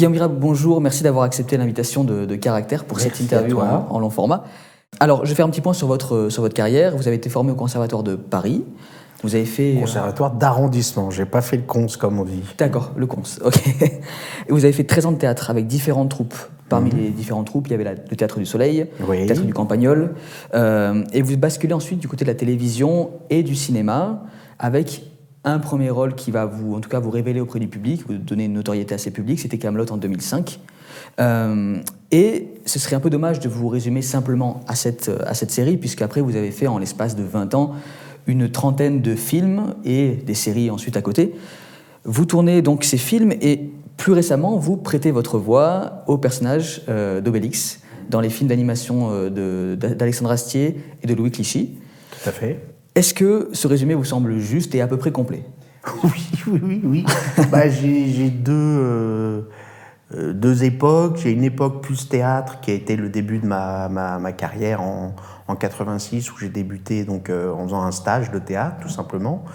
Guillaume 0.00 0.14
Mira, 0.14 0.28
bonjour, 0.28 0.80
merci 0.80 1.02
d'avoir 1.02 1.24
accepté 1.24 1.58
l'invitation 1.58 2.04
de, 2.04 2.34
Caractère 2.34 2.86
pour 2.86 3.00
cette 3.00 3.20
interview 3.20 3.60
en, 3.60 3.98
long 3.98 4.08
format. 4.08 4.44
Alors, 4.98 5.26
je 5.26 5.28
vais 5.28 5.34
faire 5.34 5.44
un 5.44 5.50
petit 5.50 5.60
point 5.60 5.74
sur 5.74 5.88
votre, 5.88 6.30
sur 6.30 6.40
votre 6.40 6.54
carrière. 6.54 6.96
Vous 6.96 7.06
avez 7.06 7.16
été 7.16 7.28
formé 7.28 7.52
au 7.52 7.54
Conservatoire 7.54 8.02
de 8.02 8.16
Paris. 8.16 8.64
Vous 9.22 9.34
avez 9.34 9.44
fait. 9.44 9.76
Euh, 9.76 9.80
Conservatoire 9.80 10.30
d'arrondissement, 10.30 11.10
j'ai 11.10 11.26
pas 11.26 11.42
fait 11.42 11.58
le 11.58 11.64
cons 11.64 11.86
comme 11.98 12.18
on 12.18 12.24
dit. 12.24 12.42
D'accord, 12.56 12.92
le 12.96 13.06
cons, 13.06 13.20
ok. 13.44 13.62
Et 13.82 14.00
vous 14.48 14.64
avez 14.64 14.72
fait 14.72 14.84
13 14.84 15.04
ans 15.04 15.12
de 15.12 15.18
théâtre 15.18 15.50
avec 15.50 15.66
différentes 15.66 16.08
troupes. 16.08 16.38
Parmi 16.70 16.90
mhm. 16.90 16.98
les 16.98 17.10
différentes 17.10 17.48
troupes, 17.48 17.68
il 17.68 17.72
y 17.72 17.74
avait 17.74 17.94
le 18.08 18.16
Théâtre 18.16 18.38
du 18.38 18.46
Soleil, 18.46 18.86
le 19.00 19.26
Théâtre 19.26 19.42
du 19.42 19.52
Campagnol. 19.52 20.14
Euh, 20.54 21.04
et 21.12 21.20
vous 21.20 21.36
basculez 21.36 21.74
ensuite 21.74 21.98
du 21.98 22.08
côté 22.08 22.24
de 22.24 22.30
la 22.30 22.36
télévision 22.36 23.10
et 23.28 23.42
du 23.42 23.54
cinéma 23.54 24.22
avec 24.58 25.09
un 25.44 25.58
premier 25.58 25.90
rôle 25.90 26.14
qui 26.14 26.30
va 26.30 26.44
vous, 26.44 26.74
en 26.74 26.80
tout 26.80 26.90
cas, 26.90 27.00
vous 27.00 27.10
révéler 27.10 27.40
auprès 27.40 27.60
du 27.60 27.68
public, 27.68 28.02
vous 28.06 28.14
donner 28.14 28.44
une 28.44 28.52
notoriété 28.52 28.94
assez 28.94 29.10
publique, 29.10 29.40
c'était 29.40 29.58
Camelot 29.58 29.90
en 29.90 29.96
2005. 29.96 30.60
Euh, 31.18 31.76
et 32.10 32.48
ce 32.66 32.78
serait 32.78 32.96
un 32.96 33.00
peu 33.00 33.10
dommage 33.10 33.40
de 33.40 33.48
vous 33.48 33.68
résumer 33.68 34.02
simplement 34.02 34.62
à 34.66 34.74
cette, 34.74 35.10
à 35.24 35.34
cette 35.34 35.50
série, 35.50 35.78
vous 36.16 36.36
avez 36.36 36.50
fait 36.50 36.66
en 36.66 36.78
l'espace 36.78 37.16
de 37.16 37.22
20 37.22 37.54
ans 37.54 37.74
une 38.26 38.50
trentaine 38.50 39.00
de 39.00 39.14
films 39.14 39.74
et 39.84 40.10
des 40.10 40.34
séries 40.34 40.70
ensuite 40.70 40.96
à 40.96 41.02
côté. 41.02 41.34
Vous 42.04 42.24
tournez 42.24 42.62
donc 42.62 42.84
ces 42.84 42.98
films 42.98 43.32
et 43.40 43.70
plus 43.96 44.12
récemment, 44.12 44.56
vous 44.56 44.76
prêtez 44.76 45.10
votre 45.10 45.38
voix 45.38 46.04
au 46.06 46.16
personnage 46.16 46.82
euh, 46.88 47.20
d'Obélix 47.20 47.80
dans 48.08 48.20
les 48.20 48.30
films 48.30 48.48
d'animation 48.48 49.10
euh, 49.10 49.76
d'Alexandre 49.76 50.30
Astier 50.30 50.76
et 51.02 51.06
de 51.06 51.14
Louis 51.14 51.30
Clichy. 51.30 51.78
Tout 52.10 52.28
à 52.28 52.32
fait. 52.32 52.69
Est-ce 53.00 53.14
que 53.14 53.48
ce 53.54 53.66
résumé 53.66 53.94
vous 53.94 54.04
semble 54.04 54.36
juste 54.40 54.74
et 54.74 54.82
à 54.82 54.86
peu 54.86 54.98
près 54.98 55.10
complet? 55.10 55.42
Oui, 56.04 56.28
oui, 56.46 56.60
oui. 56.62 56.80
oui. 56.84 57.06
bah, 57.50 57.66
j'ai 57.66 58.28
deux, 58.28 58.52
euh, 58.52 59.42
deux 60.12 60.64
époques. 60.64 61.16
J'ai 61.16 61.30
une 61.30 61.44
époque 61.44 61.82
plus 61.82 62.10
théâtre 62.10 62.60
qui 62.60 62.70
a 62.70 62.74
été 62.74 62.96
le 62.96 63.08
début 63.08 63.38
de 63.38 63.46
ma, 63.46 63.88
ma, 63.88 64.18
ma 64.18 64.32
carrière 64.32 64.82
en, 64.82 65.16
en 65.48 65.56
86 65.56 66.30
où 66.30 66.36
j'ai 66.36 66.50
débuté 66.50 67.06
donc, 67.06 67.30
euh, 67.30 67.50
en 67.54 67.64
faisant 67.64 67.82
un 67.84 67.90
stage 67.90 68.30
de 68.32 68.38
théâtre 68.38 68.76
tout 68.82 68.90
simplement. 68.90 69.46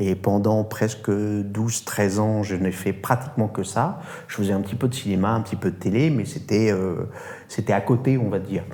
Et 0.00 0.16
pendant 0.16 0.64
presque 0.64 1.08
12-13 1.08 2.18
ans, 2.18 2.42
je 2.42 2.56
n'ai 2.56 2.72
fait 2.72 2.92
pratiquement 2.92 3.46
que 3.46 3.62
ça. 3.62 4.00
Je 4.26 4.34
faisais 4.34 4.52
un 4.52 4.60
petit 4.60 4.74
peu 4.74 4.88
de 4.88 4.94
cinéma, 4.94 5.30
un 5.30 5.42
petit 5.42 5.54
peu 5.54 5.70
de 5.70 5.76
télé, 5.76 6.10
mais 6.10 6.24
c'était 6.24 6.72
euh, 6.72 7.08
c'était 7.46 7.74
à 7.74 7.80
côté, 7.80 8.18
on 8.18 8.28
va 8.28 8.40
dire. 8.40 8.64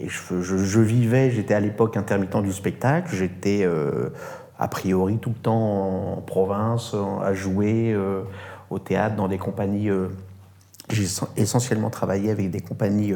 Et 0.00 0.08
je, 0.08 0.80
vivais, 0.80 1.30
j'étais 1.30 1.52
à 1.52 1.60
l'époque 1.60 1.96
intermittent 1.96 2.42
du 2.42 2.52
spectacle, 2.52 3.14
j'étais 3.14 3.60
euh, 3.64 4.08
a 4.58 4.66
priori 4.66 5.18
tout 5.18 5.30
le 5.30 5.42
temps 5.42 6.16
en 6.16 6.20
province, 6.22 6.94
à 7.22 7.34
jouer 7.34 7.92
euh, 7.92 8.22
au 8.70 8.78
théâtre 8.78 9.16
dans 9.16 9.28
des 9.28 9.36
compagnies. 9.36 9.90
Euh, 9.90 10.08
j'ai 10.88 11.06
essentiellement 11.36 11.90
travaillé 11.90 12.30
avec 12.30 12.50
des 12.50 12.60
compagnies 12.60 13.14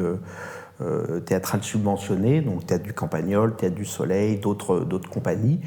théâtrales 1.25 1.61
subventionnées, 1.61 2.39
donc 2.39 2.65
Théâtre 2.65 2.85
du 2.85 2.93
Campagnol, 2.93 3.53
Théâtre 3.57 3.75
du 3.75 3.83
Soleil, 3.83 4.37
d'autres 4.37 5.09
compagnies. 5.09 5.59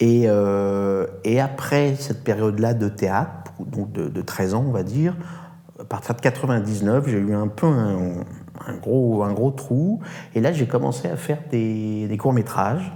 Et, 0.00 0.28
après 0.28 1.94
cette 1.94 2.24
période-là 2.24 2.74
de 2.74 2.90
théâtre, 2.90 3.52
donc 3.58 3.90
de, 3.90 4.08
de, 4.08 4.20
13 4.20 4.52
ans 4.52 4.64
on 4.68 4.70
va 4.70 4.82
dire, 4.82 5.16
à 5.80 5.84
partir 5.84 6.14
de 6.14 6.20
99, 6.20 7.08
j'ai 7.08 7.16
eu 7.16 7.32
un 7.32 7.48
peu 7.48 7.66
un, 7.68 8.12
un 8.66 8.74
gros, 8.74 9.22
un 9.22 9.32
gros 9.32 9.50
trou. 9.50 10.00
Et 10.34 10.40
là, 10.40 10.52
j'ai 10.52 10.66
commencé 10.66 11.08
à 11.08 11.16
faire 11.16 11.38
des, 11.50 12.06
des 12.08 12.16
courts-métrages. 12.16 12.92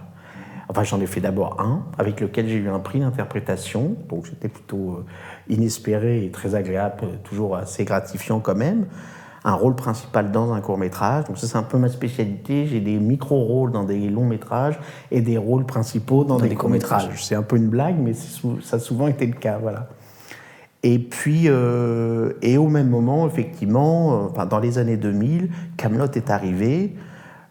Enfin, 0.69 0.83
j'en 0.83 1.01
ai 1.01 1.07
fait 1.07 1.21
d'abord 1.21 1.61
un, 1.61 1.85
avec 1.99 2.21
lequel 2.21 2.49
j'ai 2.49 2.57
eu 2.57 2.69
un 2.69 2.79
prix 2.79 3.01
d'interprétation. 3.01 3.97
Donc, 4.09 4.27
c'était 4.27 4.49
plutôt 4.49 4.93
euh, 4.93 5.05
inespéré 5.49 6.25
et 6.25 6.31
très 6.31 6.55
agréable, 6.55 7.03
toujours 7.23 7.57
assez 7.57 7.85
gratifiant 7.85 8.41
quand 8.41 8.55
même. 8.55 8.87
Un 9.47 9.53
rôle 9.53 9.75
principal 9.75 10.33
dans 10.33 10.55
un 10.55 10.61
court-métrage. 10.63 11.25
Donc, 11.25 11.37
ça, 11.37 11.47
c'est 11.47 11.59
un 11.59 11.63
peu 11.63 11.77
ma 11.77 11.91
spécialité. 11.91 12.67
J'ai 12.67 12.81
des 12.81 12.99
micro-rôles 12.99 13.73
dans 13.73 13.85
des 13.85 14.09
longs-métrages 14.09 14.79
et 15.11 15.21
des 15.21 15.37
rôles 15.37 15.67
principaux 15.67 16.25
dans, 16.25 16.39
des, 16.39 16.55
courts-métrages. 16.55 17.11
c'est 17.23 17.35
un 17.35 17.43
peu 17.43 17.57
une 17.57 17.69
blague, 17.69 17.97
mais 17.99 18.15
ça 18.15 18.77
a 18.77 18.79
souvent 18.79 19.07
été 19.07 19.27
le 19.27 19.35
cas. 19.35 19.59
Voilà. 19.61 19.89
Et 20.87 20.99
puis, 20.99 21.45
euh, 21.47 22.35
et 22.43 22.59
au 22.59 22.69
même 22.69 22.91
moment, 22.91 23.27
effectivement, 23.27 24.13
euh, 24.13 24.27
enfin, 24.31 24.45
dans 24.45 24.59
les 24.59 24.77
années 24.77 24.99
2000, 24.99 25.49
Camelot 25.79 26.11
est 26.15 26.31
arrivé. 26.31 26.95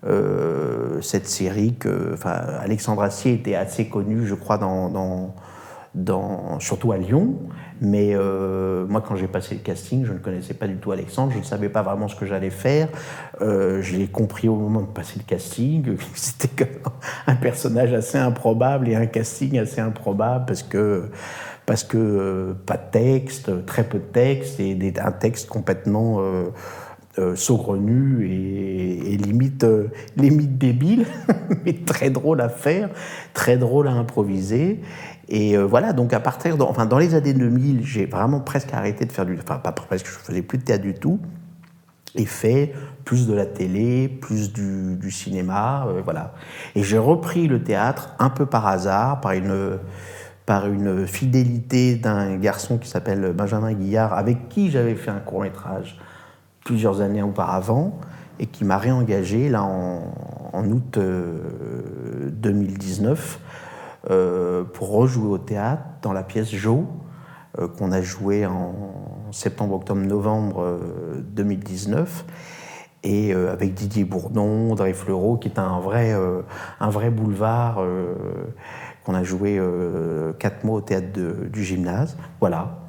Euh, 0.06 1.02
cette 1.02 1.28
série 1.28 1.74
que, 1.74 2.14
enfin, 2.14 2.36
Alexandre 2.62 3.02
Assier 3.02 3.34
était 3.34 3.56
assez 3.56 3.90
connu, 3.90 4.28
je 4.28 4.36
crois, 4.36 4.60
dans, 4.60 4.90
dans, 4.90 5.34
dans 5.96 6.60
surtout 6.60 6.92
à 6.92 6.98
Lyon. 6.98 7.34
Mais 7.82 8.16
moi, 8.88 9.02
quand 9.02 9.16
j'ai 9.16 9.28
passé 9.28 9.56
le 9.56 9.62
casting, 9.62 10.06
je 10.06 10.14
ne 10.14 10.20
connaissais 10.20 10.54
pas 10.54 10.68
du 10.68 10.76
tout 10.76 10.92
Alexandre, 10.92 11.34
je 11.34 11.40
ne 11.40 11.44
savais 11.44 11.70
pas 11.70 11.82
vraiment 11.82 12.08
ce 12.08 12.16
que 12.16 12.26
j'allais 12.26 12.52
faire. 12.52 12.88
je 13.42 13.98
l'ai 13.98 14.08
compris 14.08 14.48
au 14.48 14.56
moment 14.56 14.82
de 14.82 14.88
passer 14.88 15.16
le 15.18 15.24
casting. 15.26 15.98
C'était 16.14 16.70
un 17.28 17.36
personnage 17.36 17.94
assez 17.94 18.18
improbable 18.18 18.88
et 18.90 18.96
un 18.96 19.08
casting 19.08 19.58
assez 19.58 19.82
improbable 19.82 20.46
parce 20.46 20.64
que 20.64 21.10
parce 21.66 21.84
que 21.84 21.98
euh, 21.98 22.54
pas 22.66 22.78
de 22.78 22.92
texte, 22.92 23.66
très 23.66 23.84
peu 23.84 24.00
de 24.00 24.04
texte, 24.04 24.60
et 24.60 24.94
un 25.02 25.12
texte 25.12 25.48
complètement 25.48 26.18
euh, 26.20 26.46
euh, 27.20 27.36
saugrenu 27.36 28.28
et, 28.28 29.18
limite, 29.18 29.66
limite 30.18 30.58
débile, 30.58 31.06
mais 31.66 31.74
très 31.74 32.10
drôle 32.10 32.42
à 32.42 32.50
faire, 32.50 32.90
très 33.34 33.58
drôle 33.58 33.88
à 33.88 33.92
improviser. 33.92 34.82
Et 35.30 35.58
voilà, 35.58 35.94
donc 35.94 36.14
à 36.14 36.20
partir, 36.20 36.58
enfin 36.68 36.86
dans 36.86 36.98
les 36.98 37.16
années 37.16 37.34
2000, 37.34 37.86
j'ai 37.86 38.06
vraiment 38.06 38.42
presque 38.42 38.74
arrêté 38.74 39.06
de 39.06 39.12
faire 39.12 39.26
du, 39.26 39.38
enfin 39.42 39.56
pas 39.56 39.72
presque, 39.72 40.06
je 40.06 40.12
faisais 40.12 40.42
plus 40.42 40.58
de 40.58 40.64
théâtre 40.64 40.84
du 40.84 40.94
tout, 40.94 41.20
et 42.16 42.26
fait 42.26 42.74
plus 43.06 43.26
de 43.26 43.34
la 43.34 43.46
télé, 43.46 44.10
plus 44.10 44.52
du, 44.52 44.98
du 44.98 45.12
cinéma, 45.12 45.88
voilà. 46.04 46.34
Et 46.76 46.84
j'ai 46.84 46.98
repris 46.98 47.48
le 47.48 47.64
théâtre 47.64 48.14
un 48.20 48.30
peu 48.30 48.46
par 48.46 48.68
hasard, 48.68 49.22
par 49.22 49.32
une 49.32 49.80
par 50.46 50.68
une 50.68 51.08
fidélité 51.08 51.96
d'un 51.96 52.36
garçon 52.38 52.78
qui 52.78 52.90
s'appelle 52.90 53.34
Benjamin 53.34 53.74
Guillard, 53.74 54.14
avec 54.14 54.50
qui 54.50 54.72
j'avais 54.72 54.96
fait 54.96 55.12
un 55.12 55.20
court 55.20 55.42
métrage 55.42 56.00
plusieurs 56.66 57.02
années 57.02 57.22
auparavant, 57.22 58.00
et 58.40 58.48
qui 58.48 58.66
m'a 58.66 58.78
réengagé 58.78 59.50
là 59.50 59.64
en, 59.64 60.70
août 60.70 61.00
2019 61.00 63.40
euh, 64.10 64.12
euh, 64.12 64.64
pour 64.64 64.92
rejouer 64.92 65.28
au 65.28 65.38
théâtre 65.38 65.84
dans 66.02 66.14
la 66.14 66.24
pièce 66.24 66.54
Jo, 66.54 66.88
euh, 67.60 67.68
qu'on 67.68 67.92
a 67.92 68.02
joué 68.02 68.46
en 68.46 68.74
septembre, 69.32 69.76
octobre, 69.76 70.02
novembre 70.02 70.80
2019 71.32 72.26
et 73.06 73.34
avec 73.34 73.74
Didier 73.74 74.06
Bourdon, 74.06 74.72
Audrey 74.72 74.94
Fleurot, 74.94 75.36
qui 75.36 75.50
est 75.50 75.60
un 75.60 75.80
vrai, 75.80 76.18
un 76.80 76.90
vrai 76.90 77.10
boulevard 77.10 77.84
on 79.08 79.14
a 79.14 79.24
joué 79.24 79.58
euh, 79.60 80.34
quatre 80.34 80.64
mois 80.64 80.78
au 80.78 80.82
théâtre 80.82 81.08
du 81.52 81.64
gymnase. 81.64 82.18
Voilà. 82.40 82.80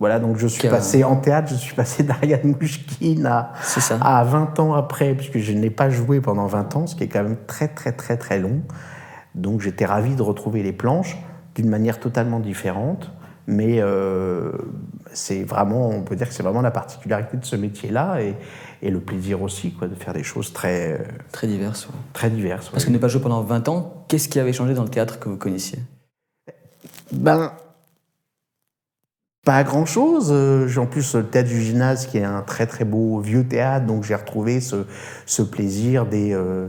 Voilà, 0.00 0.20
donc 0.20 0.36
je 0.36 0.46
suis 0.46 0.68
passé 0.68 1.02
en 1.02 1.16
théâtre, 1.16 1.48
je 1.50 1.56
suis 1.56 1.74
passé 1.74 2.04
d'Ariane 2.04 2.54
Mouchkine 2.60 3.26
à, 3.26 3.52
à 4.00 4.22
20 4.22 4.60
ans 4.60 4.74
après, 4.74 5.14
puisque 5.14 5.38
je 5.38 5.52
n'ai 5.52 5.70
pas 5.70 5.90
joué 5.90 6.20
pendant 6.20 6.46
20 6.46 6.76
ans, 6.76 6.86
ce 6.86 6.94
qui 6.94 7.02
est 7.02 7.08
quand 7.08 7.24
même 7.24 7.36
très 7.48 7.66
très 7.66 7.90
très 7.90 8.16
très 8.16 8.38
long. 8.38 8.62
Donc 9.34 9.60
j'étais 9.60 9.86
ravi 9.86 10.14
de 10.14 10.22
retrouver 10.22 10.62
les 10.62 10.72
planches 10.72 11.18
d'une 11.56 11.68
manière 11.68 11.98
totalement 11.98 12.38
différente, 12.38 13.10
mais 13.48 13.78
euh, 13.80 14.52
c'est 15.12 15.44
vraiment, 15.44 15.88
on 15.88 16.02
peut 16.02 16.16
dire 16.16 16.28
que 16.28 16.34
c'est 16.34 16.42
vraiment 16.42 16.62
la 16.62 16.70
particularité 16.70 17.36
de 17.36 17.44
ce 17.44 17.56
métier-là, 17.56 18.20
et, 18.20 18.34
et 18.82 18.90
le 18.90 19.00
plaisir 19.00 19.42
aussi 19.42 19.72
quoi, 19.72 19.88
de 19.88 19.94
faire 19.94 20.14
des 20.14 20.22
choses 20.22 20.52
très... 20.52 21.06
Très 21.32 21.46
diverses. 21.46 21.88
Très 22.12 22.30
diverses. 22.30 22.68
Parce 22.68 22.84
que 22.84 22.90
n'est 22.90 22.98
pas 22.98 23.08
joué 23.08 23.20
pendant 23.20 23.42
20 23.42 23.68
ans, 23.68 24.04
qu'est-ce 24.08 24.28
qui 24.28 24.38
avait 24.38 24.52
changé 24.52 24.74
dans 24.74 24.84
le 24.84 24.90
théâtre 24.90 25.18
que 25.18 25.28
vous 25.28 25.36
connaissiez? 25.36 25.78
Ben, 27.12 27.52
pas 29.48 29.64
grand-chose. 29.64 30.28
Euh, 30.30 30.68
en 30.76 30.84
plus, 30.84 31.14
le 31.14 31.24
théâtre 31.24 31.48
du 31.48 31.62
gymnase, 31.62 32.06
qui 32.06 32.18
est 32.18 32.24
un 32.24 32.42
très 32.42 32.66
très 32.66 32.84
beau 32.84 33.18
vieux 33.20 33.48
théâtre, 33.48 33.86
donc 33.86 34.04
j'ai 34.04 34.14
retrouvé 34.14 34.60
ce, 34.60 34.84
ce, 35.24 35.40
plaisir 35.40 36.04
des, 36.04 36.34
euh, 36.34 36.68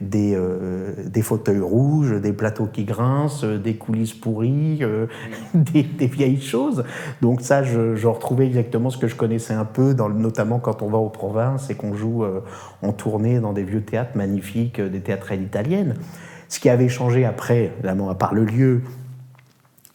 des, 0.00 0.34
euh, 0.34 0.92
des, 1.06 1.22
fauteuils 1.22 1.60
rouges, 1.60 2.20
des 2.20 2.32
plateaux 2.32 2.66
qui 2.66 2.84
grincent, 2.84 3.44
des 3.44 3.74
coulisses 3.74 4.14
pourries, 4.14 4.80
des, 5.54 5.82
des, 5.82 6.06
vieilles 6.06 6.40
choses. 6.40 6.84
Donc 7.20 7.40
ça, 7.40 7.62
je, 7.62 8.06
retrouvais 8.06 8.46
exactement 8.46 8.90
ce 8.90 8.98
que 8.98 9.08
je 9.08 9.16
connaissais 9.16 9.54
un 9.54 9.64
peu, 9.64 9.92
notamment 9.92 10.58
quand 10.58 10.82
on 10.82 10.88
va 10.88 10.98
aux 10.98 11.10
provinces 11.10 11.70
et 11.70 11.74
qu'on 11.74 11.94
joue 11.94 12.24
en 12.82 12.92
tournée 12.92 13.40
dans 13.40 13.52
des 13.52 13.62
vieux 13.62 13.82
théâtres 13.82 14.16
magnifiques, 14.16 14.80
des 14.80 15.00
théâtrelles 15.00 15.42
italiennes. 15.42 15.94
Ce 16.48 16.58
qui 16.58 16.68
avait 16.68 16.88
changé 16.88 17.24
après, 17.24 17.72
évidemment, 17.76 18.10
à 18.10 18.14
part 18.14 18.34
le 18.34 18.44
lieu, 18.44 18.82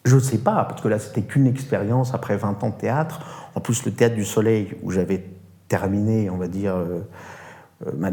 je 0.06 0.16
ne 0.16 0.22
sais 0.22 0.38
pas, 0.38 0.64
parce 0.66 0.82
que 0.82 0.88
là, 0.88 1.00
c'était 1.00 1.24
qu'une 1.24 1.48
expérience 1.48 2.14
après 2.14 2.38
20 2.38 2.64
ans 2.64 2.70
de 2.70 2.76
théâtre. 2.76 3.50
En 3.56 3.60
plus, 3.60 3.86
le 3.86 3.92
Théâtre 3.92 4.16
du 4.16 4.24
Soleil, 4.24 4.76
où 4.84 4.92
j'avais 4.92 5.26
terminé, 5.68 6.30
on 6.30 6.38
va 6.38 6.48
dire, 6.48 6.76
euh, 7.84 7.92
euh, 7.92 8.10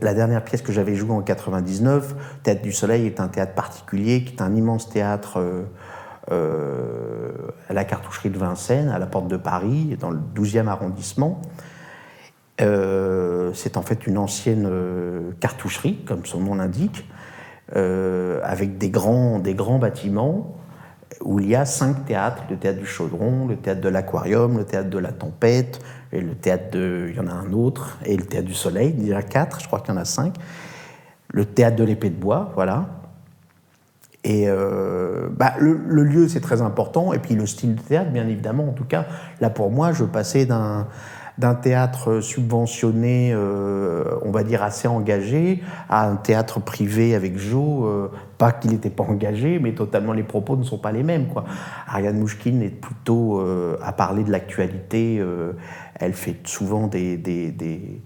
la, 0.00 0.14
dernière, 0.14 0.44
pièce 0.44 0.62
que 0.62 0.72
j'avais 0.72 0.94
jouée 0.94 1.12
en 1.12 1.22
99, 1.22 2.14
Théâtre 2.42 2.62
du 2.62 2.72
Soleil 2.72 3.06
est 3.06 3.20
un 3.20 3.28
théâtre 3.28 3.54
particulier, 3.54 4.24
qui 4.24 4.34
est 4.34 4.42
un 4.42 4.54
immense 4.54 4.88
théâtre 4.88 5.42
à 6.30 7.72
la 7.72 7.84
cartoucherie 7.84 8.30
de 8.30 8.38
Vincennes, 8.38 8.88
à 8.88 8.98
la 8.98 9.06
porte 9.06 9.28
de 9.28 9.36
Paris, 9.36 9.96
dans 10.00 10.10
le 10.10 10.18
12e 10.34 10.66
arrondissement. 10.68 11.42
c'est 12.58 13.76
en 13.76 13.82
fait 13.82 14.06
une 14.06 14.18
ancienne 14.18 14.68
cartoucherie, 15.40 16.02
comme 16.06 16.24
son 16.24 16.40
nom 16.40 16.54
l'indique, 16.54 17.08
avec 17.72 18.78
des 18.78 18.90
grands 18.90 19.38
bâtiments 19.78 20.56
où 21.22 21.40
il 21.40 21.48
y 21.48 21.54
a 21.54 21.64
cinq 21.64 22.06
théâtres, 22.06 22.42
le 22.50 22.56
théâtre 22.56 22.78
du 22.78 22.86
Chaudron, 22.86 23.46
le 23.46 23.56
théâtre 23.56 23.80
de 23.80 23.88
l'Aquarium, 23.88 24.58
le 24.58 24.64
théâtre 24.64 24.90
de 24.90 24.98
la 24.98 25.12
Tempête, 25.12 25.80
et 26.12 26.20
le 26.20 26.34
théâtre 26.34 26.70
de... 26.72 27.06
Il 27.10 27.16
y 27.16 27.20
en 27.20 27.26
a 27.26 27.32
un 27.32 27.52
autre, 27.52 27.98
et 28.04 28.16
le 28.16 28.24
théâtre 28.24 28.46
du 28.46 28.54
Soleil, 28.54 28.94
il 28.98 29.08
y 29.08 29.14
en 29.14 29.18
a 29.18 29.22
quatre, 29.22 29.60
je 29.60 29.66
crois 29.66 29.80
qu'il 29.80 29.94
y 29.94 29.96
en 29.96 30.00
a 30.00 30.04
cinq. 30.04 30.34
Le 31.32 31.44
théâtre 31.44 31.76
de 31.76 31.84
l'épée 31.84 32.10
de 32.10 32.16
bois, 32.16 32.52
voilà. 32.54 32.86
Et 34.24 34.44
euh, 34.48 35.28
bah, 35.30 35.54
le, 35.58 36.02
lieu, 36.02 36.28
c'est 36.28 36.40
très 36.40 36.62
important, 36.62 37.12
et 37.12 37.18
puis 37.18 37.34
le 37.34 37.46
style 37.46 37.74
de 37.74 37.80
théâtre, 37.80 38.10
bien 38.10 38.26
évidemment. 38.26 38.68
En 38.68 38.72
tout 38.72 38.84
cas, 38.84 39.06
là, 39.40 39.50
pour 39.50 39.70
moi, 39.70 39.92
je 39.92 40.04
passais 40.04 40.46
d'un 40.46 40.86
d'un 41.36 41.54
théâtre 41.54 42.20
subventionné, 42.20 43.32
euh, 43.32 44.04
on 44.22 44.30
va 44.30 44.44
dire 44.44 44.62
assez 44.62 44.86
engagé, 44.86 45.62
à 45.88 46.08
un 46.08 46.16
théâtre 46.16 46.60
privé 46.60 47.14
avec 47.14 47.38
Joe, 47.38 47.84
euh, 47.84 48.08
pas 48.38 48.52
qu'il 48.52 48.70
n'était 48.70 48.90
pas 48.90 49.02
engagé, 49.02 49.58
mais 49.58 49.72
totalement 49.72 50.12
les 50.12 50.22
propos 50.22 50.56
ne 50.56 50.62
sont 50.62 50.78
pas 50.78 50.92
les 50.92 51.02
mêmes. 51.02 51.26
Quoi. 51.26 51.44
Ariane 51.88 52.18
Mouchkine 52.18 52.62
est 52.62 52.68
plutôt 52.68 53.40
euh, 53.40 53.76
à 53.82 53.92
parler 53.92 54.22
de 54.22 54.30
l'actualité, 54.30 55.22
elle 55.96 56.12
fait 56.12 56.36
souvent 56.44 56.86
des, 56.86 57.16
des, 57.16 57.50
des, 57.50 58.00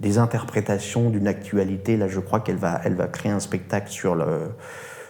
des 0.00 0.18
interprétations 0.18 1.10
d'une 1.10 1.28
actualité. 1.28 1.96
Là, 1.96 2.08
je 2.08 2.20
crois 2.20 2.40
qu'elle 2.40 2.56
va, 2.56 2.80
elle 2.84 2.94
va 2.94 3.06
créer 3.06 3.32
un 3.32 3.40
spectacle 3.40 3.90
sur 3.90 4.14
le, 4.14 4.52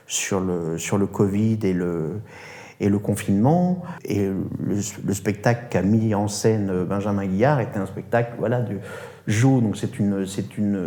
sur 0.06 0.40
le, 0.40 0.76
sur 0.78 0.98
le 0.98 1.06
Covid 1.06 1.58
et 1.62 1.72
le 1.72 2.20
et 2.82 2.88
le 2.88 2.98
confinement. 2.98 3.82
Et 4.04 4.28
le, 4.60 5.14
spectacle 5.14 5.66
qu'a 5.70 5.82
mis 5.82 6.14
en 6.14 6.28
scène 6.28 6.84
Benjamin 6.84 7.24
Guillard 7.24 7.60
était 7.60 7.78
un 7.78 7.86
spectacle 7.86 8.34
voilà, 8.38 8.60
de 8.60 8.78
Jo. 9.26 9.60
Donc 9.60 9.76
c'est, 9.76 9.98
une, 9.98 10.26
c'est, 10.26 10.58
une, 10.58 10.78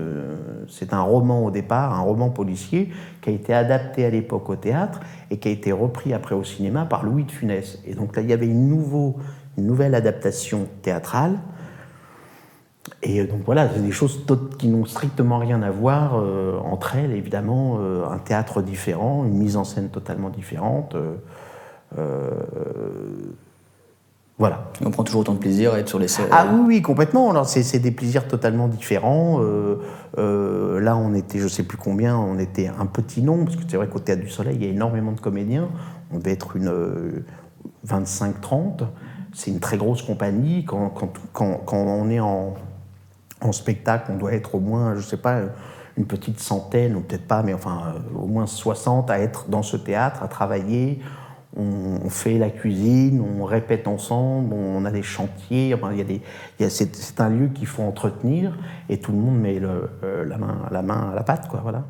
c'est 0.68 0.94
un 0.94 1.02
roman 1.02 1.44
au 1.44 1.52
départ, 1.52 1.94
un 1.94 2.02
roman 2.02 2.30
policier 2.30 2.92
qui 3.22 3.30
a 3.30 3.34
été 3.34 3.54
adapté 3.54 4.06
à 4.06 4.10
l'époque 4.10 4.50
au 4.50 4.56
théâtre 4.56 5.00
et 5.32 5.38
qui 5.38 5.48
a 5.48 5.52
été 5.52 5.72
repris 5.72 6.14
après 6.14 6.36
au 6.36 6.44
cinéma 6.44 6.86
par 6.86 7.04
Louis 7.04 7.24
de 7.24 7.32
Funès. 7.32 7.80
Et 7.86 7.96
donc 7.96 8.16
là, 8.16 8.22
il 8.22 8.30
y 8.30 8.34
avait 8.34 8.48
une, 8.48 8.68
nouveau, 8.68 9.16
une 9.58 9.66
nouvelle 9.66 9.96
adaptation 9.96 10.68
théâtrale. 10.82 11.40
Et 13.02 13.24
donc 13.26 13.42
voilà, 13.46 13.70
c'est 13.74 13.82
des 13.82 13.92
choses 13.92 14.26
qui 14.58 14.68
n'ont 14.68 14.86
strictement 14.86 15.38
rien 15.38 15.62
à 15.62 15.72
voir 15.72 16.16
euh, 16.16 16.60
entre 16.60 16.96
elles, 16.96 17.12
évidemment, 17.12 17.78
euh, 17.80 18.06
un 18.08 18.18
théâtre 18.18 18.62
différent, 18.62 19.26
une 19.26 19.38
mise 19.38 19.58
en 19.58 19.64
scène 19.64 19.90
totalement 19.90 20.30
différente. 20.30 20.96
Euh, 20.96 21.16
euh, 21.98 22.30
voilà. 24.38 24.66
on 24.84 24.92
prend 24.92 25.04
toujours 25.04 25.22
autant 25.22 25.34
de 25.34 25.40
plaisir 25.40 25.74
à 25.74 25.80
être 25.80 25.88
sur 25.88 26.00
les 26.00 26.10
scènes. 26.10 26.28
Ah 26.32 26.48
oui, 26.52 26.60
oui, 26.68 26.82
complètement. 26.82 27.30
Alors 27.30 27.48
c'est 27.48 27.80
des 27.80 27.92
plaisirs 27.92 28.28
totalement 28.28 28.68
différents. 28.68 29.40
Euh, 29.42 29.78
euh, 30.18 30.82
là, 30.82 30.98
on 30.98 31.14
était, 31.14 31.40
je 31.40 31.48
sais 31.48 31.64
plus 31.64 31.78
combien, 31.78 32.18
on 32.18 32.38
était 32.38 32.68
un 32.68 32.86
petit 32.86 33.22
nombre, 33.22 33.46
parce 33.46 33.56
que 33.56 33.64
c'est 33.68 33.78
vrai 33.78 33.88
qu'au 33.88 34.00
Théâtre 34.00 34.22
du 34.22 34.30
Soleil, 34.30 34.58
il 34.60 34.66
y 34.66 34.68
a 34.68 34.72
énormément 34.72 35.14
de 35.14 35.22
comédiens. 35.22 35.70
On 36.12 36.18
devait 36.18 36.34
être 36.34 36.58
une 36.58 36.72
25-30. 37.88 38.86
C'est 39.34 39.52
une 39.52 39.60
très 39.60 39.78
grosse 39.78 40.02
compagnie. 40.02 40.66
Quand, 40.66 40.90
quand, 40.90 41.14
quand, 41.32 41.62
quand 41.66 41.78
on 41.78 42.10
est 42.10 42.20
en, 42.20 42.56
en, 43.42 43.52
spectacle, 43.54 44.12
on 44.14 44.18
doit 44.18 44.34
être 44.34 44.56
au 44.56 44.60
moins, 44.60 44.96
je 44.96 45.02
sais 45.02 45.18
pas, 45.18 45.40
une 45.98 46.06
petite 46.06 46.42
centaine, 46.42 46.96
ou 46.96 47.00
peut-être 47.00 47.28
pas, 47.28 47.42
mais 47.42 47.54
enfin 47.54 47.96
au 48.14 48.28
moins 48.28 48.48
60 48.48 49.10
à 49.10 49.20
être 49.20 49.46
dans 49.48 49.64
ce 49.64 49.78
théâtre, 49.78 50.24
à 50.24 50.28
travailler 50.28 51.00
on, 51.58 52.10
fait 52.10 52.38
la 52.38 52.50
cuisine, 52.50 53.22
on 53.22 53.44
répète 53.46 53.88
ensemble, 53.88 54.54
on 54.54 54.86
a 54.86 54.92
des 54.92 55.04
chantiers. 55.04 55.76
il 55.92 55.98
y 55.98 56.02
a 56.02 56.04
des, 56.04 56.22
c'est, 56.70 57.20
un 57.20 57.30
lieu 57.30 57.48
qu'il 57.48 57.68
faut 57.68 57.84
entretenir 57.84 58.58
et 58.90 58.98
tout 59.00 59.12
le 59.12 59.18
monde 59.18 59.40
met 59.40 59.60
euh, 59.62 60.26
la, 60.26 60.38
main, 60.38 60.68
la 60.72 60.82
main 60.82 61.10
à 61.12 61.16
la 61.16 61.24
pâte. 61.24 61.48
Quoi, 61.48 61.62
voilà. 61.62 61.86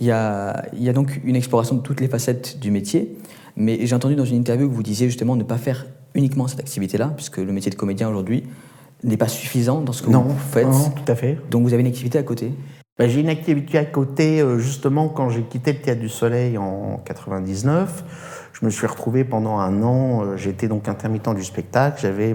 Il 0.00 0.06
y, 0.06 0.12
a, 0.12 0.64
il 0.74 0.82
y 0.82 0.88
a 0.88 0.92
donc 0.92 1.20
une 1.24 1.36
exploration 1.36 1.76
de 1.76 1.80
toutes 1.80 2.00
les 2.00 2.08
facettes 2.08 2.58
du 2.60 2.70
métier, 2.70 3.16
mais 3.56 3.84
j'ai 3.84 3.94
entendu 3.94 4.14
dans 4.14 4.24
une 4.24 4.36
interview 4.36 4.68
que 4.68 4.74
vous 4.74 4.82
disiez 4.82 5.08
justement 5.08 5.34
ne 5.34 5.42
pas 5.42 5.58
faire 5.58 5.86
uniquement 6.14 6.46
cette 6.46 6.60
activité-là, 6.60 7.12
puisque 7.16 7.38
le 7.38 7.52
métier 7.52 7.70
de 7.70 7.76
comédien 7.76 8.08
aujourd'hui 8.08 8.44
n'est 9.04 9.16
pas 9.16 9.28
suffisant 9.28 9.80
dans 9.80 9.92
ce 9.92 10.02
que 10.02 10.10
vous 10.10 10.36
faites. 10.50 10.66
Non, 10.66 10.90
tout 10.90 11.10
à 11.10 11.14
fait. 11.14 11.38
Donc 11.50 11.62
vous 11.64 11.72
avez 11.72 11.82
une 11.82 11.88
activité 11.88 12.18
à 12.18 12.22
côté 12.22 12.52
ben, 12.98 13.08
J'ai 13.08 13.20
une 13.20 13.28
activité 13.28 13.78
à 13.78 13.84
côté, 13.84 14.40
euh, 14.40 14.58
justement, 14.58 15.08
quand 15.08 15.30
j'ai 15.30 15.42
quitté 15.42 15.72
le 15.72 15.80
Théâtre 15.80 16.00
du 16.00 16.08
Soleil 16.08 16.58
en 16.58 17.00
99 17.04 18.37
je 18.60 18.66
me 18.66 18.70
suis 18.70 18.86
retrouvé 18.86 19.22
pendant 19.22 19.58
un 19.58 19.82
an, 19.82 20.22
euh, 20.22 20.36
j'étais 20.36 20.66
donc 20.66 20.88
intermittent 20.88 21.32
du 21.34 21.44
spectacle, 21.44 22.00
j'avais, 22.00 22.34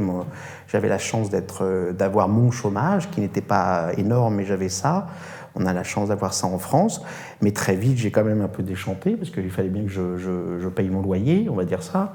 j'avais 0.68 0.88
la 0.88 0.98
chance 0.98 1.30
d'être, 1.30 1.66
euh, 1.66 1.92
d'avoir 1.92 2.30
mon 2.30 2.50
chômage, 2.50 3.10
qui 3.10 3.20
n'était 3.20 3.42
pas 3.42 3.90
énorme, 3.98 4.36
mais 4.36 4.46
j'avais 4.46 4.70
ça. 4.70 5.08
On 5.56 5.66
a 5.66 5.74
la 5.74 5.84
chance 5.84 6.10
d'avoir 6.10 6.34
ça 6.34 6.48
en 6.48 6.58
France. 6.58 7.02
Mais 7.42 7.52
très 7.52 7.76
vite, 7.76 7.98
j'ai 7.98 8.10
quand 8.10 8.24
même 8.24 8.42
un 8.42 8.48
peu 8.48 8.64
déchanté, 8.64 9.18
parce 9.18 9.32
qu'il 9.32 9.52
fallait 9.52 9.70
bien 9.70 9.84
que 9.84 9.90
je, 9.90 10.68
paye 10.70 10.90
mon 10.90 11.02
loyer, 11.02 11.48
on 11.50 11.56
va 11.56 11.66
dire 11.66 11.84
ça. 11.84 12.14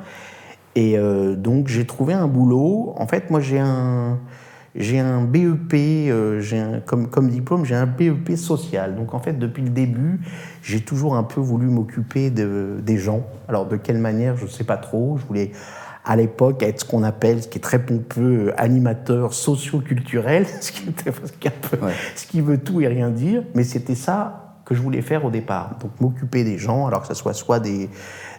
Et 0.75 0.99
euh, 0.99 1.35
donc, 1.37 1.69
j'ai 1.69 1.85
trouvé 1.85 2.15
un 2.15 2.29
boulot. 2.29 2.95
En 2.97 3.07
fait, 3.07 3.31
moi, 3.31 3.41
j'ai 3.41 3.59
un 3.59 4.19
j'ai 4.75 4.99
un 4.99 5.23
BEP, 5.23 5.75
euh, 5.75 6.81
comme, 6.87 7.09
comme 7.09 7.29
diplôme, 7.31 7.65
j'ai 7.65 7.75
un 7.75 7.87
BEP 7.87 8.37
social. 8.37 8.95
Donc 8.97 9.15
en 9.15 9.19
fait, 9.19 9.33
depuis 9.39 9.63
le 9.63 9.71
début, 9.71 10.21
j'ai 10.63 10.81
toujours 10.81 11.17
un 11.17 11.23
peu 11.23 11.41
voulu 11.41 11.67
m'occuper 11.67 12.31
de, 12.31 12.77
des 12.83 12.99
gens. 12.99 13.27
Alors 13.49 13.67
de 13.67 13.77
quelle 13.77 13.99
manière, 13.99 14.37
je 14.37 14.45
ne 14.45 14.51
sais 14.51 14.65
pas 14.65 14.77
trop. 14.77 15.17
Je 15.19 15.27
voulais 15.27 15.53
à 16.05 16.17
l'époque 16.17 16.63
être 16.63 16.81
ce 16.81 16.85
qu'on 16.85 17.03
appelle, 17.03 17.43
ce 17.43 17.49
qui 17.49 17.59
est 17.59 17.63
très 17.63 17.85
pompeux, 17.85 18.53
animateur 18.57 19.35
socio-culturel, 19.35 20.47
ce, 20.61 20.73
qui 20.73 20.87
ce 22.15 22.27
qui 22.27 22.41
veut 22.41 22.59
tout 22.59 22.81
et 22.81 22.89
rien 22.89 23.11
dire. 23.11 23.43
Mais 23.55 23.65
c'était 23.65 23.95
ça 23.95 24.45
que 24.65 24.75
je 24.75 24.83
voulais 24.83 25.03
faire 25.03 25.25
au 25.25 25.31
départ. 25.31 25.77
Donc 25.81 25.93
m'occuper 26.01 26.45
des 26.45 26.59
gens, 26.59 26.87
alors 26.87 27.03
que 27.03 27.09
ce 27.09 27.15
soit 27.15 27.33
soit 27.33 27.59
des, 27.59 27.89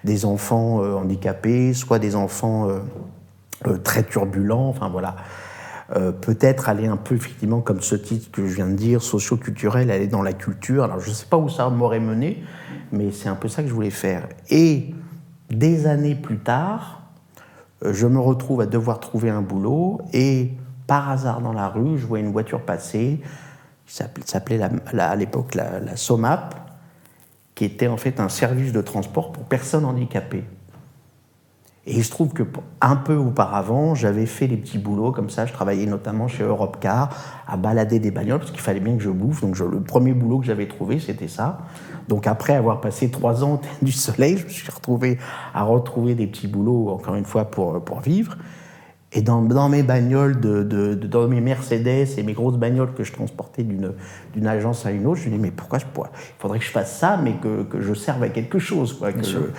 des 0.04 0.26
enfants 0.26 0.84
euh, 0.84 0.94
handicapés, 0.94 1.74
soit 1.74 2.00
des 2.00 2.16
enfants 2.16 2.70
euh, 2.70 3.78
très 3.84 4.04
turbulents, 4.04 4.70
enfin 4.70 4.90
voilà. 4.90 5.16
Euh, 5.96 6.12
peut-être 6.12 6.70
aller 6.70 6.86
un 6.86 6.98
peu, 6.98 7.16
effectivement, 7.16 7.62
comme 7.62 7.82
ce 7.82 7.96
titre 7.96 8.30
que 8.32 8.46
je 8.46 8.56
viens 8.56 8.68
de 8.68 8.76
dire, 8.76 9.02
socio-culturel, 9.02 9.90
aller 9.90 10.08
dans 10.08 10.22
la 10.22 10.34
culture. 10.34 10.84
Alors, 10.84 11.00
je 11.00 11.10
ne 11.10 11.16
sais 11.16 11.26
pas 11.26 11.38
où 11.38 11.50
ça 11.50 11.68
m'aurait 11.70 12.00
mené, 12.00 12.44
mais 12.92 13.12
c'est 13.12 13.28
un 13.28 13.36
peu 13.36 13.48
ça 13.48 13.64
que 13.64 13.70
je 13.70 13.74
voulais 13.74 13.90
faire. 13.90 14.28
Et 14.52 14.94
des 15.50 15.88
années 15.88 16.14
plus 16.14 16.38
tard, 16.38 17.02
euh, 17.84 17.92
je 17.92 18.06
me 18.06 18.20
retrouve 18.20 18.62
à 18.62 18.68
devoir 18.68 19.00
trouver 19.00 19.32
un 19.32 19.42
boulot 19.42 20.02
et 20.14 20.52
par 20.86 21.10
hasard 21.10 21.42
dans 21.42 21.54
la 21.54 21.68
rue, 21.70 21.98
je 21.98 22.06
vois 22.06 22.20
une 22.20 22.32
voiture 22.32 22.62
passer 22.62 23.20
qui 23.88 23.96
s'appelait 24.26 24.62
à 24.62 25.16
l'époque 25.16 25.56
la, 25.56 25.80
la 25.80 25.96
SOMAP, 25.96 26.54
qui 27.56 27.66
était 27.66 27.88
en 27.88 27.98
fait 27.98 28.20
un 28.20 28.30
service 28.30 28.72
de 28.72 28.82
transport 28.82 29.32
pour 29.32 29.46
personnes 29.46 29.86
handicapées. 29.86 30.44
Et 31.90 31.96
il 31.96 32.04
se 32.04 32.12
trouve 32.12 32.34
que 32.34 32.44
un 32.82 32.96
peu 32.96 33.16
auparavant, 33.16 33.96
j'avais 33.96 34.28
fait 34.28 34.48
des 34.48 34.58
petits 34.58 34.78
boulots 34.78 35.12
comme 35.12 35.32
ça. 35.32 35.48
Je 35.48 35.54
travaillais 35.54 35.88
notamment 35.88 36.28
chez 36.28 36.44
Europcar 36.44 37.10
à 37.48 37.58
balader 37.58 37.98
des 37.98 38.12
bagnoles 38.12 38.38
parce 38.38 38.52
qu'il 38.52 38.60
fallait 38.60 38.80
bien 38.80 38.96
que 38.96 39.02
je 39.02 39.10
bouffe. 39.10 39.42
Donc 39.42 39.58
le 39.58 39.82
premier 39.82 40.14
boulot 40.14 40.38
que 40.38 40.46
j'avais 40.46 40.68
trouvé, 40.68 41.00
c'était 41.00 41.28
ça. 41.28 41.62
Donc 42.08 42.28
après 42.28 42.54
avoir 42.54 42.80
passé 42.80 43.10
trois 43.10 43.44
ans 43.44 43.60
du 43.82 43.92
soleil, 43.92 44.38
je 44.38 44.44
me 44.44 44.50
suis 44.50 44.70
retrouvé 44.70 45.18
à 45.56 45.64
retrouver 45.64 46.14
des 46.14 46.28
petits 46.28 46.48
boulots 46.48 46.90
encore 46.90 47.16
une 47.16 47.26
fois 47.26 47.46
pour, 47.46 47.84
pour 47.84 48.02
vivre. 48.02 48.38
Et 49.12 49.24
dans, 49.24 49.42
dans 49.42 49.70
mes 49.70 49.82
bagnoles, 49.82 50.40
de, 50.40 50.62
de, 50.62 50.94
dans 50.94 51.28
mes 51.28 51.42
Mercedes 51.42 52.08
et 52.16 52.22
mes 52.22 52.34
grosses 52.34 52.58
bagnoles 52.58 52.94
que 52.94 53.04
je 53.04 53.12
transportais 53.12 53.64
d'une 53.64 54.48
agence 54.48 54.86
à 54.86 54.92
une 54.92 55.08
autre, 55.08 55.22
je 55.22 55.30
me 55.30 55.34
dis 55.34 55.42
mais 55.42 55.50
pourquoi 55.50 55.80
je 55.80 55.86
pourrais, 55.88 56.12
il 56.14 56.40
faudrait 56.40 56.60
que 56.60 56.66
je 56.66 56.70
fasse 56.70 57.00
ça, 57.00 57.18
mais 57.18 57.34
que, 57.34 57.64
que 57.64 57.82
je 57.82 57.96
serve 57.96 58.22
à 58.22 58.30
quelque 58.30 58.60
chose, 58.60 58.94
quoi, 58.94 59.12
que, 59.12 59.52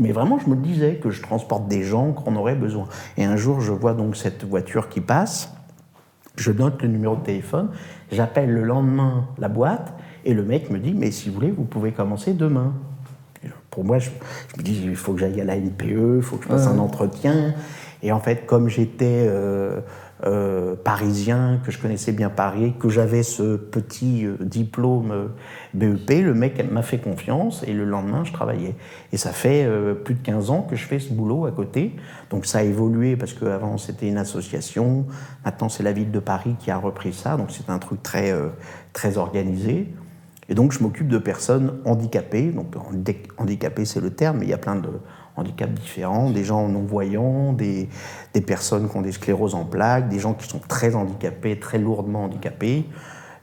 mais 0.00 0.12
vraiment, 0.12 0.38
je 0.38 0.48
me 0.48 0.56
disais 0.56 0.94
que 0.96 1.10
je 1.10 1.22
transporte 1.22 1.68
des 1.68 1.82
gens 1.82 2.12
qu'on 2.12 2.34
aurait 2.36 2.54
besoin. 2.54 2.88
Et 3.16 3.24
un 3.24 3.36
jour, 3.36 3.60
je 3.60 3.70
vois 3.70 3.92
donc 3.92 4.16
cette 4.16 4.44
voiture 4.44 4.88
qui 4.88 5.00
passe, 5.00 5.52
je 6.36 6.50
note 6.50 6.82
le 6.82 6.88
numéro 6.88 7.16
de 7.16 7.22
téléphone, 7.22 7.68
j'appelle 8.10 8.50
le 8.50 8.62
lendemain 8.62 9.28
la 9.38 9.48
boîte, 9.48 9.92
et 10.24 10.34
le 10.34 10.42
mec 10.42 10.70
me 10.70 10.78
dit, 10.78 10.94
mais 10.94 11.10
si 11.10 11.28
vous 11.28 11.34
voulez, 11.36 11.50
vous 11.50 11.64
pouvez 11.64 11.92
commencer 11.92 12.32
demain. 12.32 12.72
pour 13.70 13.84
moi, 13.84 13.98
je, 13.98 14.10
me 14.56 14.62
dis, 14.62 14.82
il 14.84 14.96
faut 14.96 15.12
que 15.12 15.20
j'aille 15.20 15.40
à 15.40 15.44
la 15.44 15.56
NPE, 15.56 16.16
il 16.16 16.22
faut 16.22 16.36
que 16.36 16.44
je 16.44 16.48
fasse 16.48 16.66
un 16.66 16.78
entretien. 16.78 17.54
Et 18.02 18.10
en 18.10 18.20
fait, 18.20 18.46
comme 18.46 18.68
j'étais... 18.68 19.26
Euh, 19.28 19.80
euh, 20.26 20.74
parisien, 20.76 21.60
que 21.64 21.70
je 21.70 21.78
connaissais 21.78 22.12
bien 22.12 22.28
Paris, 22.28 22.74
que 22.78 22.90
j'avais 22.90 23.22
ce 23.22 23.56
petit 23.56 24.26
euh, 24.26 24.36
diplôme 24.40 25.12
euh, 25.12 25.28
BEP, 25.72 26.24
le 26.24 26.34
mec 26.34 26.70
m'a 26.70 26.82
fait 26.82 26.98
confiance 26.98 27.62
et 27.66 27.72
le 27.72 27.84
lendemain 27.84 28.24
je 28.24 28.32
travaillais. 28.32 28.74
Et 29.12 29.16
ça 29.16 29.30
fait 29.32 29.66
plus 30.04 30.14
de 30.14 30.20
15 30.20 30.50
ans 30.50 30.62
que 30.62 30.76
je 30.76 30.84
fais 30.84 30.98
ce 30.98 31.12
boulot 31.12 31.46
à 31.46 31.52
côté. 31.52 31.96
Donc 32.28 32.44
ça 32.44 32.58
a 32.58 32.62
évolué 32.62 33.16
parce 33.16 33.32
qu'avant 33.32 33.78
c'était 33.78 34.08
une 34.08 34.18
association, 34.18 35.06
maintenant 35.44 35.68
c'est 35.68 35.82
la 35.82 35.92
ville 35.92 36.10
de 36.10 36.18
Paris 36.18 36.54
qui 36.58 36.70
a 36.70 36.76
repris 36.76 37.12
ça, 37.12 37.36
donc 37.36 37.50
c'est 37.50 37.70
un 37.70 37.78
truc 37.78 38.02
très, 38.02 38.34
très 38.92 39.16
organisé. 39.16 39.94
Et 40.48 40.54
donc 40.54 40.72
je 40.72 40.82
m'occupe 40.82 41.08
de 41.08 41.18
personnes 41.18 41.78
handicapées, 41.84 42.50
donc 42.50 42.74
handicapées 43.38 43.84
c'est 43.84 44.00
le 44.00 44.10
terme, 44.10 44.38
mais 44.38 44.46
il 44.46 44.50
y 44.50 44.54
a 44.54 44.58
plein 44.58 44.76
de 44.76 44.88
handicaps 45.40 45.72
différents, 45.72 46.30
des 46.30 46.44
gens 46.44 46.68
non-voyants, 46.68 47.52
des, 47.52 47.88
des, 48.34 48.40
personnes 48.40 48.88
qui 48.88 48.96
ont 48.96 49.02
des 49.02 49.12
scléroses 49.12 49.54
en 49.54 49.64
plaques, 49.64 50.08
des 50.08 50.18
gens 50.18 50.34
qui 50.34 50.48
sont 50.48 50.60
très 50.66 50.94
handicapés, 50.94 51.58
très 51.58 51.78
lourdement 51.78 52.24
handicapés, 52.24 52.84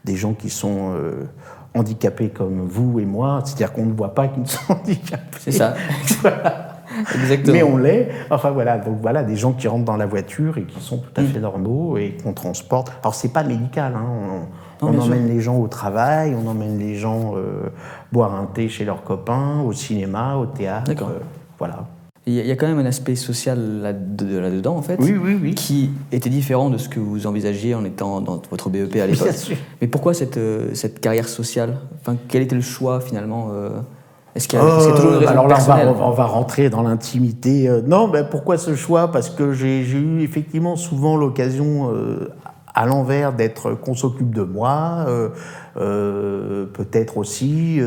des 0.05 0.15
gens 0.15 0.33
qui 0.33 0.49
sont 0.49 0.93
euh, 0.95 1.25
handicapés 1.73 2.29
comme 2.29 2.61
vous 2.61 2.99
et 2.99 3.05
moi, 3.05 3.41
c'est-à-dire 3.43 3.73
qu'on 3.73 3.85
ne 3.85 3.93
voit 3.93 4.15
pas 4.15 4.27
qu'ils 4.27 4.47
sont 4.47 4.73
handicapés. 4.73 5.37
C'est 5.39 5.51
ça. 5.51 5.75
Exactement. 7.15 7.53
Mais 7.53 7.63
on 7.63 7.77
l'est. 7.77 8.09
Enfin 8.29 8.51
voilà, 8.51 8.77
donc 8.77 8.97
voilà, 9.01 9.23
des 9.23 9.35
gens 9.35 9.53
qui 9.53 9.67
rentrent 9.67 9.85
dans 9.85 9.97
la 9.97 10.05
voiture 10.05 10.57
et 10.57 10.63
qui 10.63 10.79
sont 10.79 10.97
tout 10.97 11.11
à 11.15 11.21
mm. 11.21 11.27
fait 11.27 11.39
normaux 11.39 11.97
et 11.97 12.17
qu'on 12.23 12.33
transporte. 12.33 12.91
Alors 13.01 13.15
c'est 13.15 13.33
pas 13.33 13.43
médical, 13.43 13.93
hein. 13.95 14.47
on, 14.81 14.97
emmène 14.97 15.27
les 15.27 15.41
gens 15.41 15.57
au 15.57 15.67
travail, 15.67 16.35
on 16.35 16.47
emmène 16.47 16.77
les 16.79 16.95
gens 16.95 17.33
euh, 17.35 17.69
boire 18.11 18.33
un 18.33 18.45
thé 18.45 18.69
chez 18.69 18.85
leurs 18.85 19.03
copains, 19.03 19.61
au 19.61 19.73
cinéma, 19.73 20.35
au 20.37 20.45
théâtre. 20.45 21.03
Euh, 21.03 21.19
voilà. 21.57 21.87
Il 22.25 22.33
y, 22.33 22.51
a 22.51 22.57
quand 22.57 22.67
même 22.67 22.79
un 22.79 22.85
aspect 22.85 23.15
social 23.15 23.57
là-dedans, 23.81 24.75
en 24.75 24.81
fait, 24.81 24.97
oui, 24.99 25.15
oui, 25.15 25.39
oui. 25.41 25.55
qui 25.55 25.91
était 26.11 26.29
différent 26.29 26.69
de 26.69 26.77
ce 26.77 26.89
que 26.89 26.99
vous 26.99 27.25
envisagiez 27.25 27.73
en 27.73 27.85
étant 27.85 28.19
dans 28.19 28.41
votre 28.51 28.69
BEP 28.69 28.97
à 28.97 29.07
l'époque. 29.07 29.29
Mais 29.81 29.87
pourquoi 29.87 30.13
cette, 30.13 30.35
euh, 30.35 30.73
cette 30.73 30.99
carrière 30.99 31.29
sociale? 31.29 31.77
Enfin, 32.01 32.17
Quel 32.27 32.41
était 32.41 32.55
le 32.55 32.59
choix 32.59 32.99
finalement 32.99 33.51
est-ce 34.37 34.47
qu'il 34.47 34.59
y, 34.59 34.61
a 34.61 34.91
toujours 34.95 35.13
une 35.13 35.17
raison 35.17 35.31
Alors 35.31 35.47
là, 35.47 35.57
on 35.99 36.11
va, 36.11 36.25
rentrer 36.25 36.69
dans 36.69 36.83
l'intimité. 36.83 37.67
Euh, 37.67 37.81
non, 37.81 38.07
ben 38.07 38.23
pourquoi 38.23 38.59
ce 38.59 38.75
choix? 38.75 39.11
Parce 39.11 39.31
que 39.31 39.51
j'ai 39.51 39.81
eu 39.81 40.21
effectivement 40.21 40.75
souvent 40.75 41.17
l'occasion, 41.17 41.91
euh, 41.91 42.29
à 42.77 42.85
l'envers, 42.85 43.33
d'être 43.33 43.73
qu'on 43.73 43.95
s'occupe 43.95 44.33
de 44.33 44.43
moi, 44.43 45.05
euh, 45.77 46.65
peut-être 46.67 47.17
aussi, 47.17 47.79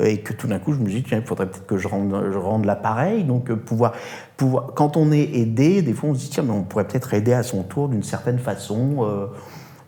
et 0.00 0.20
que 0.20 0.32
tout 0.32 0.46
d'un 0.46 0.58
coup, 0.58 0.72
je 0.74 0.78
me 0.78 0.86
dis, 0.86 1.02
tiens, 1.02 1.18
il 1.18 1.26
faudrait 1.26 1.46
peut-être 1.46 1.66
que 1.66 1.78
je 1.78 1.88
rende, 1.88 2.64
l'appareil. 2.64 3.24
Donc, 3.24 3.52
pouvoir, 3.52 3.92
pouvoir, 4.36 4.74
quand 4.74 4.96
on 4.96 5.10
est 5.10 5.34
aidé, 5.34 5.82
des 5.82 5.94
fois, 5.94 6.10
on 6.10 6.14
se 6.14 6.20
dit, 6.20 6.30
tiens, 6.30 6.42
mais 6.42 6.52
on 6.52 6.62
pourrait 6.62 6.86
peut-être 6.86 7.14
aider 7.14 7.32
à 7.32 7.42
son 7.42 7.62
tour 7.62 7.88
d'une 7.88 8.02
certaine 8.02 8.38
façon 8.38 9.28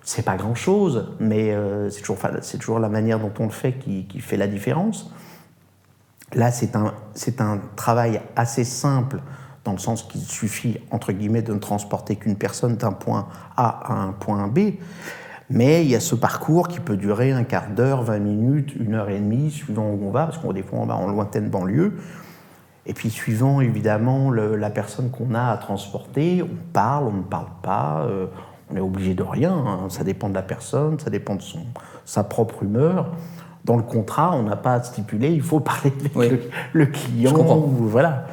c'est 0.03 0.25
pas 0.25 0.37
grand 0.37 0.55
chose, 0.55 1.13
mais 1.19 1.55
c'est 1.91 2.01
toujours, 2.01 2.19
toujours, 2.59 2.79
la 2.79 2.89
manière 2.89 3.19
dont 3.19 3.33
on 3.39 3.45
le 3.45 3.51
fait 3.51 3.73
qui, 3.73 4.07
qui 4.07 4.21
fait 4.21 4.37
la 4.37 4.47
différence. 4.47 5.11
Là, 6.35 6.51
c'est 6.51 6.75
un, 6.77 6.95
un 7.39 7.61
travail 7.77 8.21
assez 8.35 8.65
simple 8.65 9.21
dans 9.67 9.73
le 9.73 9.79
sens 9.79 10.05
qu'il 10.05 10.23
suffit, 10.23 10.79
entre 10.91 11.13
guillemets, 11.13 11.43
de 11.43 11.53
ne 11.53 11.59
transporter 11.59 12.17
qu'une 12.17 12.37
personne 12.37 12.77
d'un 12.77 12.93
point 12.93 13.27
A 13.57 13.69
à 13.69 14.03
un 14.03 14.13
point 14.13 14.47
B. 14.47 14.75
Mais 15.51 15.85
il 15.85 15.91
y 15.91 15.95
a 15.95 16.01
ce 16.01 16.15
parcours 16.15 16.69
qui 16.69 16.81
peut 16.81 16.97
durer 16.97 17.33
un 17.33 17.45
quart 17.45 17.69
d'heure, 17.69 18.03
20 18.03 18.19
minutes, 18.21 18.75
une 18.79 18.95
heure 18.95 19.11
et 19.11 19.19
demie, 19.19 19.51
suivant 19.51 19.91
où 19.91 20.07
on 20.07 20.11
va, 20.11 20.25
parce 20.27 20.39
qu'on 20.39 20.53
des 20.53 20.63
fois 20.63 20.79
on 20.81 20.87
va 20.87 20.97
en 20.97 21.09
lointaine 21.09 21.49
banlieue. 21.49 21.99
Et 22.87 22.95
puis 22.95 23.11
suivant 23.11 23.61
évidemment 23.61 24.31
la 24.31 24.71
personne 24.71 25.11
qu'on 25.11 25.35
a 25.35 25.51
à 25.51 25.57
transporter, 25.57 26.43
on 26.43 26.73
parle, 26.73 27.09
on 27.09 27.13
ne 27.13 27.23
parle 27.23 27.49
pas, 27.61 28.07
euh, 28.09 28.27
on 28.71 28.77
est 28.77 28.81
obligé 28.81 29.15
de 29.15 29.25
rien, 29.25 29.53
hein. 29.53 29.79
ça 29.89 30.05
dépend 30.05 30.29
de 30.29 30.35
la 30.35 30.43
personne, 30.43 30.99
ça 31.01 31.11
dépend 31.11 31.35
de 31.35 31.43
son, 31.43 31.61
sa 32.05 32.23
propre 32.23 32.63
humeur 32.63 33.11
dans 33.65 33.77
le 33.77 33.83
contrat, 33.83 34.33
on 34.37 34.45
n'a 34.45 34.55
pas 34.55 34.81
stipulé, 34.83 35.33
il 35.33 35.43
faut 35.43 35.59
parler 35.59 35.93
avec 36.15 36.41
le, 36.73 36.87
client. 36.87 37.35
voilà. 37.35 38.27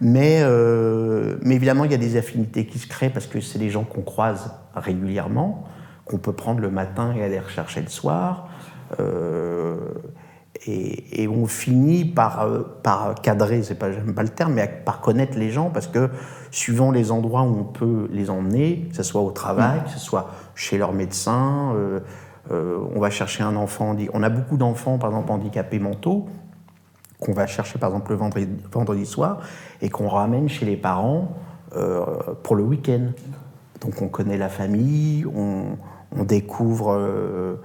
Mais, 0.00 0.40
euh, 0.42 1.36
mais 1.42 1.54
évidemment, 1.54 1.84
il 1.84 1.90
y 1.90 1.94
a 1.94 1.98
des 1.98 2.16
affinités 2.16 2.66
qui 2.66 2.78
se 2.78 2.86
créent 2.86 3.10
parce 3.10 3.26
que 3.26 3.40
c'est 3.40 3.58
des 3.58 3.70
gens 3.70 3.84
qu'on 3.84 4.02
croise 4.02 4.52
régulièrement, 4.74 5.64
qu'on 6.04 6.18
peut 6.18 6.32
prendre 6.32 6.60
le 6.60 6.70
matin 6.70 7.14
et 7.16 7.22
aller 7.22 7.40
rechercher 7.40 7.80
le 7.80 7.88
soir. 7.88 8.48
Euh, 9.00 9.76
et, 10.66 11.28
on 11.28 11.46
finit 11.46 12.04
par, 12.04 12.42
euh, 12.42 12.62
cadrer, 13.22 13.62
c'est 13.62 13.74
pas, 13.74 13.88
pas 13.90 14.22
le 14.22 14.28
terme, 14.28 14.54
mais 14.54 14.82
par 14.84 15.00
connaître 15.00 15.38
les 15.38 15.50
gens 15.50 15.70
parce 15.70 15.86
que 15.86 16.10
suivant 16.50 16.90
les 16.90 17.10
endroits 17.10 17.42
où 17.42 17.58
on 17.58 17.64
peut 17.64 18.08
les 18.10 18.30
emmener, 18.30 18.88
que 18.90 18.96
ce 18.96 19.02
soit 19.02 19.20
au 19.20 19.30
travail, 19.30 19.82
que 19.84 19.90
ce 19.90 19.98
soit 19.98 20.30
chez 20.54 20.78
leur 20.78 20.92
médecin, 20.92 21.74
on 22.50 23.00
va 23.00 23.10
chercher 23.10 23.42
un 23.42 23.54
enfant. 23.54 23.94
On 24.14 24.22
a 24.22 24.28
beaucoup 24.28 24.56
d'enfants, 24.56 24.98
par 24.98 25.10
exemple, 25.10 25.30
handicapés 25.30 25.78
mentaux, 25.78 26.26
qu'on 27.20 27.32
va 27.32 27.46
chercher, 27.46 27.78
par 27.78 27.90
exemple, 27.90 28.12
le 28.12 28.16
vendredi, 28.70 29.06
soir, 29.06 29.40
et 29.80 29.88
qu'on 29.88 30.08
ramène 30.08 30.48
chez 30.48 30.66
les 30.66 30.76
parents 30.76 31.36
euh, 31.74 32.04
pour 32.42 32.56
le 32.56 32.62
week-end. 32.62 33.08
Donc 33.80 34.00
on 34.02 34.08
connaît 34.08 34.38
la 34.38 34.48
famille, 34.48 35.24
on, 35.26 36.24
découvre. 36.24 36.92
Euh, 36.92 37.56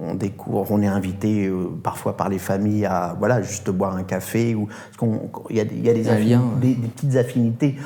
on 0.00 0.14
découvre, 0.14 0.70
on 0.70 0.80
est 0.80 0.86
invité 0.86 1.52
parfois 1.82 2.16
par 2.16 2.30
les 2.30 2.38
familles 2.38 2.86
à 2.86 3.14
voilà 3.18 3.42
juste 3.42 3.68
boire 3.68 3.94
un 3.94 4.04
café 4.04 4.54
ou 4.54 4.68
il 5.50 5.56
y 5.56 5.60
a, 5.60 5.64
des, 5.64 6.74
petites 6.74 7.16
affinités 7.16 7.76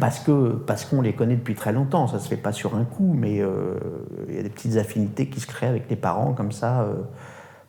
parce 0.00 0.18
que 0.20 0.52
parce 0.52 0.84
qu'on 0.84 1.02
les 1.02 1.12
connaît 1.12 1.36
depuis 1.36 1.54
très 1.54 1.72
longtemps. 1.72 2.06
Ça 2.06 2.18
se 2.18 2.28
fait 2.28 2.36
pas 2.36 2.52
sur 2.52 2.74
un 2.74 2.84
coup, 2.84 3.14
mais 3.16 3.40
euh, 3.40 3.74
il 4.28 4.36
y 4.36 4.38
a 4.38 4.42
des 4.42 4.50
petites 4.50 4.76
affinités 4.76 5.28
qui 5.28 5.40
se 5.40 5.46
créent 5.46 5.68
avec 5.68 5.88
les 5.90 5.96
parents 5.96 6.32
comme 6.32 6.52
ça, 6.52 6.82
euh, 6.82 6.94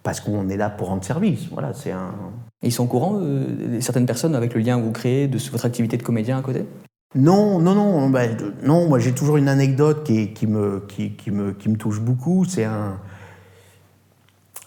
parce 0.06 0.20
qu'on 0.20 0.48
est 0.50 0.56
là 0.56 0.70
pour 0.70 0.90
rendre 0.90 1.04
service. 1.04 1.48
Voilà, 1.52 1.74
c'est 1.74 1.92
un. 1.92 2.14
ils 2.62 2.72
sont 2.72 2.84
au 2.84 2.88
courant, 2.88 3.18
euh, 3.20 3.82
certaines 3.82 4.06
personnes, 4.06 4.36
avec 4.36 4.54
le 4.54 4.62
lien 4.62 4.78
que 4.80 4.84
vous 4.84 4.92
créez 4.92 5.28
de 5.28 5.40
votre 5.52 5.66
activité 5.66 5.98
de 5.98 6.04
comédien 6.04 6.38
à 6.38 6.42
côté? 6.44 6.64
Non, 7.16 7.58
non, 7.58 7.74
non, 7.74 8.10
ben, 8.12 8.38
non. 8.62 8.88
Moi, 8.88 9.00
j'ai 9.00 9.14
toujours 9.14 9.38
une 9.38 9.50
anecdote 9.50 10.04
qui, 10.04 10.32
qui, 10.32 10.46
me, 10.46 10.86
qui, 10.88 11.14
qui, 11.14 11.32
me, 11.32 11.54
qui 11.54 11.70
me 11.70 11.76
touche 11.76 12.00
beaucoup. 12.00 12.46
C'est 12.46 12.66
un, 12.66 13.00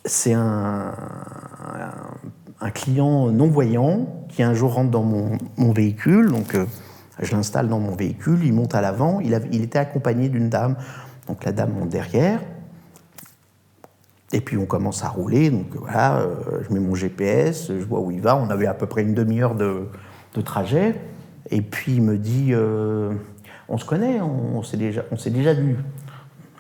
c'est 0.05 0.35
un, 0.35 0.93
un, 2.61 2.71
client 2.71 3.31
non 3.31 3.47
voyant 3.47 4.27
qui 4.29 4.43
un 4.43 4.55
jour 4.55 4.75
rentre 4.75 4.91
dans 4.91 5.05
mon, 5.05 5.39
mon 5.57 5.73
véhicule, 5.73 6.31
donc. 6.31 6.57
Je 7.21 7.35
l'installe 7.35 7.67
dans 7.67 7.81
mon 7.81 7.97
véhicule, 7.97 8.45
il 8.45 8.53
monte 8.53 8.77
à 8.77 8.81
l'avant, 8.81 9.19
il, 9.19 9.37
il, 9.51 9.65
était 9.65 9.81
accompagné 9.81 10.29
d'une 10.29 10.49
dame, 10.49 10.77
donc 11.27 11.45
la 11.45 11.51
dame 11.51 11.73
monte 11.73 11.89
derrière, 11.89 12.39
et 14.33 14.41
puis 14.41 14.57
on 14.57 14.67
commence 14.67 15.05
à 15.05 15.09
rouler, 15.09 15.51
donc 15.51 15.67
voilà, 15.75 16.19
euh, 16.19 16.35
je 16.63 16.73
mets 16.73 16.81
mon 16.81 16.95
GPS, 16.95 17.69
je 17.69 17.85
vois 17.85 18.01
où 18.01 18.11
il 18.11 18.21
va, 18.21 18.37
on 18.37 18.51
avait 18.51 18.67
à 18.67 18.75
peu 18.75 18.87
près 18.87 19.03
une 19.03 19.15
demi-heure 19.15 19.55
de, 19.55 19.89
trajet, 20.45 20.95
et 21.51 21.61
puis 21.63 21.95
il 21.95 22.03
me 22.03 22.17
dit, 22.17 22.51
euh, 22.51 23.13
on 23.69 23.77
se 23.77 23.85
connaît, 23.85 24.21
on, 24.21 24.63
s'est 24.63 24.77
déjà, 24.77 25.03
on 25.11 25.17
s'est 25.17 25.31
déjà 25.31 25.53
vu. 25.53 25.77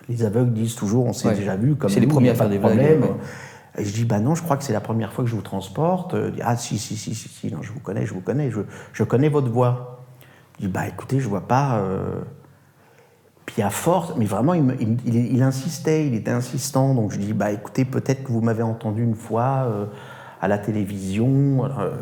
Les 0.08 0.24
aveugles 0.24 0.52
disent 0.52 0.74
toujours, 0.74 1.06
on 1.06 1.12
s'est 1.12 1.32
déjà 1.32 1.54
vu, 1.54 1.76
comme 1.76 1.88
c'est 1.88 2.00
les 2.00 2.08
premiers 2.08 2.30
à 2.30 2.34
faire 2.34 2.48
des 2.48 2.58
problèmes. 2.58 3.04
Et 3.76 3.84
je 3.84 3.92
dis, 3.92 4.04
bah 4.04 4.18
non, 4.18 4.34
je 4.34 4.42
crois 4.42 4.56
que 4.56 4.64
c'est 4.64 4.72
la 4.72 4.80
première 4.80 5.12
fois 5.12 5.22
que 5.22 5.30
je 5.30 5.36
vous 5.36 5.42
transporte. 5.42 6.16
Ah 6.42 6.56
si, 6.56 6.76
si, 6.76 6.96
si, 6.96 7.14
si, 7.14 7.28
si, 7.28 7.52
non, 7.52 7.62
je 7.62 7.70
vous 7.70 7.78
connais, 7.78 8.04
je 8.04 8.14
vous 8.14 8.20
connais, 8.20 8.50
je, 8.50 8.62
je 8.92 9.04
connais 9.04 9.28
votre 9.28 9.48
voix. 9.48 10.04
Je 10.58 10.66
dis, 10.66 10.72
bah 10.72 10.88
écoutez, 10.88 11.20
je 11.20 11.28
vois 11.28 11.46
pas. 11.46 11.78
Euh... 11.78 12.20
Puis 13.48 13.62
à 13.62 13.70
force, 13.70 14.12
mais 14.18 14.26
vraiment, 14.26 14.52
il, 14.52 14.76
il, 15.06 15.42
insistait, 15.42 16.06
il 16.06 16.14
était 16.14 16.30
insistant. 16.30 16.94
Donc 16.94 17.12
je 17.12 17.18
dis, 17.18 17.32
bah 17.32 17.50
écoutez, 17.50 17.86
peut-être 17.86 18.22
que 18.24 18.30
vous 18.30 18.42
m'avez 18.42 18.62
entendu 18.62 19.02
une 19.02 19.14
fois 19.14 19.64
euh, 19.66 19.86
à 20.42 20.48
la 20.48 20.58
télévision. 20.58 21.64
Euh, 21.64 21.92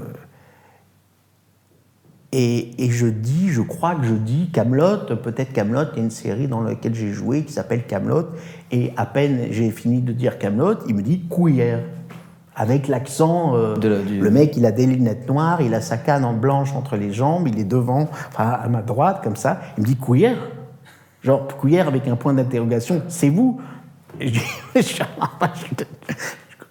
et, 2.32 2.84
et, 2.84 2.90
je 2.90 3.06
dis, 3.06 3.50
je 3.50 3.62
crois 3.62 3.94
que 3.94 4.02
je 4.02 4.14
dis 4.14 4.50
Camelot, 4.52 5.16
peut-être 5.22 5.52
Camelot, 5.52 5.84
il 5.92 5.98
y 5.98 6.00
a 6.00 6.02
une 6.02 6.10
série 6.10 6.48
dans 6.48 6.62
laquelle 6.62 6.96
j'ai 6.96 7.12
joué 7.12 7.44
qui 7.44 7.52
s'appelle 7.52 7.86
Camelot. 7.86 8.26
Et 8.72 8.92
à 8.96 9.06
peine 9.06 9.46
j'ai 9.52 9.70
fini 9.70 10.00
de 10.00 10.12
dire 10.12 10.38
Camelot, 10.38 10.80
il 10.88 10.96
me 10.96 11.02
dit 11.02 11.28
Couillère 11.28 11.78
avec 12.56 12.88
l'accent. 12.88 13.54
Euh, 13.54 13.76
le 13.80 14.30
mec, 14.32 14.56
il 14.56 14.66
a 14.66 14.72
des 14.72 14.86
lunettes 14.86 15.28
noires, 15.28 15.62
il 15.62 15.74
a 15.74 15.80
sa 15.80 15.96
canne 15.96 16.24
en 16.24 16.34
blanche 16.34 16.74
entre 16.74 16.96
les 16.96 17.12
jambes, 17.12 17.46
il 17.46 17.60
est 17.60 17.64
devant, 17.64 18.08
enfin, 18.30 18.50
à 18.50 18.66
ma 18.66 18.82
droite, 18.82 19.20
comme 19.22 19.36
ça. 19.36 19.60
Il 19.78 19.82
me 19.82 19.86
dit 19.86 19.94
Couillère 19.94 20.38
Genre, 21.26 21.46
Couillère 21.58 21.88
avec 21.88 22.06
un 22.08 22.16
point 22.16 22.32
d'interrogation, 22.32 23.02
c'est 23.08 23.28
vous 23.28 23.60
je 24.20 24.40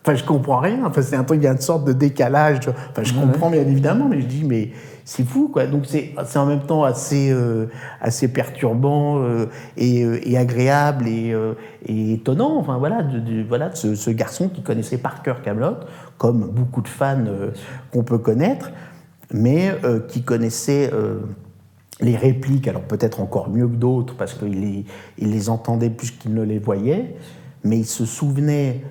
enfin, 0.02 0.16
je 0.16 0.24
comprends 0.24 0.60
rien. 0.60 0.86
Enfin, 0.86 1.02
c'est 1.02 1.16
un 1.16 1.24
truc, 1.24 1.40
il 1.42 1.46
y 1.46 1.48
a 1.48 1.52
une 1.52 1.60
sorte 1.60 1.86
de 1.86 1.94
décalage. 1.94 2.60
Enfin, 2.68 3.04
je 3.04 3.14
comprends 3.14 3.50
bien 3.50 3.62
évidemment, 3.62 4.08
mais 4.08 4.22
je 4.22 4.26
dis, 4.26 4.44
mais 4.44 4.72
c'est 5.04 5.24
fou, 5.24 5.50
quoi. 5.50 5.68
Donc 5.68 5.86
c'est 5.86 6.14
en 6.38 6.46
même 6.46 6.62
temps 6.62 6.84
assez, 6.84 7.32
euh, 7.32 7.68
assez 8.02 8.28
perturbant 8.28 9.20
euh, 9.20 9.46
et, 9.78 10.04
euh, 10.04 10.20
et, 10.24 10.38
agréable 10.38 11.08
et, 11.08 11.36
et, 11.86 12.14
étonnant. 12.14 12.58
Enfin 12.58 12.78
voilà, 12.78 13.04
de, 13.04 13.44
voilà, 13.48 13.76
ce, 13.76 13.96
ce, 13.96 14.10
garçon 14.10 14.50
qui 14.50 14.62
connaissait 14.62 14.98
par 14.98 15.22
cœur 15.22 15.42
Camelot, 15.42 15.78
comme 16.18 16.50
beaucoup 16.50 16.82
de 16.82 16.88
fans 16.88 17.26
qu'on 17.92 18.04
peut 18.04 18.18
connaître, 18.18 18.72
mais 19.32 19.76
qui 20.08 20.24
connaissait 20.24 20.92
les 22.02 22.18
répliques, 22.18 22.68
alors 22.68 22.84
peut-être 22.84 23.22
encore 23.22 23.50
mieux 23.50 23.68
que 23.68 23.76
d'autres 23.76 24.16
parce 24.16 24.34
qu'il 24.34 24.60
les, 24.62 24.86
il 25.18 25.32
les 25.32 25.50
entendait 25.50 25.90
plus 25.90 26.12
qu'il 26.12 26.34
ne 26.34 26.44
les 26.44 26.60
voyait, 26.60 27.16
mais 27.64 27.78
il 27.80 27.86
se 27.86 28.06
souvenait 28.06 28.84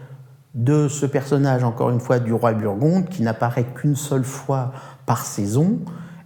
de 0.54 0.88
ce 0.88 1.04
personnage, 1.04 1.64
encore 1.64 1.90
une 1.90 2.00
fois, 2.00 2.18
du 2.18 2.32
roi 2.32 2.52
Burgonde, 2.52 3.08
qui 3.08 3.22
n'apparaît 3.22 3.66
qu'une 3.74 3.96
seule 3.96 4.24
fois 4.24 4.72
par 5.04 5.26
saison, 5.26 5.80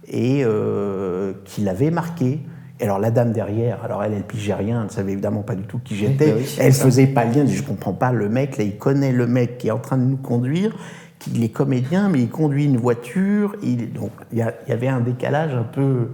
et 0.09 0.41
euh, 0.43 1.33
qui 1.45 1.61
l'avait 1.61 1.91
marqué. 1.91 2.41
Et 2.79 2.83
alors 2.83 2.99
la 2.99 3.11
dame 3.11 3.33
derrière, 3.33 3.83
alors 3.83 4.03
elle, 4.03 4.13
elle 4.13 4.23
pigeait 4.23 4.53
rien, 4.53 4.79
elle 4.79 4.85
ne 4.85 4.91
savait 4.91 5.11
évidemment 5.11 5.41
pas 5.41 5.55
du 5.55 5.63
tout 5.63 5.79
qui 5.79 5.95
j'étais. 5.95 6.29
Elle 6.29 6.67
elle 6.67 6.73
faisait 6.73 7.07
pas 7.07 7.25
le 7.25 7.33
lien, 7.33 7.45
je 7.45 7.61
comprends 7.61 7.93
pas, 7.93 8.11
le 8.11 8.29
mec, 8.29 8.57
là, 8.57 8.63
il 8.63 8.77
connaît 8.77 9.11
le 9.11 9.27
mec 9.27 9.57
qui 9.57 9.67
est 9.67 9.71
en 9.71 9.79
train 9.79 9.97
de 9.97 10.03
nous 10.03 10.17
conduire, 10.17 10.75
qu'il 11.19 11.43
est 11.43 11.49
comédien, 11.49 12.07
mais 12.09 12.21
il 12.21 12.29
conduit 12.29 12.65
une 12.65 12.77
voiture. 12.77 13.55
Il, 13.61 13.91
donc 13.91 14.11
il 14.31 14.37
y, 14.37 14.71
avait 14.71 14.87
un 14.87 15.01
décalage 15.01 15.53
un 15.53 15.63
peu. 15.63 16.09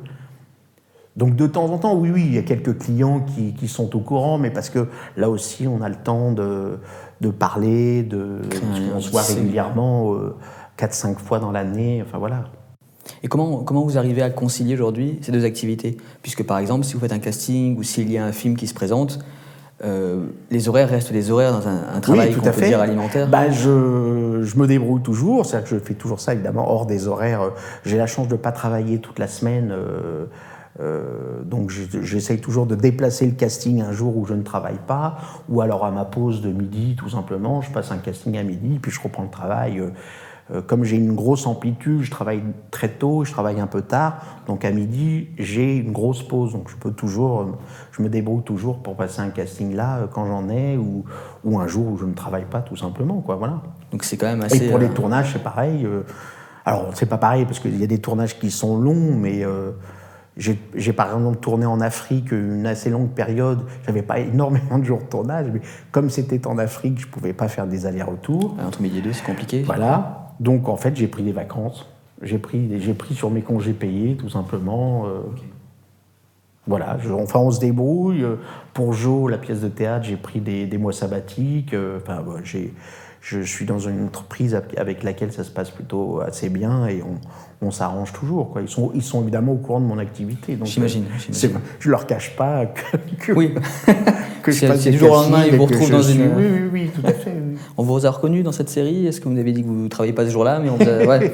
Donc 1.15 1.35
de 1.35 1.47
temps 1.47 1.65
en 1.65 1.77
temps, 1.77 1.95
oui, 1.95 2.11
oui, 2.13 2.23
il 2.25 2.35
y 2.35 2.37
a 2.37 2.41
quelques 2.41 2.77
clients 2.77 3.25
qui, 3.57 3.67
sont 3.67 3.95
au 3.95 3.99
courant, 3.99 4.37
mais 4.37 4.49
parce 4.49 4.69
que 4.69 4.87
là 5.15 5.29
aussi, 5.29 5.65
on 5.67 5.81
a 5.81 5.87
le 5.87 5.95
temps 5.95 6.33
de, 6.33 6.77
de 7.21 7.29
parler, 7.29 8.03
de, 8.03 8.41
on 8.93 8.99
se 8.99 9.11
voit 9.11 9.21
régulièrement 9.21 10.13
euh, 10.13 10.35
4-5 10.77 11.17
fois 11.17 11.39
dans 11.39 11.51
l'année, 11.51 12.03
enfin 12.05 12.17
voilà. 12.17 12.45
Et 13.23 13.27
comment, 13.27 13.63
comment 13.63 13.83
vous 13.83 13.97
arrivez 13.97 14.23
à 14.23 14.29
concilier 14.29 14.73
aujourd'hui 14.73 15.19
ces 15.21 15.31
deux 15.31 15.45
activités? 15.45 15.97
Puisque 16.21 16.43
par 16.43 16.57
exemple, 16.57 16.85
si 16.85 16.95
vous 16.95 16.99
faites 16.99 17.13
un 17.13 17.19
casting 17.19 17.77
ou 17.77 17.83
s'il 17.83 18.11
y 18.11 18.17
a 18.17 18.25
un 18.25 18.31
film 18.31 18.57
qui 18.57 18.67
se 18.67 18.73
présente, 18.73 19.19
euh, 19.83 20.27
les 20.51 20.69
horaires 20.69 20.89
restent 20.89 21.11
des 21.11 21.31
horaires 21.31 21.51
dans 21.51 21.67
un, 21.67 21.99
travail 21.99 22.33
qu'on 22.33 22.41
peut 22.41 22.61
dire 22.61 22.79
alimentaire 22.79 23.27
bah, 23.27 23.51
je, 23.51 24.41
je, 24.41 24.57
me 24.57 24.67
débrouille 24.67 25.01
toujours, 25.01 25.45
c'est-à-dire 25.45 25.69
que 25.69 25.75
je 25.75 25.83
fais 25.83 25.95
toujours 25.95 26.21
ça 26.21 26.33
évidemment 26.33 26.71
hors 26.71 26.85
des 26.85 27.07
horaires. 27.07 27.51
J'ai 27.85 27.97
la 27.97 28.07
chance 28.07 28.29
de 28.29 28.33
ne 28.33 28.39
pas 28.39 28.53
travailler 28.53 28.99
toute 28.99 29.19
la 29.19 29.27
semaine, 29.27 29.71
euh, 29.71 30.25
euh, 30.79 31.43
donc 31.43 31.69
j'essaye 31.69 32.39
toujours 32.39 32.65
de 32.65 32.75
déplacer 32.75 33.25
le 33.25 33.33
casting 33.33 33.81
un 33.81 33.91
jour 33.91 34.17
où 34.17 34.25
je 34.25 34.33
ne 34.33 34.43
travaille 34.43 34.79
pas, 34.85 35.17
ou 35.49 35.61
alors 35.61 35.85
à 35.85 35.91
ma 35.91 36.05
pause 36.05 36.41
de 36.41 36.51
midi 36.51 36.95
tout 36.97 37.09
simplement, 37.09 37.61
je 37.61 37.71
passe 37.71 37.91
un 37.91 37.97
casting 37.97 38.37
à 38.37 38.43
midi, 38.43 38.79
puis 38.81 38.91
je 38.91 39.01
reprends 39.01 39.23
le 39.23 39.29
travail. 39.29 39.81
Euh, 40.51 40.61
comme 40.61 40.83
j'ai 40.83 40.97
une 40.97 41.15
grosse 41.15 41.47
amplitude, 41.47 42.03
je 42.03 42.11
travaille 42.11 42.43
très 42.69 42.89
tôt, 42.89 43.23
je 43.23 43.31
travaille 43.31 43.59
un 43.59 43.65
peu 43.65 43.81
tard, 43.81 44.21
donc 44.45 44.63
à 44.63 44.69
midi, 44.69 45.29
j'ai 45.39 45.77
une 45.77 45.91
grosse 45.91 46.21
pause, 46.21 46.53
donc 46.53 46.69
je 46.69 46.75
peux 46.75 46.91
toujours, 46.91 47.41
euh, 47.41 47.45
je 47.91 48.03
me 48.03 48.09
débrouille 48.09 48.43
toujours 48.43 48.77
pour 48.83 48.95
passer 48.95 49.21
un 49.21 49.29
casting 49.29 49.75
là 49.75 49.97
euh, 49.97 50.07
quand 50.07 50.27
j'en 50.27 50.47
ai, 50.49 50.77
ou, 50.77 51.03
ou, 51.43 51.59
un 51.59 51.65
jour 51.65 51.87
où 51.87 51.97
je 51.97 52.05
ne 52.05 52.13
travaille 52.13 52.45
pas 52.45 52.61
tout 52.61 52.75
simplement, 52.75 53.21
quoi, 53.21 53.37
voilà. 53.37 53.63
Donc 53.91 54.03
c'est 54.03 54.17
quand 54.17 54.27
même 54.27 54.43
assez... 54.43 54.65
Et 54.65 54.69
pour 54.69 54.77
les 54.77 54.89
tournages, 54.89 55.33
c'est 55.33 55.41
pareil. 55.41 55.87
alors 56.63 56.91
c'est 56.93 57.07
pas 57.07 57.17
pareil, 57.17 57.45
parce 57.45 57.59
qu'il 57.59 57.79
y 57.79 57.83
a 57.83 57.87
des 57.87 57.99
tournages 57.99 58.37
qui 58.37 58.51
sont 58.51 58.77
longs, 58.77 59.15
mais... 59.15 59.43
J'ai 60.37 60.91
par 60.91 61.15
exemple 61.15 61.37
tourné 61.37 61.65
en 61.65 61.79
Afrique 61.79 62.31
une 62.31 62.65
assez 62.65 62.89
longue 62.89 63.11
période. 63.11 63.65
J'avais 63.85 64.01
pas 64.01 64.19
énormément 64.19 64.79
de 64.79 64.83
jours 64.83 64.99
de 64.99 65.05
tournage, 65.05 65.47
mais 65.53 65.61
comme 65.91 66.09
c'était 66.09 66.45
en 66.45 66.57
Afrique, 66.57 66.99
je 66.99 67.07
pouvais 67.07 67.31
pas 67.31 67.47
faire 67.47 67.67
des 67.67 67.85
allers-retours. 67.85 68.55
Entre 68.65 68.81
midi 68.81 68.99
et 68.99 69.01
deux, 69.01 69.13
c'est 69.13 69.25
compliqué. 69.25 69.63
Voilà. 69.63 70.33
Donc 70.41 70.67
en 70.67 70.75
fait, 70.75 70.95
j'ai 70.97 71.07
pris 71.07 71.23
des 71.23 71.31
vacances. 71.31 71.89
J'ai 72.21 72.37
pris, 72.37 72.81
j'ai 72.81 72.93
pris 72.93 73.13
sur 73.13 73.29
mes 73.31 73.41
congés 73.41 73.73
payés, 73.73 74.17
tout 74.17 74.29
simplement. 74.29 75.05
Euh, 75.05 75.21
voilà, 76.67 76.97
enfin 77.13 77.39
on 77.39 77.51
se 77.51 77.59
débrouille. 77.59 78.25
Pour 78.73 78.91
Jo, 78.91 79.29
la 79.29 79.37
pièce 79.37 79.61
de 79.61 79.69
théâtre, 79.69 80.05
j'ai 80.05 80.17
pris 80.17 80.41
des, 80.41 80.77
mois 80.77 80.93
sabbatiques. 80.93 81.73
Euh, 81.73 81.99
enfin, 82.01 82.23
j'ai, 82.43 82.73
je 83.21 83.41
suis 83.41 83.65
dans 83.65 83.79
une 83.79 84.03
entreprise 84.03 84.59
avec 84.75 85.03
laquelle 85.03 85.31
ça 85.31 85.43
se 85.43 85.51
passe 85.51 85.71
plutôt 85.71 86.19
assez 86.19 86.49
bien 86.49 86.87
et 86.87 87.01
on, 87.01 87.19
s'arrange 87.71 88.13
toujours. 88.13 88.51
Quoi. 88.51 88.61
Ils, 88.61 88.69
sont, 88.69 88.91
ils 88.93 89.01
sont 89.01 89.21
évidemment 89.21 89.53
au 89.53 89.57
courant 89.57 89.79
de 89.79 89.85
mon 89.85 89.97
activité. 89.97 90.57
J'imagine. 90.63 91.05
Euh, 91.05 91.47
je 91.79 91.89
leur 91.89 92.05
cache 92.05 92.35
pas 92.35 92.65
que, 92.65 93.31
oui. 93.31 93.53
que 94.43 94.51
je 94.51 94.67
passe 94.67 94.83
du 94.83 94.97
jour 94.97 95.11
au 95.11 95.15
lendemain, 95.15 95.45
ils 95.45 95.55
vous 95.55 95.65
retrouvent 95.65 95.91
dans 95.91 96.01
une. 96.01 96.21
Oui, 96.35 96.45
oui, 96.51 96.69
oui, 96.71 96.91
tout 96.93 97.05
à 97.05 97.13
fait. 97.13 97.33
on 97.77 97.83
vous 97.83 98.05
a 98.05 98.11
reconnu 98.11 98.43
dans 98.43 98.51
cette 98.51 98.69
série 98.69 99.07
Est-ce 99.07 99.21
que 99.21 99.29
vous 99.29 99.37
avez 99.37 99.51
dit 99.51 99.63
que 99.63 99.67
vous 99.67 99.75
ne 99.75 99.87
travaillez 99.87 100.13
pas 100.13 100.25
ce 100.25 100.31
jour-là 100.31 100.59
mais 100.59 100.69
on 100.69 100.77
ouais. 100.77 101.33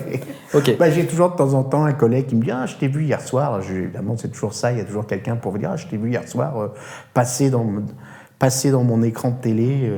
Bah, 0.79 0.91
j'ai 0.91 1.05
toujours 1.05 1.31
de 1.31 1.35
temps 1.35 1.53
en 1.53 1.63
temps 1.63 1.85
un 1.85 1.93
collègue 1.93 2.27
qui 2.27 2.35
me 2.35 2.43
dit 2.43 2.51
Ah, 2.51 2.65
je 2.65 2.75
t'ai 2.75 2.87
vu 2.87 3.05
hier 3.05 3.21
soir. 3.21 3.59
évidemment, 3.69 4.15
c'est 4.17 4.29
toujours 4.29 4.53
ça. 4.53 4.71
Il 4.71 4.77
y 4.77 4.81
a 4.81 4.85
toujours 4.85 5.07
quelqu'un 5.07 5.35
pour 5.35 5.51
vous 5.51 5.57
dire 5.57 5.71
Ah, 5.73 5.77
je 5.77 5.87
t'ai 5.87 5.97
vu 5.97 6.09
hier 6.09 6.27
soir 6.27 6.59
euh, 6.59 6.67
passer, 7.13 7.49
dans, 7.49 7.65
passer 8.37 8.71
dans 8.71 8.83
mon 8.83 9.01
écran 9.01 9.31
de 9.31 9.41
télé. 9.41 9.89
Euh. 9.89 9.97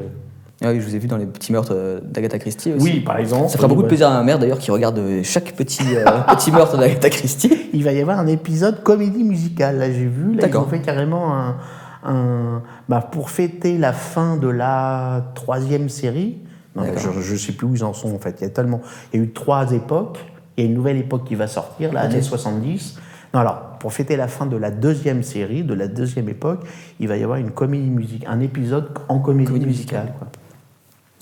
Ah 0.64 0.72
oui, 0.72 0.80
je 0.80 0.86
vous 0.86 0.96
ai 0.96 1.00
vu 1.00 1.08
dans 1.08 1.18
les 1.18 1.26
petits 1.26 1.52
meurtres 1.52 1.74
euh, 1.76 2.00
d'Agatha 2.02 2.40
Christie 2.40 2.72
aussi. 2.72 2.84
Oui, 2.84 3.00
par 3.02 3.18
exemple. 3.18 3.50
Ça 3.50 3.58
fera 3.58 3.68
beaucoup 3.68 3.84
de 3.84 3.88
plaisir 3.88 4.08
à 4.08 4.14
ma 4.14 4.24
mère 4.24 4.40
d'ailleurs 4.40 4.60
qui 4.60 4.72
regarde 4.72 4.98
euh, 4.98 5.22
chaque 5.22 5.52
petit, 5.54 5.84
euh, 5.94 6.06
petit 6.36 6.52
meurtre 6.52 6.78
d'Agatha 6.78 7.10
Christie. 7.10 7.52
Il 7.74 7.84
va 7.84 7.92
y 7.92 8.00
avoir 8.00 8.18
un 8.18 8.28
épisode 8.28 8.82
comédie 8.82 9.26
musicale, 9.26 9.78
là 9.78 9.92
j'ai 9.92 10.06
vu. 10.06 10.36
Là, 10.36 10.48
ils 10.48 10.58
ont 10.58 10.66
fait 10.66 10.80
carrément 10.80 11.36
un. 11.36 11.58
un 12.06 12.62
bah, 12.88 13.02
pour 13.02 13.30
fêter 13.30 13.78
la 13.78 13.92
fin 13.92 14.38
de 14.38 14.48
la 14.48 15.32
troisième 15.36 15.90
série. 15.90 16.38
je 16.78 17.34
ne 17.34 17.38
sais 17.38 17.52
plus 17.52 17.68
où 17.68 17.76
ils 17.76 17.84
en 17.84 17.94
sont 17.94 18.16
en 18.16 18.20
fait. 18.20 18.38
Il 18.40 18.44
y 18.44 18.48
a 18.48 18.50
tellement. 18.50 18.80
Il 19.12 19.20
y 19.20 19.24
a 19.24 19.26
eu 19.26 19.34
trois 19.34 19.74
époques. 19.74 20.20
Il 20.56 20.64
y 20.64 20.68
a 20.68 20.70
une 20.70 20.76
nouvelle 20.76 20.98
époque 20.98 21.26
qui 21.26 21.36
va 21.36 21.48
sortir, 21.48 21.92
l'année 21.92 22.22
70. 22.22 23.00
Non, 23.34 23.40
alors, 23.40 23.80
pour 23.80 23.92
fêter 23.92 24.16
la 24.16 24.28
fin 24.28 24.46
de 24.46 24.56
la 24.56 24.70
deuxième 24.70 25.24
série, 25.24 25.64
de 25.64 25.74
la 25.74 25.88
deuxième 25.88 26.30
époque, 26.30 26.60
il 27.00 27.08
va 27.08 27.18
y 27.18 27.24
avoir 27.24 27.40
une 27.40 27.50
comédie 27.50 27.90
musicale, 27.90 28.30
un 28.32 28.40
épisode 28.40 28.90
en 29.10 29.18
comédie, 29.18 29.66
musicale. 29.66 30.14
Quoi. 30.20 30.28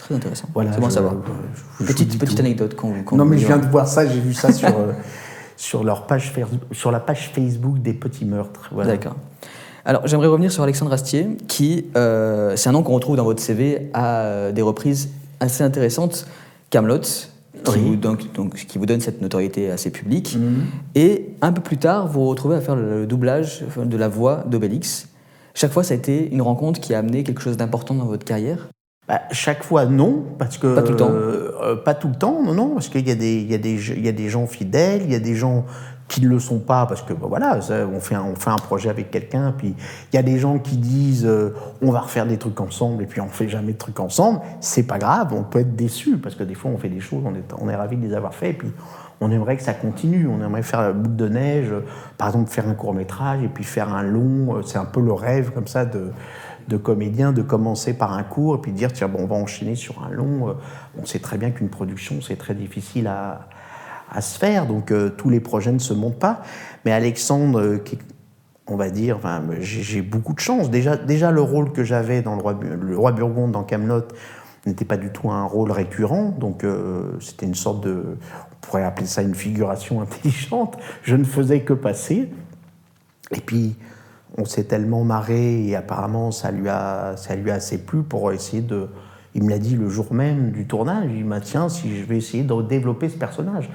Très 0.02 0.16
intéressant. 0.16 0.48
Voilà, 0.54 0.74
c'est 0.74 0.80
bon 0.80 0.88
à 0.88 0.92
savoir. 0.92 1.14
petite 1.80 2.18
petite 2.18 2.40
anecdote 2.40 2.76
qu'on. 2.76 3.16
non, 3.16 3.26
mais 3.26 3.38
je 3.38 3.46
viens 3.46 3.60
de 3.60 3.68
voir 3.68 3.88
ça, 3.88 4.08
j'ai 4.08 4.20
vu 4.20 4.34
ça 4.34 4.52
sur, 4.52 4.68
euh, 4.78 4.94
sur, 5.56 5.84
leur 5.84 6.08
page, 6.08 6.34
sur 6.72 6.92
la 6.92 7.00
page 7.00 7.32
Facebook 7.34 7.80
des 7.82 7.94
petits 7.94 8.26
meurtres. 8.26 8.72
D'accord. 8.76 9.16
Alors, 9.86 10.06
j'aimerais 10.08 10.28
revenir 10.28 10.52
sur 10.52 10.64
Alexandre 10.64 10.94
Astier, 10.94 11.28
qui, 11.48 11.86
euh, 11.96 12.56
c'est 12.56 12.70
un 12.70 12.72
nom 12.72 12.84
qu'on 12.84 12.94
retrouve 12.94 13.16
dans 13.16 13.24
votre 13.24 13.42
CV 13.42 13.90
à 13.94 14.22
euh, 14.22 14.52
des 14.52 14.62
reprises 14.62 15.10
assez 15.40 15.64
intéressantes. 15.64 16.28
Camelot, 16.70 17.00
qui, 17.00 17.80
vous, 17.80 17.96
donc, 17.96 18.32
donc, 18.34 18.56
qui 18.56 18.78
vous 18.78 18.86
donne 18.86 19.02
cette 19.02 19.22
notoriété 19.22 19.70
assez 19.70 19.92
publique. 19.92 20.36
Mhm. 20.36 20.66
Et 20.96 21.30
un 21.42 21.52
peu 21.52 21.62
plus 21.62 21.78
tard, 21.78 22.08
vous 22.08 22.22
vous 22.22 22.28
retrouvez 22.28 22.56
à 22.56 22.62
faire 22.62 22.76
le 22.76 23.06
doublage 23.06 23.64
de 23.78 23.98
la 23.98 24.08
voix 24.08 24.44
d'Obélix. 24.48 25.10
Chaque 25.54 25.72
fois, 25.72 25.84
ça 25.84 25.94
a 25.94 25.98
été 25.98 26.32
une 26.32 26.42
rencontre 26.42 26.80
qui 26.80 26.94
a 26.94 27.00
amené 27.00 27.24
quelque 27.24 27.42
chose 27.42 27.58
d'important 27.58 27.94
dans 27.94 28.06
votre 28.06 28.24
carrière? 28.24 28.70
Bah, 29.08 29.22
chaque 29.32 29.64
fois, 29.64 29.86
non, 29.86 30.24
parce 30.38 30.58
que 30.58 30.76
pas 30.76 30.84
tout 30.84 30.92
le 30.92 30.98
temps. 30.98 31.10
Euh, 31.12 31.52
euh, 31.62 31.76
pas 31.76 31.96
tout 31.96 32.08
le 32.08 32.16
temps, 32.16 32.42
non, 32.44 32.54
non, 32.54 32.70
parce 32.70 32.88
qu'il 32.88 33.08
y 33.08 33.12
a 33.12 33.16
des, 33.16 33.42
y 33.42 33.54
a 33.54 33.58
des, 33.58 33.90
il 33.92 34.06
y 34.06 34.10
a 34.10 34.12
des 34.12 34.30
gens 34.30 34.46
fidèles, 34.48 35.02
il 35.04 35.12
y 35.12 35.16
a 35.16 35.20
des 35.20 35.36
gens 35.36 35.66
qui 36.08 36.22
ne 36.22 36.28
le 36.28 36.40
sont 36.40 36.60
pas, 36.60 36.86
parce 36.86 37.02
que 37.02 37.14
bah, 37.14 37.28
voilà, 37.28 37.60
on 37.92 38.00
fait 38.00 38.16
un, 38.16 38.24
on 38.24 38.36
fait 38.36 38.50
un 38.50 38.58
projet 38.58 38.90
avec 38.90 39.12
quelqu'un, 39.12 39.54
puis 39.58 39.74
il 40.12 40.16
y 40.16 40.20
a 40.20 40.24
des 40.24 40.38
gens 40.38 40.60
qui 40.60 40.78
disent 40.78 41.26
euh, 41.26 41.56
on 41.82 41.92
va 41.92 42.02
refaire 42.02 42.26
des 42.28 42.38
trucs 42.38 42.60
ensemble, 42.60 43.02
et 43.04 43.06
puis 43.06 43.22
on 43.22 43.28
fait 43.28 43.50
jamais 43.50 43.74
de 43.74 43.78
trucs 43.78 44.00
ensemble. 44.00 44.42
C'est 44.60 44.84
pas 44.84 44.98
grave, 44.98 45.34
on 45.34 45.44
peut 45.44 45.60
être 45.60 45.76
déçu, 45.76 46.18
parce 46.18 46.36
que 46.36 46.44
des 46.44 46.54
fois 46.54 46.70
on 46.70 46.78
fait 46.78 46.90
des 46.90 47.00
choses, 47.00 47.24
on 47.26 47.34
est, 47.34 47.54
on 47.60 47.70
est 47.70 47.76
ravi 47.76 47.98
de 47.98 48.06
les 48.06 48.14
avoir 48.14 48.36
fait, 48.36 48.52
et 48.52 48.54
puis 48.54 48.72
on 49.20 49.32
aimerait 49.32 49.56
que 49.56 49.64
ça 49.64 49.74
continue, 49.74 50.28
on 50.28 50.44
aimerait 50.46 50.64
faire 50.64 50.82
la 50.82 50.92
boule 50.92 51.16
de 51.16 51.28
neige, 51.28 51.74
par 52.18 52.28
exemple 52.28 52.50
faire 52.50 52.68
un 52.68 52.74
court 52.74 52.94
métrage, 52.94 53.42
et 53.44 53.48
puis 53.48 53.64
faire 53.64 53.94
un 53.94 54.04
long, 54.04 54.62
c'est 54.66 54.78
un 54.78 54.86
peu 54.86 55.02
le 55.02 55.14
rêve 55.14 55.52
comme 55.52 55.68
ça 55.68 55.86
de 55.86 56.12
de 56.72 56.78
comédien 56.78 57.34
de 57.34 57.42
commencer 57.42 57.94
par 57.94 58.14
un 58.14 58.24
cours 58.24 58.56
et 58.56 58.58
puis 58.60 58.72
de 58.72 58.78
dire 58.78 58.94
tiens 58.94 59.10
bon 59.10 59.20
on 59.24 59.28
va 59.28 59.36
enchaîner 59.36 59.76
sur 59.76 60.04
un 60.04 60.10
long. 60.10 60.50
Euh, 60.50 60.54
on 61.00 61.06
sait 61.06 61.20
très 61.20 61.38
bien 61.38 61.52
qu'une 61.52 61.70
production 61.70 62.22
c'est 62.22 62.38
très 62.38 62.56
difficile 62.56 63.08
à, 63.08 63.48
à, 64.10 64.22
se 64.22 64.40
faire 64.40 64.66
donc 64.66 64.92
euh, 64.92 65.10
tous 65.10 65.30
les 65.30 65.42
projets 65.42 65.72
ne 65.72 65.80
se 65.80 65.94
montent 65.94 66.20
pas. 66.20 66.42
Mais 66.86 66.92
Alexandre, 66.92 67.60
euh, 67.60 67.78
qui, 67.78 68.00
on 68.68 68.78
va 68.78 68.90
dire, 68.90 69.20
j'ai 69.60 70.02
beaucoup 70.02 70.34
de 70.34 70.40
chance. 70.40 70.70
Déjà, 70.70 70.96
déjà 70.96 71.30
le 71.32 71.42
rôle 71.42 71.74
que 71.74 71.84
j'avais 71.84 72.22
dans 72.22 72.36
le 72.36 72.42
roi, 72.42 72.58
le 72.62 72.98
roi 72.98 73.12
Burgonde 73.12 73.52
dans 73.52 73.64
Camelot 73.64 74.04
n'était 74.66 74.86
pas 74.86 74.96
du 74.96 75.10
tout 75.12 75.30
un 75.30 75.44
rôle 75.44 75.72
récurrent, 75.72 76.30
donc 76.30 76.64
c'était 77.20 77.48
une 77.48 77.56
sorte 77.56 77.84
de, 77.84 78.18
on 78.52 78.56
pourrait 78.62 78.84
appeler 78.84 79.08
ça 79.08 79.24
une 79.24 79.36
figuration 79.36 80.00
intelligente. 80.02 80.78
Je 81.04 81.18
ne 81.18 81.26
faisais 81.26 81.62
que 81.62 81.74
passer. 81.74 82.30
Et 83.32 83.42
puis 83.42 83.76
on 84.38 84.46
s'est 84.46 84.64
tellement 84.64 85.04
marré 85.04 85.66
et 85.66 85.76
apparemment 85.76 86.32
ça 86.32 86.52
lui 86.52 86.70
a, 86.70 87.16
ça 87.18 87.36
lui 87.36 87.52
a 87.52 87.56
assez 87.56 87.84
plu 87.84 88.04
pour 88.04 88.32
essayer 88.32 88.62
de. 88.62 88.88
Il 89.34 89.44
me 89.44 89.50
l'a 89.50 89.60
dit 89.60 89.76
le 89.76 89.88
jour 89.90 90.14
même 90.14 90.52
du 90.52 90.68
tournage. 90.68 91.10
Il 91.14 91.26
m'a 91.26 91.40
tiens 91.40 91.70
si 91.70 91.96
je 91.96 92.04
vais 92.06 92.18
essayer 92.18 92.44
de 92.44 92.62
développer 92.62 93.08
ce 93.10 93.18
personnage. 93.18 93.70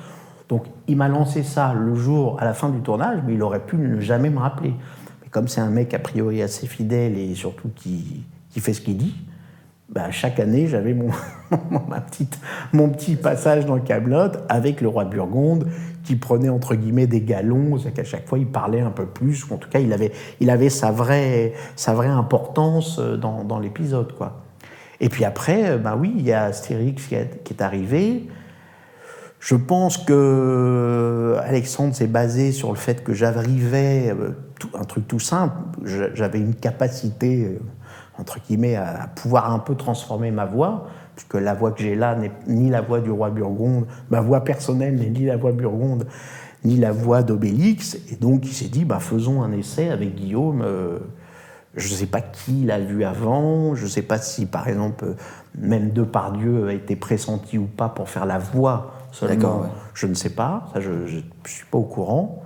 Donc 0.48 0.64
il 0.86 0.96
m'a 0.96 1.08
lancé 1.08 1.42
ça 1.42 1.74
le 1.74 1.94
jour 1.94 2.40
à 2.40 2.44
la 2.44 2.52
fin 2.52 2.68
du 2.68 2.80
tournage, 2.80 3.20
mais 3.26 3.34
il 3.34 3.42
aurait 3.42 3.64
pu 3.64 3.76
ne 3.76 4.00
jamais 4.00 4.30
me 4.30 4.38
rappeler. 4.38 4.74
Mais 5.22 5.28
comme 5.30 5.48
c'est 5.48 5.60
un 5.60 5.70
mec 5.70 5.94
a 5.94 5.98
priori 5.98 6.42
assez 6.42 6.66
fidèle 6.66 7.18
et 7.18 7.34
surtout 7.34 7.70
qui, 7.74 8.24
qui 8.50 8.60
fait 8.60 8.74
ce 8.74 8.80
qu'il 8.80 8.96
dit, 8.96 9.14
bah, 9.88 10.10
chaque 10.10 10.40
année, 10.40 10.66
j'avais 10.66 10.94
mon, 10.94 11.10
ma 11.88 12.00
petite, 12.00 12.38
mon 12.72 12.88
petit 12.88 13.16
passage 13.16 13.66
dans 13.66 13.78
Camelot 13.78 14.32
avec 14.48 14.80
le 14.80 14.88
roi 14.88 15.04
Burgonde 15.04 15.68
qui 16.02 16.16
prenait 16.16 16.48
entre 16.48 16.74
guillemets 16.74 17.06
des 17.06 17.20
galons, 17.20 17.78
c'est 17.78 17.92
qu'à 17.92 18.04
chaque 18.04 18.28
fois 18.28 18.38
il 18.38 18.46
parlait 18.46 18.80
un 18.80 18.90
peu 18.90 19.06
plus, 19.06 19.48
ou 19.48 19.54
en 19.54 19.56
tout 19.56 19.68
cas 19.68 19.80
il 19.80 19.92
avait, 19.92 20.12
il 20.40 20.50
avait 20.50 20.70
sa, 20.70 20.90
vraie, 20.90 21.52
sa 21.74 21.94
vraie 21.94 22.08
importance 22.08 22.98
euh, 22.98 23.16
dans, 23.16 23.44
dans 23.44 23.58
l'épisode. 23.58 24.12
quoi. 24.12 24.42
Et 25.00 25.08
puis 25.08 25.24
après, 25.24 25.78
bah 25.78 25.96
oui, 25.98 26.12
il 26.16 26.24
y 26.24 26.32
a 26.32 26.44
Astérix 26.44 27.06
qui, 27.06 27.16
qui 27.44 27.52
est 27.52 27.62
arrivé. 27.62 28.28
Je 29.38 29.54
pense 29.54 29.98
que 29.98 30.12
euh, 30.12 31.40
Alexandre 31.42 31.94
s'est 31.94 32.06
basé 32.06 32.50
sur 32.52 32.70
le 32.70 32.76
fait 32.76 33.04
que 33.04 33.12
j'arrivais, 33.12 34.14
un 34.74 34.84
truc 34.84 35.06
tout 35.06 35.20
simple, 35.20 35.56
j'avais 36.14 36.38
une 36.38 36.54
capacité 36.54 37.58
entre 38.18 38.38
guillemets, 38.40 38.76
à 38.76 39.08
pouvoir 39.14 39.52
un 39.52 39.58
peu 39.58 39.74
transformer 39.74 40.30
ma 40.30 40.46
voix, 40.46 40.86
puisque 41.14 41.34
la 41.34 41.54
voix 41.54 41.72
que 41.72 41.82
j'ai 41.82 41.94
là 41.94 42.14
n'est 42.14 42.32
ni 42.46 42.70
la 42.70 42.80
voix 42.80 43.00
du 43.00 43.10
roi 43.10 43.30
Burgonde, 43.30 43.86
ma 44.10 44.20
voix 44.20 44.44
personnelle 44.44 44.96
n'est 44.96 45.10
ni 45.10 45.24
la 45.24 45.36
voix 45.36 45.52
Burgonde, 45.52 46.06
ni 46.64 46.76
la 46.76 46.92
voix 46.92 47.22
d'Obélix. 47.22 47.96
Et 48.10 48.16
donc 48.16 48.46
il 48.46 48.52
s'est 48.52 48.68
dit, 48.68 48.84
bah, 48.84 49.00
faisons 49.00 49.42
un 49.42 49.52
essai 49.52 49.90
avec 49.90 50.14
Guillaume. 50.14 50.62
Euh, 50.62 50.98
Je 51.76 51.90
ne 51.90 51.94
sais 51.94 52.06
pas 52.06 52.22
qui 52.22 52.64
l'a 52.64 52.80
vu 52.80 53.04
avant, 53.04 53.74
je 53.74 53.84
ne 53.84 53.90
sais 53.90 54.00
pas 54.00 54.16
si, 54.16 54.46
par 54.46 54.66
exemple, 54.66 55.14
même 55.58 55.90
Depardieu 55.90 56.68
a 56.68 56.72
été 56.72 56.96
pressenti 56.96 57.58
ou 57.58 57.66
pas 57.66 57.90
pour 57.90 58.08
faire 58.08 58.24
la 58.24 58.38
voix 58.38 58.94
seulement. 59.12 59.66
Je 59.92 60.06
ne 60.06 60.14
sais 60.14 60.30
pas, 60.30 60.70
ça 60.72 60.80
je 60.80 60.90
ne 60.90 61.22
suis 61.44 61.66
pas 61.70 61.76
au 61.76 61.84
courant. 61.84 62.42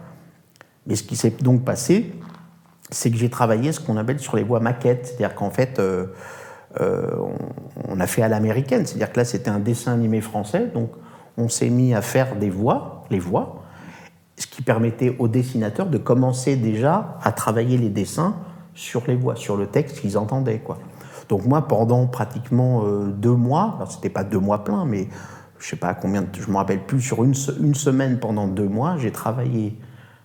Mais 0.88 0.96
ce 0.96 1.04
qui 1.04 1.14
s'est 1.14 1.36
donc 1.40 1.64
passé, 1.64 2.12
c'est 2.90 3.10
que 3.10 3.16
j'ai 3.16 3.30
travaillé 3.30 3.72
ce 3.72 3.80
qu'on 3.80 3.96
appelle 3.96 4.18
sur 4.18 4.36
les 4.36 4.42
voix 4.42 4.60
maquettes. 4.60 5.06
C'est-à-dire 5.06 5.34
qu'en 5.34 5.50
fait, 5.50 5.78
euh, 5.78 6.06
euh, 6.80 7.08
on, 7.88 8.00
a 8.00 8.06
fait 8.06 8.22
à 8.22 8.28
l'américaine. 8.28 8.86
C'est-à-dire 8.86 9.12
que 9.12 9.18
là, 9.18 9.24
c'était 9.24 9.50
un 9.50 9.58
dessin 9.58 9.92
animé 9.92 10.20
français. 10.20 10.70
Donc, 10.72 10.90
on 11.36 11.48
s'est 11.48 11.70
mis 11.70 11.94
à 11.94 12.02
faire 12.02 12.36
des 12.36 12.50
voix, 12.50 13.04
les 13.10 13.18
voix, 13.18 13.62
ce 14.36 14.46
qui 14.46 14.62
permettait 14.62 15.16
aux 15.18 15.28
dessinateurs 15.28 15.86
de 15.86 15.98
commencer 15.98 16.56
déjà 16.56 17.18
à 17.22 17.32
travailler 17.32 17.78
les 17.78 17.88
dessins 17.88 18.36
sur 18.74 19.02
les 19.06 19.16
voix, 19.16 19.36
sur 19.36 19.56
le 19.56 19.66
texte 19.66 20.00
qu'ils 20.00 20.16
entendaient. 20.16 20.58
Quoi. 20.58 20.78
Donc 21.28 21.44
moi, 21.44 21.68
pendant 21.68 22.06
pratiquement 22.06 22.84
euh, 22.84 23.06
deux 23.06 23.34
mois, 23.34 23.74
alors 23.76 23.92
c'était 23.92 24.08
pas 24.08 24.24
deux 24.24 24.38
mois 24.38 24.64
pleins, 24.64 24.84
mais 24.84 25.08
je 25.58 25.68
sais 25.68 25.76
pas 25.76 25.94
combien, 25.94 26.24
je 26.32 26.50
me 26.50 26.56
rappelle 26.56 26.84
plus, 26.84 27.00
sur 27.00 27.22
une 27.22 27.34
semaine 27.34 28.18
pendant 28.18 28.48
deux 28.48 28.68
mois, 28.68 28.96
j'ai 28.96 29.12
travaillé 29.12 29.78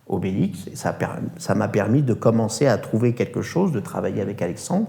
Obélix, 0.08 0.68
et 0.68 0.76
ça 0.76 1.56
m'a 1.56 1.68
permis 1.68 2.04
de 2.04 2.14
commencer 2.14 2.68
à 2.68 2.78
trouver 2.78 3.14
quelque 3.14 3.42
chose, 3.42 3.72
de 3.72 3.80
travailler 3.80 4.22
avec 4.22 4.42
Alexandre. 4.42 4.88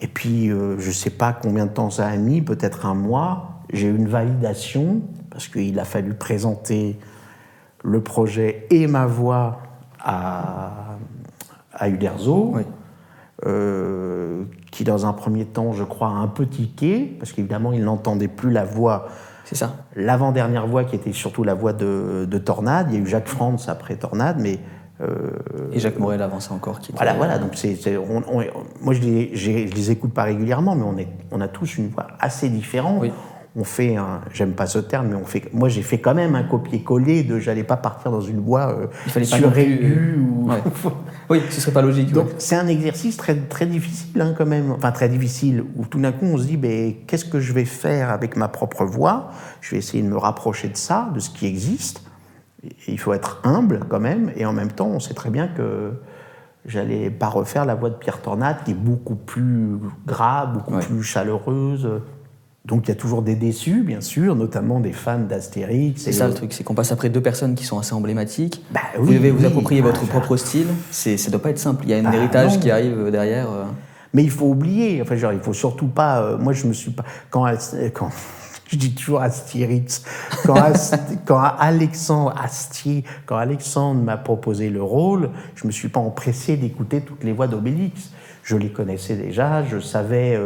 Et 0.00 0.08
puis, 0.08 0.50
euh, 0.50 0.78
je 0.78 0.88
ne 0.88 0.92
sais 0.92 1.10
pas 1.10 1.32
combien 1.32 1.66
de 1.66 1.72
temps 1.72 1.90
ça 1.90 2.06
a 2.06 2.16
mis, 2.16 2.40
peut-être 2.40 2.86
un 2.86 2.94
mois, 2.94 3.60
j'ai 3.72 3.88
eu 3.88 3.96
une 3.96 4.08
validation, 4.08 5.02
parce 5.30 5.48
qu'il 5.48 5.78
a 5.78 5.84
fallu 5.84 6.14
présenter 6.14 6.98
le 7.84 8.02
projet 8.02 8.66
et 8.70 8.86
ma 8.86 9.06
voix 9.06 9.60
à, 10.00 10.96
à 11.72 11.88
Uderzo, 11.88 12.56
euh, 13.46 14.44
qui 14.72 14.82
dans 14.82 15.06
un 15.06 15.12
premier 15.12 15.44
temps, 15.44 15.72
je 15.72 15.84
crois, 15.84 16.08
a 16.08 16.12
un 16.12 16.28
peu 16.28 16.46
tiqué, 16.46 17.16
parce 17.18 17.32
qu'évidemment, 17.32 17.72
il 17.72 17.84
n'entendait 17.84 18.28
plus 18.28 18.50
la 18.50 18.64
voix 18.64 19.08
c'est 19.48 19.54
ça. 19.54 19.76
L'avant-dernière 19.96 20.66
voix 20.66 20.84
qui 20.84 20.94
était 20.94 21.14
surtout 21.14 21.42
la 21.42 21.54
voix 21.54 21.72
de, 21.72 22.26
Tornade. 22.44 22.88
Il 22.90 22.98
y 22.98 23.00
a 23.00 23.02
eu 23.02 23.06
Jacques 23.06 23.28
Franz 23.28 23.70
après 23.70 23.96
Tornade, 23.96 24.36
mais. 24.38 24.58
Euh, 25.00 25.30
et 25.72 25.78
Jacques 25.78 25.98
Morel 25.98 26.20
avant 26.20 26.38
ça 26.38 26.52
encore. 26.52 26.80
Qui 26.80 26.92
Voilà, 26.92 27.14
voilà. 27.14 27.38
Donc 27.38 27.52
c'est, 27.54 27.78
moi, 27.96 28.92
je 28.92 29.00
les, 29.00 29.34
je 29.34 29.50
les 29.50 29.90
écoute 29.90 30.12
pas 30.12 30.24
régulièrement, 30.24 30.74
mais 30.74 30.84
on, 30.84 30.98
est, 30.98 31.08
on 31.30 31.40
a 31.40 31.48
tous 31.48 31.78
une 31.78 31.88
voix 31.88 32.08
assez 32.20 32.50
différente. 32.50 32.98
Oui 33.00 33.10
on 33.56 33.64
fait 33.64 33.96
un, 33.96 34.20
j'aime 34.32 34.52
pas 34.52 34.66
ce 34.66 34.78
terme, 34.78 35.08
mais 35.08 35.14
on 35.16 35.24
fait, 35.24 35.52
moi 35.52 35.68
j'ai 35.68 35.82
fait 35.82 35.98
quand 35.98 36.14
même 36.14 36.36
un 36.36 36.44
copier-coller 36.44 37.24
de, 37.24 37.40
j'allais 37.40 37.64
pas 37.64 37.76
partir 37.76 38.12
dans 38.12 38.20
une 38.20 38.40
voie 38.40 38.70
euh, 38.70 38.86
Il 39.06 39.12
fallait 39.12 39.26
sur 39.26 39.48
ou... 39.48 40.50
oui, 41.30 41.42
ce 41.50 41.60
serait 41.60 41.72
pas 41.72 41.82
logique. 41.82 42.12
Donc 42.12 42.28
c'est 42.38 42.56
un 42.56 42.68
exercice 42.68 43.16
très 43.16 43.36
très 43.36 43.66
difficile 43.66 44.20
hein, 44.20 44.34
quand 44.36 44.46
même, 44.46 44.72
enfin 44.72 44.92
très 44.92 45.08
difficile 45.08 45.64
où 45.76 45.84
tout 45.84 46.00
d'un 46.00 46.12
coup 46.12 46.24
on 46.24 46.38
se 46.38 46.44
dit, 46.44 46.56
ben 46.56 46.94
qu'est-ce 47.06 47.24
que 47.24 47.40
je 47.40 47.52
vais 47.52 47.64
faire 47.64 48.10
avec 48.10 48.36
ma 48.36 48.48
propre 48.48 48.84
voix? 48.84 49.30
Je 49.60 49.72
vais 49.72 49.78
essayer 49.78 50.02
de 50.02 50.08
me 50.08 50.16
rapprocher 50.16 50.68
de 50.68 50.76
ça, 50.76 51.10
de 51.14 51.20
ce 51.20 51.30
qui 51.30 51.46
existe. 51.46 52.02
il 52.86 52.98
faut 52.98 53.12
être 53.12 53.40
humble 53.44 53.80
quand 53.88 54.00
même, 54.00 54.32
et 54.36 54.46
en 54.46 54.52
même 54.52 54.72
temps 54.72 54.88
on 54.88 55.00
sait 55.00 55.14
très 55.14 55.30
bien 55.30 55.48
que 55.48 55.92
j'allais 56.66 57.10
pas 57.10 57.28
refaire 57.28 57.64
la 57.64 57.74
voix 57.74 57.90
de 57.90 57.94
Pierre 57.94 58.20
Tornade 58.20 58.58
qui 58.64 58.72
est 58.72 58.74
beaucoup 58.74 59.16
plus 59.16 59.78
grave, 60.06 60.54
beaucoup 60.54 60.78
plus 60.78 61.02
chaleureuse. 61.02 61.88
Donc 62.68 62.84
il 62.84 62.88
y 62.90 62.92
a 62.92 62.96
toujours 62.96 63.22
des 63.22 63.34
déçus, 63.34 63.82
bien 63.82 64.02
sûr, 64.02 64.36
notamment 64.36 64.78
des 64.78 64.92
fans 64.92 65.18
d'Astérix. 65.18 66.02
C'est 66.02 66.12
ça 66.12 66.28
le 66.28 66.34
truc, 66.34 66.52
c'est 66.52 66.64
qu'on 66.64 66.74
passe 66.74 66.92
après 66.92 67.08
deux 67.08 67.22
personnes 67.22 67.54
qui 67.54 67.64
sont 67.64 67.78
assez 67.78 67.94
emblématiques. 67.94 68.62
Bah 68.70 68.80
vous 68.98 69.14
devez 69.14 69.30
vous 69.30 69.46
approprier 69.46 69.80
votre 69.80 70.02
bah, 70.02 70.10
propre 70.10 70.36
style. 70.36 70.66
Ça 70.90 71.12
ne 71.12 71.30
doit 71.30 71.40
pas 71.40 71.48
être 71.48 71.58
simple. 71.58 71.84
Il 71.84 71.90
y 71.90 71.94
a 71.94 71.96
un 71.98 72.02
bah, 72.02 72.14
héritage 72.14 72.60
qui 72.60 72.70
arrive 72.70 72.92
euh, 72.98 73.10
derrière. 73.10 73.50
Euh. 73.50 73.64
Mais 74.12 74.22
il 74.22 74.30
faut 74.30 74.44
oublier. 74.44 75.00
Enfin, 75.00 75.16
genre, 75.16 75.32
il 75.32 75.40
faut 75.40 75.54
surtout 75.54 75.86
pas. 75.86 76.20
Euh, 76.20 76.36
moi, 76.36 76.52
je 76.52 76.66
me 76.66 76.74
suis 76.74 76.90
pas. 76.90 77.04
Quand, 77.30 77.46
quand 77.94 78.10
je 78.68 78.76
dis 78.76 78.94
toujours 78.94 79.22
Astérix. 79.22 80.04
Quand, 80.44 80.62
quand 81.24 81.40
Alexandre 81.58 82.34
Astier, 82.38 83.02
quand 83.24 83.36
Alexandre 83.36 84.02
m'a 84.02 84.18
proposé 84.18 84.68
le 84.68 84.82
rôle, 84.82 85.30
je 85.54 85.66
me 85.66 85.72
suis 85.72 85.88
pas 85.88 86.00
empressé 86.00 86.58
d'écouter 86.58 87.00
toutes 87.00 87.24
les 87.24 87.32
voix 87.32 87.46
d'Obélix. 87.46 88.10
Je 88.42 88.58
les 88.58 88.70
connaissais 88.70 89.16
déjà. 89.16 89.64
Je 89.64 89.78
savais 89.78 90.38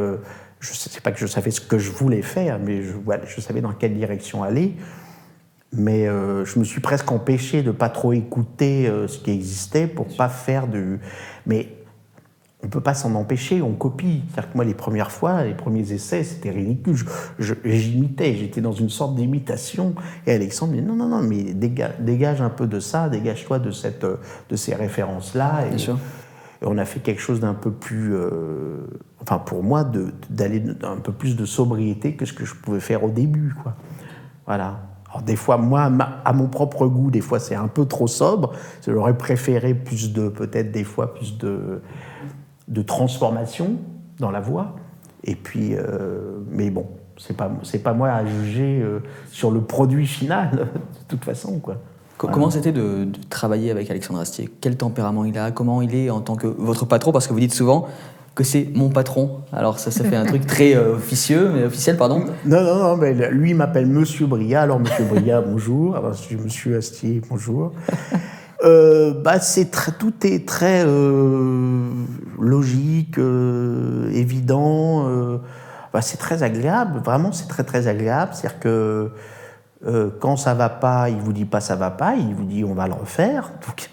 je 0.63 0.71
ne 0.71 0.77
sais 0.77 1.01
pas 1.01 1.11
que 1.11 1.19
je 1.19 1.27
savais 1.27 1.51
ce 1.51 1.61
que 1.61 1.77
je 1.77 1.91
voulais 1.91 2.23
faire, 2.23 2.61
mais 2.61 2.83
je, 2.83 2.93
je 3.27 3.41
savais 3.41 3.61
dans 3.61 3.73
quelle 3.73 3.95
direction 3.95 4.45
aller. 4.45 4.77
Mais 5.73 6.07
euh, 6.07 6.45
je 6.45 6.59
me 6.59 6.65
suis 6.65 6.81
presque 6.81 7.11
empêché 7.11 7.63
de 7.63 7.73
pas 7.73 7.89
trop 7.89 8.13
écouter 8.13 8.87
euh, 8.87 9.09
ce 9.09 9.19
qui 9.19 9.33
existait 9.33 9.89
pour 9.89 10.07
pas 10.17 10.29
faire 10.29 10.69
du. 10.69 11.01
Mais 11.47 11.69
on 12.63 12.69
peut 12.69 12.81
pas 12.81 12.95
s'en 12.95 13.15
empêcher, 13.17 13.61
on 13.61 13.73
copie. 13.73 14.23
C'est-à-dire 14.29 14.53
que 14.53 14.57
moi, 14.57 14.65
les 14.65 14.75
premières 14.75 15.11
fois, 15.11 15.43
les 15.43 15.55
premiers 15.55 15.93
essais, 15.93 16.23
c'était 16.23 16.51
ridicule. 16.51 16.97
J'imitais, 17.65 18.37
j'étais 18.37 18.61
dans 18.61 18.73
une 18.73 18.91
sorte 18.91 19.17
d'imitation. 19.17 19.97
Et 20.29 20.33
Alexandre 20.33 20.75
me 20.75 20.81
dit 20.81 20.87
non, 20.87 20.95
non, 20.95 21.09
non, 21.09 21.23
mais 21.23 21.55
dégage, 21.55 21.95
dégage 21.99 22.41
un 22.41 22.51
peu 22.51 22.69
de 22.69 22.79
ça, 22.79 23.09
dégage-toi 23.09 23.59
de, 23.59 23.73
cette, 23.73 24.05
de 24.05 24.57
ces 24.57 24.77
références-là. 24.77 25.65
Bien 25.71 25.79
sûr 25.79 25.99
on 26.65 26.79
a 26.79 26.85
fait 26.85 27.01
quelque 27.01 27.21
chose 27.21 27.41
d'un 27.41 27.55
peu 27.55 27.71
plus, 27.71 28.15
euh, 28.15 28.87
enfin 29.21 29.39
pour 29.39 29.63
moi, 29.63 29.85
d'aller 30.31 30.63
un 30.83 30.97
peu 30.97 31.13
plus 31.13 31.37
de 31.37 31.45
sobriété 31.45 32.15
que 32.15 32.25
ce 32.25 32.33
que 32.33 32.45
je 32.45 32.55
pouvais 32.55 32.81
faire 32.81 33.05
au 33.05 33.11
début, 33.11 33.55
quoi. 33.63 33.75
Voilà. 34.47 34.81
Alors 35.09 35.23
des 35.23 35.37
fois, 35.37 35.59
moi, 35.59 35.91
à 36.25 36.33
mon 36.33 36.49
propre 36.49 36.87
goût, 36.87 37.11
des 37.11 37.21
fois 37.21 37.39
c'est 37.39 37.55
un 37.55 37.69
peu 37.69 37.85
trop 37.85 38.07
sobre. 38.07 38.53
J'aurais 38.87 39.17
préféré 39.17 39.75
plus 39.75 40.13
de, 40.13 40.29
peut-être 40.29 40.73
des 40.73 40.85
fois 40.85 41.15
plus 41.15 41.37
de, 41.39 41.83
de 42.69 42.83
transformation 42.83 43.77
dans 44.19 44.31
la 44.31 44.41
voix. 44.41 44.77
Et 45.25 45.35
puis, 45.35 45.75
euh, 45.75 46.39
mais 46.51 46.71
bon, 46.71 46.87
c'est 47.19 47.37
pas, 47.37 47.51
c'est 47.63 47.83
pas 47.83 47.93
moi 47.93 48.11
à 48.11 48.25
juger 48.25 48.81
euh, 48.81 49.01
sur 49.31 49.51
le 49.51 49.61
produit 49.61 50.07
final, 50.07 50.51
de 50.57 51.07
toute 51.09 51.25
façon, 51.25 51.61
quoi. 51.61 51.77
Comment 52.31 52.51
c'était 52.51 52.73
de, 52.73 53.09
travailler 53.31 53.71
avec 53.71 53.91
Alexandre 53.91 54.21
Astier? 54.21 54.51
Quel 54.61 54.77
tempérament 54.77 55.25
il 55.25 55.39
a? 55.39 55.51
Comment 55.51 55.83
il 55.83 55.95
est 55.95 56.11
en 56.11 56.21
tant 56.21 56.37
que 56.37 56.47
votre 56.47 56.87
patron? 56.87 57.13
Parce 57.13 57.27
que 57.27 57.33
vous 57.33 57.41
dites 57.41 57.55
souvent 57.55 57.89
que 58.35 58.45
c'est 58.45 58.69
mon 58.75 58.89
patron. 58.89 59.41
Alors 59.53 59.79
ça, 59.79 59.91
ça 59.91 60.05
fait 60.05 60.17
un 60.17 60.25
truc 60.27 60.47
très 60.47 60.75
euh, 60.75 60.97
officieux, 60.97 61.51
mais 61.55 61.65
officiel, 61.65 61.97
pardon. 61.97 62.25
Non, 62.47 62.63
non, 62.63 62.77
non, 62.77 62.97
mais 62.97 63.13
lui 63.31 63.51
il 63.51 63.57
m'appelle 63.57 63.87
Monsieur 63.87 64.27
Bria. 64.27 64.63
Alors 64.63 64.81
Monsieur 64.81 65.05
Bria, 65.05 65.41
bonjour. 65.47 65.97
Alors 65.97 66.15
je 66.15 66.23
suis 66.23 66.37
Monsieur 66.37 66.77
Astier, 66.77 67.21
bonjour. 67.29 67.73
Euh, 68.65 69.13
bah, 69.23 69.41
c'est 69.41 69.71
tout 69.99 70.15
est 70.25 70.47
très 70.47 70.85
euh, 70.87 71.91
logique, 72.41 73.19
évident. 74.13 75.41
Bah, 75.93 76.01
c'est 76.01 76.17
très 76.17 76.43
agréable. 76.43 77.01
Vraiment, 77.05 77.33
c'est 77.33 77.49
très 77.49 77.65
très 77.65 77.87
agréable. 77.87 78.33
C'est-à-dire 78.33 78.61
que 78.61 79.11
euh, 79.87 80.11
quand 80.21 80.37
ça 80.37 80.55
va 80.55 80.69
pas, 80.69 81.11
il 81.11 81.19
vous 81.19 81.33
dit 81.33 81.45
pas 81.45 81.61
ça 81.61 81.75
va 81.75 81.91
pas, 81.91 82.15
il 82.15 82.35
vous 82.35 82.45
dit 82.45 82.65
on 82.65 82.75
va 82.75 82.87
le 82.87 82.95
refaire. 82.95 83.53
Donc, 83.67 83.91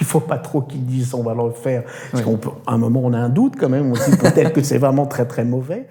il 0.00 0.06
faut 0.06 0.20
pas 0.20 0.38
trop 0.38 0.62
qu'il 0.62 0.84
dise 0.86 1.14
on 1.14 1.22
va 1.22 1.34
le 1.34 1.40
refaire. 1.40 1.84
Parce 2.10 2.24
qu'à 2.24 2.30
un 2.66 2.78
moment, 2.78 3.00
on 3.02 3.12
a 3.12 3.18
un 3.18 3.28
doute 3.28 3.54
quand 3.58 3.68
même. 3.68 3.90
On 3.90 3.94
se 3.94 4.10
dit 4.10 4.16
peut-être 4.16 4.52
que 4.52 4.62
c'est 4.62 4.78
vraiment 4.78 5.06
très 5.06 5.26
très 5.26 5.44
mauvais. 5.44 5.88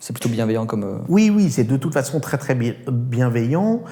C'est 0.00 0.12
plutôt 0.12 0.28
bienveillant 0.28 0.66
comme. 0.66 0.84
Euh, 0.84 0.98
oui, 1.08 1.30
oui, 1.30 1.50
c'est 1.50 1.64
de 1.64 1.76
toute 1.76 1.92
façon 1.92 2.20
très 2.20 2.38
très 2.38 2.54
bienveillant. 2.54 3.82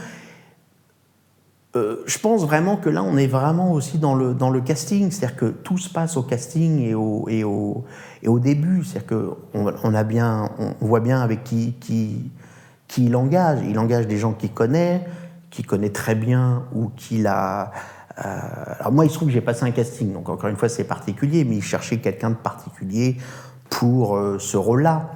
Euh, 1.77 2.03
je 2.07 2.18
pense 2.18 2.44
vraiment 2.44 2.77
que 2.77 2.88
là, 2.88 3.03
on 3.03 3.16
est 3.16 3.27
vraiment 3.27 3.72
aussi 3.72 3.98
dans 3.98 4.14
le, 4.14 4.33
dans 4.33 4.48
le 4.48 4.61
casting. 4.61 5.11
C'est-à-dire 5.11 5.37
que 5.37 5.46
tout 5.46 5.77
se 5.77 5.90
passe 5.90 6.16
au 6.16 6.22
casting 6.22 6.81
et 6.81 6.94
au, 6.94 7.27
et 7.29 7.44
au, 7.44 7.85
et 8.22 8.29
au 8.29 8.38
début. 8.38 8.85
C'est-à-dire 8.85 9.09
qu'on 9.09 9.74
on 9.83 9.94
a 9.94 10.05
bien, 10.05 10.50
on 10.59 10.87
voit 10.87 11.00
bien 11.00 11.20
avec 11.20 11.42
qui, 11.42 11.74
qui, 11.81 12.31
qui 12.94 13.07
il 13.07 13.16
engage. 13.16 13.59
Il 13.68 13.78
engage 13.78 14.07
des 14.07 14.18
gens 14.18 14.33
qu'il 14.33 14.52
connaît, 14.52 15.04
qu'il 15.50 15.66
connaît 15.66 15.90
très 15.90 16.14
bien 16.14 16.62
ou 16.72 16.90
qu'il 16.96 17.26
a. 17.26 17.72
Euh, 18.24 18.30
alors 18.78 18.92
moi, 18.92 19.04
il 19.04 19.11
se 19.11 19.16
trouve 19.16 19.28
que 19.28 19.35
j'ai 19.35 19.40
passé 19.40 19.64
un 19.64 19.72
casting, 19.72 20.12
donc 20.12 20.28
encore 20.28 20.48
une 20.48 20.57
fois, 20.57 20.68
c'est 20.68 20.85
particulier, 20.85 21.44
mais 21.44 21.57
il 21.57 21.62
cherchait 21.62 21.98
quelqu'un 21.98 22.30
de 22.30 22.37
particulier 22.37 23.16
pour 23.68 24.16
euh, 24.16 24.38
ce 24.38 24.57
rôle-là. 24.57 25.11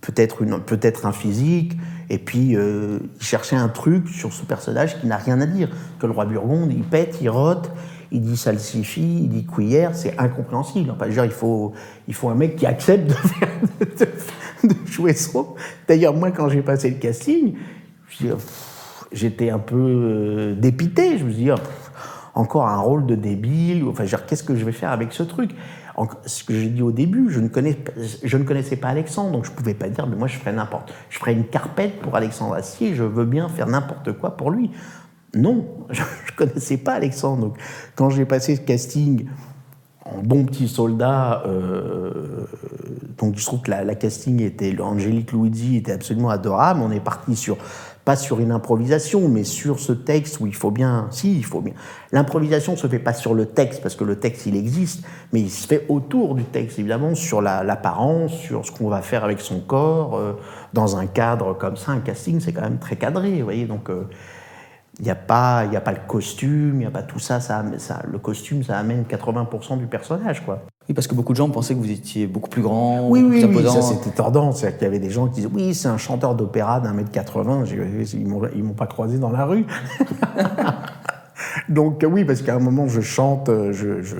Peut-être 0.00 0.42
peut 0.64 0.80
un 1.04 1.12
physique, 1.12 1.76
et 2.08 2.16
puis 2.16 2.56
euh, 2.56 3.00
il 3.20 3.26
cherchait 3.26 3.56
un 3.56 3.68
truc 3.68 4.08
sur 4.08 4.32
ce 4.32 4.42
personnage 4.46 4.98
qui 4.98 5.06
n'a 5.06 5.18
rien 5.18 5.42
à 5.42 5.46
dire. 5.46 5.68
Que 5.98 6.06
le 6.06 6.12
roi 6.12 6.24
Burgonde, 6.24 6.72
il 6.72 6.84
pète, 6.84 7.18
il 7.20 7.28
rote, 7.28 7.70
il 8.10 8.22
dit 8.22 8.38
salsifie, 8.38 9.24
il 9.24 9.28
dit 9.28 9.44
cuillère, 9.44 9.94
c'est 9.94 10.18
incompréhensible. 10.18 10.90
Enfin, 10.90 11.10
genre, 11.10 11.26
il 11.26 11.30
faut, 11.30 11.74
il 12.08 12.14
faut 12.14 12.30
un 12.30 12.34
mec 12.34 12.56
qui 12.56 12.64
accepte 12.64 13.10
de 13.10 13.12
faire, 13.12 13.48
de 13.78 14.06
jouer 14.86 15.14
trop. 15.14 15.56
D'ailleurs, 15.88 16.14
moi, 16.14 16.30
quand 16.30 16.48
j'ai 16.48 16.62
passé 16.62 16.90
le 16.90 16.96
casting, 16.96 17.54
j'étais 19.12 19.50
un 19.50 19.58
peu 19.58 19.76
euh, 19.76 20.54
dépité. 20.54 21.18
Je 21.18 21.24
me 21.24 21.30
suis 21.30 21.44
dit, 21.44 21.50
oh, 21.50 21.56
encore 22.34 22.68
un 22.68 22.78
rôle 22.78 23.06
de 23.06 23.14
débile. 23.14 23.84
Enfin, 23.88 24.04
qu'est-ce 24.26 24.44
que 24.44 24.54
je 24.54 24.64
vais 24.64 24.72
faire 24.72 24.90
avec 24.90 25.12
ce 25.12 25.22
truc? 25.22 25.50
Ce 26.24 26.44
que 26.44 26.54
j'ai 26.54 26.68
dit 26.68 26.82
au 26.82 26.92
début, 26.92 27.30
je 27.30 27.40
ne, 27.40 27.48
connaissais 27.48 28.76
pas 28.76 28.88
Alexandre, 28.88 29.32
donc 29.32 29.44
je 29.44 29.50
ne 29.50 29.56
pouvais 29.56 29.74
pas 29.74 29.88
dire, 29.88 30.06
mais 30.06 30.16
moi, 30.16 30.28
je 30.28 30.38
ferais 30.38 30.52
n'importe. 30.52 30.94
Je 31.10 31.18
ferais 31.18 31.32
une 31.32 31.44
carpette 31.44 32.00
pour 32.00 32.16
Alexandre 32.16 32.54
Assier, 32.54 32.94
je 32.94 33.04
veux 33.04 33.26
bien 33.26 33.48
faire 33.50 33.66
n'importe 33.66 34.12
quoi 34.12 34.36
pour 34.36 34.50
lui. 34.50 34.70
Non, 35.34 35.66
je 35.90 36.00
ne 36.00 36.36
connaissais 36.36 36.78
pas 36.78 36.94
Alexandre. 36.94 37.48
Donc, 37.48 37.58
quand 37.96 38.08
j'ai 38.08 38.24
passé 38.24 38.56
ce 38.56 38.60
casting, 38.62 39.26
en 40.16 40.22
bon 40.22 40.44
petit 40.44 40.68
soldat, 40.68 41.42
donc 43.18 43.36
je 43.36 43.44
trouve 43.44 43.60
que 43.60 43.70
la, 43.70 43.94
casting 43.94 44.42
était, 44.42 44.78
Angélique 44.80 45.32
Luigi 45.32 45.76
était 45.76 45.92
absolument 45.92 46.30
adorable. 46.30 46.80
On 46.82 46.90
est 46.90 47.00
parti 47.00 47.36
sur 47.36 47.58
pas 48.04 48.16
sur 48.16 48.40
une 48.40 48.50
improvisation, 48.50 49.28
mais 49.28 49.44
sur 49.44 49.78
ce 49.78 49.92
texte 49.92 50.40
où 50.40 50.46
il 50.46 50.54
faut 50.54 50.70
bien, 50.70 51.08
si, 51.10 51.36
il 51.36 51.44
faut 51.44 51.60
bien. 51.60 51.74
L'improvisation 52.12 52.76
se 52.76 52.86
fait 52.86 52.98
pas 52.98 53.12
sur 53.12 53.34
le 53.34 53.46
texte, 53.46 53.82
parce 53.82 53.94
que 53.94 54.04
le 54.04 54.16
texte, 54.16 54.46
il 54.46 54.56
existe, 54.56 55.04
mais 55.32 55.40
il 55.40 55.50
se 55.50 55.66
fait 55.66 55.84
autour 55.88 56.34
du 56.34 56.44
texte, 56.44 56.78
évidemment, 56.78 57.14
sur 57.14 57.42
l'apparence, 57.42 58.32
sur 58.32 58.64
ce 58.64 58.72
qu'on 58.72 58.88
va 58.88 59.02
faire 59.02 59.22
avec 59.22 59.40
son 59.40 59.60
corps, 59.60 60.16
euh, 60.16 60.32
dans 60.72 60.96
un 60.96 61.06
cadre 61.06 61.54
comme 61.54 61.76
ça. 61.76 61.92
Un 61.92 62.00
casting, 62.00 62.40
c'est 62.40 62.52
quand 62.52 62.62
même 62.62 62.78
très 62.78 62.96
cadré, 62.96 63.38
vous 63.38 63.44
voyez, 63.44 63.66
donc... 63.66 63.90
Euh, 63.90 64.04
il 65.00 65.04
n'y 65.04 65.10
a, 65.10 65.14
pas, 65.14 65.60
a 65.60 65.80
pas 65.80 65.92
le 65.92 66.00
costume, 66.06 66.74
il 66.74 66.78
n'y 66.80 66.86
a 66.86 66.90
pas 66.90 67.02
tout 67.02 67.18
ça, 67.18 67.40
ça, 67.40 67.64
ça, 67.78 68.02
Le 68.10 68.18
costume, 68.18 68.62
ça 68.62 68.76
amène 68.76 69.04
80% 69.04 69.78
du 69.78 69.86
personnage, 69.86 70.44
quoi. 70.44 70.62
Oui, 70.86 70.94
parce 70.94 71.06
que 71.06 71.14
beaucoup 71.14 71.32
de 71.32 71.38
gens 71.38 71.48
pensaient 71.48 71.74
que 71.74 71.78
vous 71.78 71.90
étiez 71.90 72.26
beaucoup 72.26 72.50
plus 72.50 72.60
grand, 72.60 73.08
oui, 73.08 73.22
oui, 73.22 73.42
oui, 73.44 73.64
ça 73.64 73.80
c'était 73.80 74.10
tordant. 74.10 74.52
C'est-à-dire 74.52 74.78
qu'il 74.78 74.84
y 74.84 74.88
avait 74.88 74.98
des 74.98 75.08
gens 75.08 75.26
qui 75.26 75.36
disaient 75.36 75.48
Oui, 75.52 75.74
c'est 75.74 75.88
un 75.88 75.96
chanteur 75.96 76.34
d'opéra 76.34 76.80
d'un 76.80 76.92
mètre 76.92 77.10
80. 77.10 77.64
Ils 78.12 78.28
ne 78.28 78.62
m'ont 78.62 78.74
pas 78.74 78.86
croisé 78.86 79.18
dans 79.18 79.30
la 79.30 79.46
rue. 79.46 79.64
Donc, 81.70 82.04
oui, 82.06 82.26
parce 82.26 82.42
qu'à 82.42 82.54
un 82.54 82.58
moment, 82.58 82.86
je 82.86 83.00
chante, 83.00 83.50
je, 83.72 84.02
je 84.02 84.16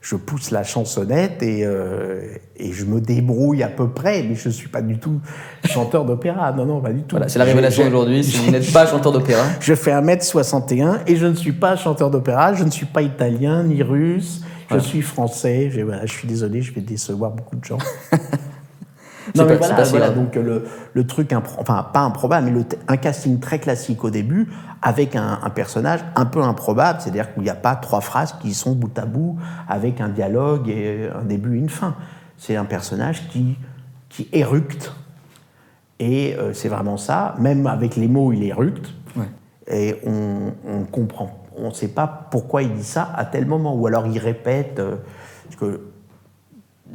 je 0.00 0.16
pousse 0.16 0.50
la 0.50 0.62
chansonnette 0.62 1.42
et, 1.42 1.64
euh, 1.64 2.20
et, 2.56 2.72
je 2.72 2.84
me 2.84 3.00
débrouille 3.00 3.62
à 3.62 3.68
peu 3.68 3.88
près, 3.88 4.22
mais 4.22 4.36
je 4.36 4.48
ne 4.48 4.52
suis 4.52 4.68
pas 4.68 4.80
du 4.80 4.98
tout 4.98 5.20
chanteur 5.64 6.04
d'opéra. 6.04 6.52
Non, 6.52 6.66
non, 6.66 6.80
pas 6.80 6.92
du 6.92 7.02
tout. 7.02 7.16
Voilà, 7.16 7.28
c'est 7.28 7.38
la 7.38 7.44
révélation 7.44 7.86
aujourd'hui, 7.86 8.22
si 8.22 8.38
vous 8.38 8.50
n'êtes 8.50 8.72
pas 8.72 8.86
chanteur 8.86 9.12
d'opéra. 9.12 9.44
Je 9.60 9.74
fais 9.74 9.90
1m61 9.90 11.00
et 11.06 11.16
je 11.16 11.26
ne 11.26 11.34
suis 11.34 11.52
pas 11.52 11.76
chanteur 11.76 12.10
d'opéra, 12.10 12.54
je 12.54 12.64
ne 12.64 12.70
suis 12.70 12.86
pas 12.86 13.02
italien 13.02 13.64
ni 13.64 13.82
russe, 13.82 14.42
je 14.70 14.78
suis 14.78 15.02
français. 15.02 15.70
Je, 15.70 15.80
voilà, 15.80 16.06
je 16.06 16.12
suis 16.12 16.28
désolé, 16.28 16.62
je 16.62 16.72
vais 16.72 16.80
décevoir 16.80 17.32
beaucoup 17.32 17.56
de 17.56 17.64
gens. 17.64 17.78
non, 19.34 19.44
mais 19.46 19.56
voilà, 19.56 19.82
voilà 19.82 20.10
donc 20.10 20.34
le, 20.34 20.66
le 20.92 21.06
truc, 21.06 21.32
enfin 21.32 21.86
pas 21.92 22.00
improbable, 22.00 22.46
mais 22.46 22.52
le, 22.52 22.64
un 22.88 22.96
casting 22.96 23.40
très 23.40 23.58
classique 23.58 24.04
au 24.04 24.10
début, 24.10 24.48
avec 24.82 25.16
un, 25.16 25.40
un 25.42 25.50
personnage 25.50 26.00
un 26.16 26.26
peu 26.26 26.42
improbable, 26.42 27.00
c'est-à-dire 27.00 27.32
qu'il 27.34 27.42
n'y 27.42 27.50
a 27.50 27.54
pas 27.54 27.76
trois 27.76 28.00
phrases 28.00 28.34
qui 28.40 28.54
sont 28.54 28.74
bout 28.74 28.96
à 28.98 29.06
bout, 29.06 29.38
avec 29.68 30.00
un 30.00 30.08
dialogue 30.08 30.68
et 30.68 31.08
un 31.14 31.24
début 31.24 31.56
et 31.56 31.58
une 31.60 31.68
fin. 31.68 31.94
C'est 32.36 32.56
un 32.56 32.64
personnage 32.64 33.28
qui, 33.28 33.56
qui 34.08 34.28
éructe, 34.32 34.92
et 35.98 36.36
euh, 36.36 36.52
c'est 36.52 36.68
vraiment 36.68 36.96
ça, 36.96 37.34
même 37.38 37.66
avec 37.66 37.96
les 37.96 38.08
mots, 38.08 38.32
il 38.32 38.42
éructe, 38.42 38.92
et 39.70 39.96
on, 40.06 40.52
on 40.66 40.84
comprend. 40.84 41.44
On 41.56 41.68
ne 41.68 41.74
sait 41.74 41.88
pas 41.88 42.28
pourquoi 42.30 42.62
il 42.62 42.72
dit 42.72 42.84
ça 42.84 43.12
à 43.16 43.24
tel 43.24 43.46
moment, 43.46 43.74
ou 43.74 43.86
alors 43.86 44.06
il 44.06 44.18
répète. 44.18 44.78
Euh, 44.78 44.96
que 45.58 45.80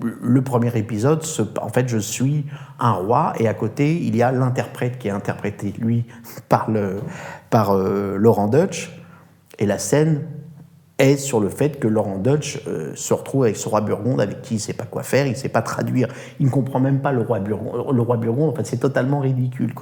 le 0.02 0.42
premier 0.42 0.76
épisode, 0.78 1.24
en 1.62 1.70
fait, 1.70 1.88
je 1.88 1.98
suis 1.98 2.46
un 2.80 2.92
roi 2.92 3.34
et 3.40 3.48
à 3.48 3.54
côté, 3.54 3.96
il 3.96 4.16
y 4.16 4.24
a 4.24 4.32
l'interprète 4.32 4.98
qui 4.98 5.08
est 5.08 5.12
interprété, 5.12 5.74
lui, 5.78 6.06
par, 6.50 6.70
le, 6.72 7.02
par 7.50 7.72
euh, 7.72 8.18
Laurent 8.18 8.48
Dutch. 8.48 8.92
Et 9.60 9.66
la 9.66 9.78
scène 9.78 10.24
est 10.98 11.18
sur 11.18 11.40
le 11.40 11.50
fait 11.50 11.80
que 11.80 11.88
Laurent 11.88 12.18
Dutch 12.18 12.62
euh, 12.68 12.92
se 12.96 13.14
retrouve 13.14 13.44
avec 13.44 13.56
ce 13.56 13.68
roi 13.70 13.82
Burgonde 13.82 14.22
avec 14.22 14.42
qui 14.42 14.56
il 14.56 14.58
ne 14.58 14.62
sait 14.62 14.74
pas 14.74 14.86
quoi 14.86 15.04
faire, 15.04 15.26
il 15.26 15.32
ne 15.32 15.36
sait 15.36 15.50
pas 15.50 15.62
traduire, 15.62 16.08
il 16.40 16.48
ne 16.48 16.52
comprend 16.52 16.80
même 16.80 17.02
pas 17.02 17.12
le 17.12 17.22
roi 17.22 17.40
Burgonde. 17.40 17.94
Le 17.94 18.02
roi 18.02 18.18
Burgonde, 18.18 18.50
en 18.50 18.56
fait, 18.56 18.66
c'est 18.66 18.78
totalement 18.78 19.20
ridicule. 19.20 19.74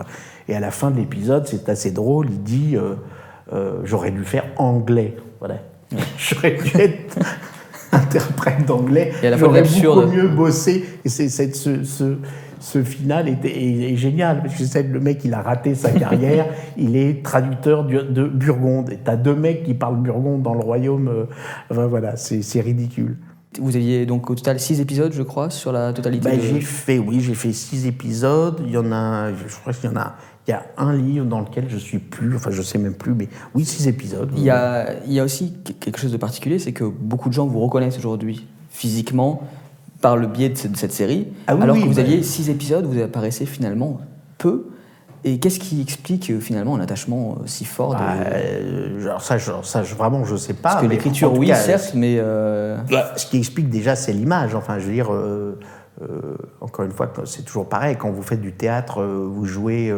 Et 0.47 0.56
à 0.56 0.60
la 0.60 0.71
fin 0.71 0.91
de 0.91 0.97
l'épisode, 0.97 1.47
c'est 1.47 1.69
assez 1.69 1.91
drôle, 1.91 2.28
il 2.30 2.43
dit 2.43 2.76
euh, 2.76 3.82
J'aurais 3.84 4.12
dû 4.12 4.24
faire 4.24 4.45
anglais. 4.58 5.15
Voilà. 5.39 5.56
J'aurais 6.17 6.52
dû 6.52 6.78
être 6.78 7.17
interprète 8.12 8.66
d'anglais. 8.66 9.12
Fois 9.38 9.62
beaucoup 9.62 10.12
mieux 10.12 10.28
bossé. 10.28 10.86
Et 11.06 11.10
c'est, 11.10 11.30
ce, 11.30 11.84
ce, 11.84 12.18
ce, 12.60 12.84
final 12.84 13.28
est, 13.28 13.46
est, 13.46 13.96
génial, 13.96 14.42
parce 14.42 14.56
que 14.56 14.64
c'est 14.64 14.84
le 14.84 15.00
mec, 15.00 15.22
il 15.26 15.34
a 15.34 15.42
raté 15.42 15.76
sa 15.76 15.90
carrière, 16.00 16.48
il 16.78 16.96
est 16.96 17.24
traducteur 17.24 17.84
de 17.86 18.28
Burgonde. 18.28 18.92
Et 18.92 18.98
t'as 18.98 19.16
deux 19.16 19.36
mecs 19.36 19.64
qui 19.64 19.74
parlent 19.74 19.98
Burgonde 19.98 20.42
dans 20.42 20.54
le 20.54 20.62
royaume. 20.62 21.08
Euh, 21.08 21.26
enfin, 21.70 21.88
voilà, 21.88 22.16
c'est 22.16 22.62
ridicule. 22.62 23.18
Vous 23.60 23.76
aviez 23.76 24.06
donc 24.06 24.30
au 24.30 24.36
total 24.36 24.62
six 24.62 24.80
épisodes, 24.80 25.12
je 25.12 25.24
crois, 25.24 25.50
sur 25.50 25.74
la 25.74 25.92
totalité 25.92 26.30
bah, 26.30 26.36
J'ai 26.40 26.62
fait, 26.62 27.00
oui, 27.00 27.20
j'ai 27.20 27.34
fait 27.34 27.52
six 27.52 27.86
épisodes. 27.86 28.62
Il 28.66 28.72
y 28.72 28.78
en 28.78 28.92
a, 28.94 29.32
je 29.34 29.56
crois 29.60 29.74
qu'il 29.74 29.90
y 29.90 29.94
en 29.94 29.98
a 29.98 30.16
il 30.52 30.56
y 30.56 30.58
a 30.58 30.66
un 30.78 30.94
livre 30.94 31.26
dans 31.26 31.40
lequel 31.40 31.70
je 31.70 31.78
suis 31.78 32.00
plus, 32.00 32.36
enfin 32.36 32.52
je 32.52 32.62
sais 32.62 32.78
même 32.78 32.94
plus, 32.94 33.14
mais 33.14 33.30
oui, 33.56 33.64
six 33.64 33.88
épisodes. 33.88 34.30
Il 34.36 34.44
y 34.44 34.50
a, 34.50 34.96
il 35.06 35.14
y 35.14 35.20
a 35.20 35.24
aussi 35.24 35.54
quelque 35.80 35.98
chose 35.98 36.12
de 36.12 36.18
particulier, 36.18 36.60
c'est 36.60 36.74
que 36.74 36.84
beaucoup 36.84 37.30
de 37.30 37.34
gens 37.34 37.48
vous 37.48 37.62
reconnaissent 37.62 37.98
aujourd'hui 37.98 38.46
physiquement 38.70 39.44
par 40.02 40.18
le 40.18 40.28
biais 40.28 40.50
de 40.50 40.58
cette, 40.58 40.92
série, 40.92 41.28
ah 41.48 41.54
alors 41.54 41.78
que 41.78 41.84
vous 41.84 41.96
bah 41.96 42.02
aviez 42.02 42.22
six 42.24 42.50
épisodes, 42.50 42.86
vous 42.86 43.00
apparaissez 43.00 43.46
finalement 43.46 44.02
peu. 44.38 44.66
Et 45.24 45.40
qu'est-ce 45.40 45.60
qui 45.60 45.80
explique 45.80 46.32
euh, 46.32 46.40
finalement 46.40 46.76
un 46.76 46.80
attachement 46.80 47.34
euh, 47.34 47.44
si 47.46 47.64
fort 47.64 47.94
de... 47.94 48.00
Bah, 48.00 48.16
euh, 48.34 49.20
ça, 49.20 49.38
ça 49.38 49.82
vraiment, 49.84 50.26
je 50.26 50.36
sais 50.36 50.56
pas. 50.56 50.70
Parce 50.70 50.82
que 50.82 50.88
l'écriture, 50.88 51.32
oui, 51.38 51.52
certes, 51.54 51.92
mais... 51.94 52.20
Bah, 52.90 53.14
ce 53.16 53.28
qui 53.28 53.38
explique 53.38 53.70
déjà, 53.70 53.96
c'est 53.96 54.14
l'image. 54.14 54.56
Enfin, 54.56 54.80
je 54.80 54.88
veux 54.88 54.94
dire, 54.94 55.14
euh, 55.14 55.60
encore 56.62 56.86
une 56.86 56.92
fois, 56.92 57.12
c'est 57.26 57.44
toujours 57.44 57.68
pareil. 57.70 57.96
Quand 57.98 58.12
vous 58.12 58.22
faites 58.22 58.42
du 58.42 58.54
théâtre, 58.54 59.02
euh, 59.02 59.28
vous 59.28 59.46
jouez 59.46 59.94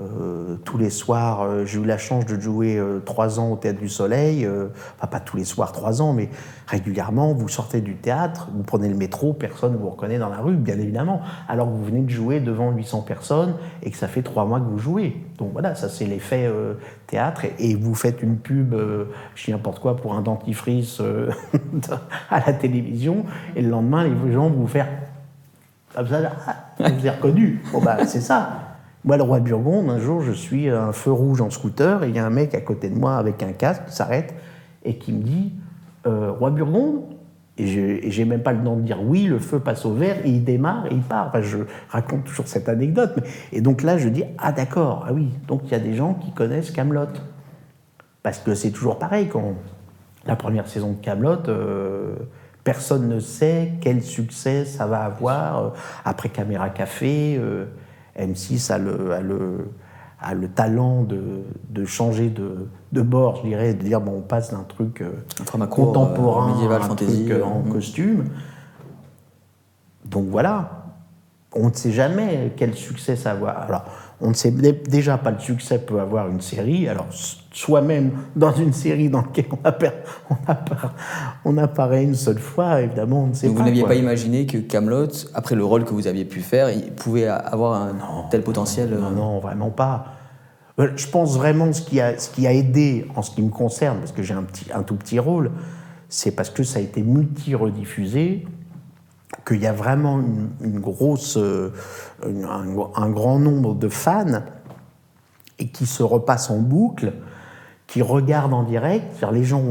euh, 0.00 0.56
tous 0.64 0.78
les 0.78 0.90
soirs. 0.90 1.66
J'ai 1.66 1.78
eu 1.78 1.84
la 1.84 1.98
chance 1.98 2.26
de 2.26 2.38
jouer 2.38 2.80
trois 3.04 3.40
ans 3.40 3.52
au 3.52 3.56
Théâtre 3.56 3.80
du 3.80 3.88
Soleil. 3.88 4.46
enfin, 4.96 5.06
pas 5.06 5.20
tous 5.20 5.36
les 5.36 5.44
soirs, 5.44 5.72
trois 5.72 6.02
ans, 6.02 6.12
mais 6.12 6.28
régulièrement. 6.66 7.32
Vous 7.34 7.48
sortez 7.48 7.80
du 7.80 7.96
théâtre, 7.96 8.48
vous 8.54 8.62
prenez 8.62 8.88
le 8.88 8.94
métro, 8.94 9.32
personne 9.32 9.72
ne 9.72 9.78
vous 9.78 9.90
reconnaît 9.90 10.18
dans 10.18 10.28
la 10.28 10.38
rue, 10.38 10.56
bien 10.56 10.78
évidemment. 10.78 11.20
Alors 11.48 11.66
que 11.66 11.72
vous 11.72 11.84
venez 11.84 12.02
de 12.02 12.10
jouer 12.10 12.40
devant 12.40 12.70
800 12.70 13.02
personnes 13.02 13.54
et 13.82 13.90
que 13.90 13.96
ça 13.96 14.08
fait 14.08 14.22
trois 14.22 14.44
mois 14.44 14.60
que 14.60 14.66
vous 14.66 14.78
jouez. 14.78 15.16
Donc 15.38 15.52
voilà, 15.52 15.74
ça 15.74 15.88
c'est 15.88 16.06
l'effet 16.06 16.50
théâtre. 17.06 17.42
Et, 17.58 17.74
vous 17.74 17.94
faites 17.94 18.22
une 18.22 18.38
pub, 18.38 18.74
je 19.34 19.44
dis 19.44 19.50
n'importe 19.50 19.80
quoi, 19.80 19.96
pour 19.96 20.14
un 20.14 20.22
dentifrice 20.22 21.00
à 22.30 22.40
la 22.46 22.52
télévision. 22.52 23.24
Et 23.56 23.62
le 23.62 23.70
lendemain, 23.70 24.04
les 24.04 24.32
gens 24.32 24.48
vont 24.48 24.60
vous 24.60 24.66
faire 24.66 24.86
ah, 25.96 26.02
vous 26.02 26.14
avez 26.14 27.10
reconnu. 27.10 27.60
Bon, 27.72 27.80
bah, 27.80 28.06
c'est 28.06 28.20
ça. 28.20 28.67
Moi, 29.04 29.16
le 29.16 29.22
roi 29.22 29.40
Burgonde, 29.40 29.90
un 29.90 30.00
jour, 30.00 30.20
je 30.22 30.32
suis 30.32 30.68
un 30.68 30.92
feu 30.92 31.12
rouge 31.12 31.40
en 31.40 31.50
scooter 31.50 32.02
et 32.02 32.08
il 32.08 32.16
y 32.16 32.18
a 32.18 32.26
un 32.26 32.30
mec 32.30 32.54
à 32.54 32.60
côté 32.60 32.90
de 32.90 32.98
moi 32.98 33.16
avec 33.16 33.42
un 33.42 33.52
casque 33.52 33.86
qui 33.86 33.94
s'arrête 33.94 34.34
et 34.84 34.96
qui 34.96 35.12
me 35.12 35.22
dit 35.22 35.52
euh, 36.06 36.32
Roi 36.32 36.50
Burgonde 36.50 37.02
Et 37.58 38.10
j'ai 38.10 38.24
même 38.24 38.42
pas 38.42 38.52
le 38.52 38.62
temps 38.62 38.76
de 38.76 38.82
dire 38.82 39.02
oui, 39.02 39.24
le 39.24 39.38
feu 39.38 39.60
passe 39.60 39.84
au 39.84 39.92
vert 39.92 40.16
et 40.24 40.30
il 40.30 40.44
démarre 40.44 40.86
et 40.86 40.94
il 40.94 41.02
part. 41.02 41.32
Je 41.42 41.58
raconte 41.90 42.24
toujours 42.24 42.48
cette 42.48 42.68
anecdote. 42.68 43.18
Et 43.52 43.60
donc 43.60 43.82
là, 43.82 43.98
je 43.98 44.08
dis 44.08 44.24
Ah, 44.38 44.52
d'accord, 44.52 45.04
ah 45.08 45.12
oui, 45.12 45.28
donc 45.46 45.62
il 45.64 45.70
y 45.70 45.74
a 45.74 45.80
des 45.80 45.94
gens 45.94 46.14
qui 46.14 46.32
connaissent 46.32 46.70
Camelot. 46.70 47.06
Parce 48.22 48.38
que 48.38 48.54
c'est 48.54 48.70
toujours 48.70 48.98
pareil, 48.98 49.28
quand 49.28 49.54
la 50.26 50.36
première 50.36 50.68
saison 50.68 50.92
de 50.92 50.96
Camelot. 50.96 51.48
Euh, 51.48 52.16
Personne 52.64 53.08
ne 53.08 53.18
sait 53.18 53.72
quel 53.80 54.02
succès 54.02 54.66
ça 54.66 54.86
va 54.86 55.00
avoir. 55.00 55.58
Euh, 55.58 55.68
après 56.04 56.28
Caméra 56.28 56.68
Café, 56.68 57.40
M6 58.18 58.72
a 58.72 58.78
le, 58.78 59.12
a 59.12 59.20
le, 59.20 59.70
a 60.20 60.34
le 60.34 60.48
talent 60.48 61.02
de, 61.02 61.42
de 61.70 61.84
changer 61.84 62.28
de, 62.28 62.68
de, 62.92 63.02
bord, 63.02 63.36
je 63.36 63.48
dirais, 63.48 63.74
de 63.74 63.82
dire 63.82 64.00
bon, 64.00 64.18
on 64.18 64.20
passe 64.20 64.50
d'un 64.50 64.64
truc 64.64 65.02
euh, 65.02 65.10
contemporain 65.66 66.52
médiéval, 66.52 66.82
fantasy, 66.82 67.30
en 67.42 67.60
mm. 67.60 67.68
costume. 67.68 68.24
Donc 70.04 70.26
voilà, 70.28 70.86
on 71.54 71.68
ne 71.68 71.74
sait 71.74 71.92
jamais 71.92 72.52
quel 72.56 72.74
succès 72.74 73.16
ça 73.16 73.34
va 73.34 73.50
avoir. 73.50 73.62
Alors, 73.62 73.84
on 74.20 74.30
ne 74.30 74.34
sait 74.34 74.50
déjà 74.50 75.18
pas 75.18 75.30
le 75.30 75.38
succès 75.38 75.78
peut 75.78 76.00
avoir 76.00 76.28
une 76.28 76.40
série. 76.40 76.88
Alors, 76.88 77.06
soi-même, 77.58 78.12
dans 78.36 78.52
une 78.52 78.72
série 78.72 79.08
dans 79.08 79.22
laquelle 79.22 79.46
on, 81.44 81.56
apparaît, 81.58 82.04
une 82.04 82.14
seule 82.14 82.38
fois, 82.38 82.82
évidemment, 82.82 83.24
on 83.24 83.26
ne 83.28 83.34
sait 83.34 83.48
pas. 83.48 83.54
Vous 83.54 83.64
n'aviez 83.64 83.82
pas 83.82 83.96
imaginé 83.96 84.46
que 84.46 84.58
Camelot, 84.58 85.08
après 85.34 85.56
le 85.56 85.64
rôle 85.64 85.84
que 85.84 85.90
vous 85.92 86.06
aviez 86.06 86.24
pu 86.24 86.40
faire, 86.40 86.70
il 86.70 86.92
pouvait 86.92 87.26
avoir 87.26 87.82
un 87.82 88.28
tel 88.30 88.42
potentiel 88.42 88.90
Non, 88.90 89.10
non, 89.10 89.38
vraiment 89.40 89.70
pas. 89.70 90.06
Euh, 90.78 90.90
je 90.94 91.08
pense 91.08 91.36
vraiment 91.36 91.72
ce 91.72 91.82
qui 91.82 92.00
a, 92.00 92.16
ce 92.16 92.30
qui 92.30 92.46
a 92.46 92.52
aidé 92.52 93.08
en 93.16 93.22
ce 93.22 93.32
qui 93.32 93.42
me 93.42 93.50
concerne, 93.50 93.98
parce 93.98 94.12
que 94.12 94.22
j'ai 94.22 94.34
un, 94.34 94.44
petit, 94.44 94.66
un 94.72 94.84
tout 94.84 94.94
petit 94.94 95.18
rôle, 95.18 95.50
c'est 96.08 96.30
parce 96.30 96.50
que 96.50 96.62
ça 96.62 96.78
a 96.78 96.82
été 96.82 97.02
multi-rediffusé 97.02 98.46
qu'il 99.46 99.60
y 99.60 99.66
a 99.66 99.72
vraiment 99.72 100.22
une, 100.60 100.78
grosse, 100.78 101.36
euh, 101.36 101.72
un, 102.22 103.10
grand 103.10 103.40
nombre 103.40 103.74
de 103.74 103.88
fans 103.88 104.42
et 105.58 105.68
qui 105.68 105.86
se 105.86 106.04
repassent 106.04 106.50
en 106.50 106.60
boucle, 106.60 107.14
qui 107.88 108.02
regardent 108.02 108.52
en 108.52 108.62
direct. 108.62 109.24
Les 109.32 109.42
gens, 109.42 109.62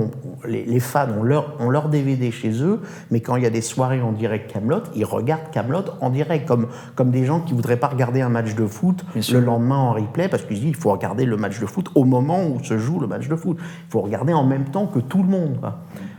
les, 0.44 0.80
fans 0.80 1.08
ont 1.18 1.24
leur, 1.24 1.56
ont 1.62 1.70
leur 1.70 1.88
DVD 1.88 2.32
chez 2.32 2.64
eux, 2.64 2.82
mais 3.12 3.22
quand 3.22 3.36
il 3.36 3.44
y 3.44 3.46
a 3.46 3.52
des 3.52 3.62
soirées 3.62 4.02
en 4.02 4.12
direct 4.12 4.52
Camelot, 4.52 4.82
ils 4.96 5.06
regardent 5.06 5.52
Camelot 5.52 5.86
en 6.02 6.10
direct, 6.10 6.48
comme, 6.48 6.68
comme 6.96 7.12
des 7.12 7.26
gens 7.26 7.40
qui 7.40 7.54
voudraient 7.54 7.78
pas 7.78 7.88
regarder 7.88 8.22
un 8.22 8.30
match 8.30 8.56
de 8.56 8.66
foot 8.66 9.06
le 9.16 9.40
lendemain 9.40 9.78
en 9.78 9.94
replay, 9.94 10.28
parce 10.28 10.44
qu'ils 10.44 10.60
disent 10.60 10.70
il 10.70 10.76
faut 10.76 10.92
regarder 10.92 11.26
le 11.26 11.38
match 11.38 11.60
de 11.60 11.68
foot 11.68 11.90
au 11.94 12.04
moment 12.06 12.44
où 12.44 12.62
se 12.64 12.80
joue 12.80 13.00
le 13.00 13.08
match 13.08 13.28
de 13.28 13.36
foot. 13.36 13.58
Il 13.60 13.92
faut 13.92 14.02
regarder 14.02 14.34
en 14.34 14.44
même 14.44 14.66
temps 14.66 14.88
que 14.88 15.00
tout 15.00 15.22
le 15.22 15.30
monde. 15.30 15.60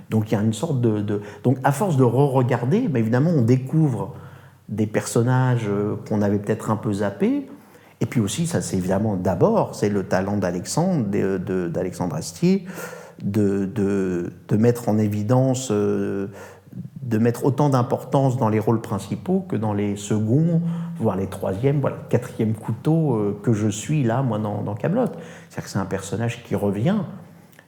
Donc 0.08 0.30
il 0.30 0.34
y 0.34 0.38
a 0.38 0.42
une 0.42 0.52
sorte 0.52 0.80
de, 0.80 1.20
donc 1.42 1.58
à 1.64 1.72
force 1.72 1.96
de 1.96 2.04
re-regarder, 2.04 2.88
mais 2.90 3.00
évidemment 3.00 3.30
on 3.30 3.42
découvre 3.42 4.14
des 4.68 4.86
personnages 4.86 5.66
euh, 5.68 5.96
qu'on 6.08 6.22
avait 6.22 6.38
peut-être 6.38 6.70
un 6.70 6.76
peu 6.76 6.92
zappés. 6.92 7.48
Et 8.00 8.06
puis 8.06 8.20
aussi, 8.20 8.46
ça 8.46 8.62
c'est 8.62 8.76
évidemment 8.76 9.16
d'abord, 9.16 9.74
c'est 9.74 9.88
le 9.88 10.04
talent 10.04 10.36
d'Alexandre, 10.36 11.06
d'Alexandre 11.68 12.16
Astier, 12.16 12.64
de, 13.22 14.30
mettre 14.56 14.88
en 14.88 14.98
évidence, 14.98 15.70
euh, 15.70 16.28
de 17.02 17.18
mettre 17.18 17.44
autant 17.44 17.68
d'importance 17.68 18.36
dans 18.36 18.48
les 18.48 18.60
rôles 18.60 18.80
principaux 18.80 19.40
que 19.48 19.56
dans 19.56 19.72
les 19.72 19.96
seconds, 19.96 20.62
voire 20.98 21.16
les 21.16 21.26
troisièmes, 21.26 21.80
voilà, 21.80 21.96
quatrième 22.08 22.54
couteau 22.54 23.14
euh, 23.14 23.40
que 23.42 23.52
je 23.52 23.68
suis 23.68 24.04
là, 24.04 24.22
moi, 24.22 24.38
dans, 24.38 24.62
dans. 24.62 24.76
C'est-à-dire 24.76 25.10
que 25.10 25.68
c'est 25.68 25.78
un 25.78 25.84
personnage 25.84 26.44
qui 26.44 26.54
revient, 26.54 26.98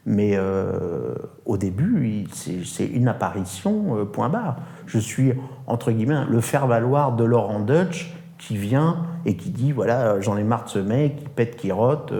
mais 0.07 0.33
euh, 0.35 1.15
au 1.45 1.57
début, 1.57 2.27
c'est 2.33 2.87
une 2.87 3.09
apparition, 3.09 4.07
point 4.13 4.29
barre. 4.29 4.57
Je 4.87 4.99
suis, 4.99 5.33
entre 5.67 5.91
guillemets, 5.91 6.25
le 6.29 6.41
faire-valoir 6.41 7.17
de 7.17 7.25
Laurent 7.25 7.61
Dutch 7.61 8.15
qui 8.41 8.57
vient 8.57 9.07
et 9.25 9.37
qui 9.37 9.51
dit 9.51 9.71
voilà, 9.71 10.21
j'en 10.21 10.37
ai 10.37 10.43
marre 10.43 10.65
de 10.65 10.71
ce 10.71 10.79
mec, 10.81 11.17
qui 11.17 11.29
pète, 11.29 11.57
qui 11.57 11.71
rote, 11.71 12.13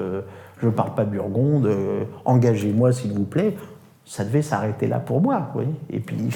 je 0.61 0.67
ne 0.67 0.71
parle 0.71 0.95
pas 0.95 1.05
burgonde, 1.05 1.67
euh, 1.67 2.05
engagez-moi 2.25 2.93
s'il 2.93 3.13
vous 3.13 3.25
plaît. 3.25 3.57
Ça 4.05 4.25
devait 4.25 4.43
s'arrêter 4.43 4.87
là 4.87 4.99
pour 4.99 5.21
moi. 5.21 5.51
Oui. 5.55 5.65
Et 5.91 6.01
puis, 6.01 6.31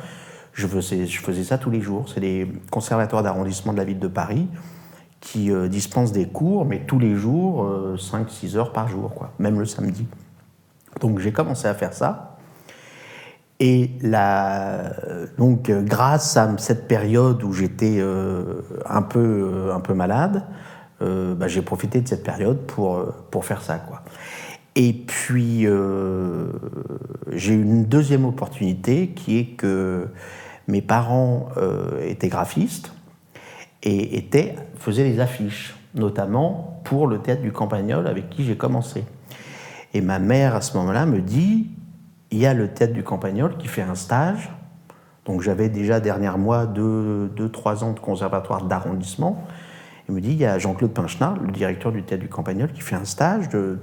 je 0.52 0.66
faisais, 0.66 1.07
je 1.07 1.20
faisais 1.20 1.44
ça 1.44 1.57
tous 1.57 1.70
les 1.70 1.81
jours. 1.81 2.09
C'est 2.12 2.20
les 2.20 2.50
conservatoires 2.70 3.22
d'arrondissement 3.22 3.72
de 3.72 3.78
la 3.78 3.85
ville 3.85 4.00
de 4.00 4.09
Paris 4.09 4.48
qui 5.23 5.51
euh, 5.51 5.69
dispensent 5.69 6.13
des 6.13 6.29
cours, 6.29 6.67
mais 6.67 6.81
tous 6.87 6.99
les 6.99 7.15
jours, 7.15 7.67
5-6 7.97 8.57
heures 8.57 8.73
par 8.73 8.89
jour, 8.89 9.15
quoi, 9.15 9.33
même 9.39 9.59
le 9.59 9.65
samedi. 9.65 10.07
Donc 11.01 11.19
j'ai 11.21 11.33
commencé 11.33 11.67
à 11.67 11.73
faire 11.73 11.95
ça. 11.95 12.33
Et 13.65 13.93
donc, 15.39 15.71
grâce 15.71 16.37
à 16.37 16.51
cette 16.59 16.89
période 16.89 17.45
où 17.45 17.53
j'étais 17.53 17.99
euh, 18.01 18.61
un, 18.89 19.03
peu, 19.03 19.21
euh, 19.21 19.73
un 19.73 19.79
peu 19.79 19.95
malade, 19.95 20.43
euh, 21.01 21.37
bah, 21.37 21.47
j'ai 21.47 21.63
profité 21.63 22.01
de 22.01 22.09
cette 22.09 22.25
période 22.25 22.59
pour, 22.67 23.01
pour 23.31 23.45
faire 23.45 23.63
ça. 23.63 23.77
Quoi. 23.77 24.03
Et 24.75 24.93
puis, 24.93 25.67
j'ai 27.31 27.55
eu 27.55 27.63
une 27.63 27.85
deuxième 27.85 28.25
opportunité 28.25 29.11
qui 29.11 29.39
est 29.39 29.57
que 29.57 30.09
mes 30.67 30.83
parents 30.83 31.51
étaient 32.03 32.29
graphistes 32.29 32.93
et 33.83 34.16
étaient, 34.16 34.57
faisaient 34.77 35.05
les 35.05 35.21
affiches, 35.21 35.75
notamment 35.95 36.81
pour 36.85 37.07
le 37.07 37.18
théâtre 37.18 37.42
du 37.42 37.53
Campagnol 37.53 38.07
avec 38.07 38.31
qui 38.31 38.45
j'ai 38.45 38.57
commencé. 38.57 39.05
Et 39.95 40.01
ma 40.01 40.18
mère, 40.18 40.55
à 40.55 40.61
ce 40.61 40.77
moment-là, 40.77 41.07
me 41.07 41.21
dit 41.21 41.68
il 42.31 42.38
y 42.38 42.47
a 42.47 42.55
le 42.55 42.68
théâtre 42.68 42.95
du 42.95 43.03
Campagnol 43.03 43.57
qui 43.59 43.68
fait 43.68 43.83
un 43.83 43.95
stage. 43.95 44.51
Donc 45.27 45.42
j'avais 45.42 45.68
déjà 45.68 46.01
dernière 46.01 46.38
mois 46.38 46.66
deux, 46.66 47.31
deux, 47.37 47.51
trois 47.51 47.85
ans 47.85 47.92
de 47.92 48.01
conservatoire 48.01 48.64
d'arrondissement. 48.64 49.45
Il 50.09 50.14
me 50.14 50.21
dit, 50.21 50.33
il 50.33 50.38
y 50.38 50.47
a 50.47 50.59
Jean-Claude 50.59 50.92
Pinchenard, 50.92 51.37
le 51.38 51.53
directeur 51.53 51.92
du 51.92 52.03
théâtre 52.03 52.23
du 52.23 52.29
Campagnol, 52.29 52.73
qui 52.73 52.81
fait 52.81 52.97
un 52.97 53.05
stage 53.05 53.49
de... 53.51 53.79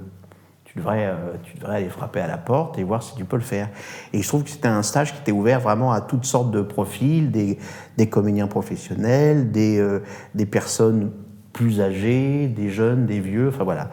Tu 0.72 0.78
devrais, 0.78 1.06
euh, 1.06 1.34
tu 1.42 1.56
devrais 1.56 1.76
aller 1.78 1.88
frapper 1.88 2.20
à 2.20 2.28
la 2.28 2.38
porte 2.38 2.78
et 2.78 2.84
voir 2.84 3.02
si 3.02 3.16
tu 3.16 3.24
peux 3.24 3.36
le 3.36 3.42
faire. 3.42 3.68
Et 4.12 4.18
il 4.18 4.22
se 4.22 4.28
trouve 4.28 4.44
que 4.44 4.50
c'était 4.50 4.68
un 4.68 4.84
stage 4.84 5.12
qui 5.12 5.20
était 5.20 5.32
ouvert 5.32 5.58
vraiment 5.58 5.90
à 5.90 6.00
toutes 6.00 6.24
sortes 6.24 6.52
de 6.52 6.62
profils, 6.62 7.32
des, 7.32 7.58
des 7.96 8.08
comédiens 8.08 8.46
professionnels, 8.46 9.50
des, 9.50 9.78
euh, 9.78 10.04
des 10.36 10.46
personnes 10.46 11.10
plus 11.52 11.80
âgées, 11.80 12.46
des 12.46 12.68
jeunes, 12.68 13.06
des 13.06 13.18
vieux, 13.18 13.48
enfin 13.48 13.64
voilà. 13.64 13.90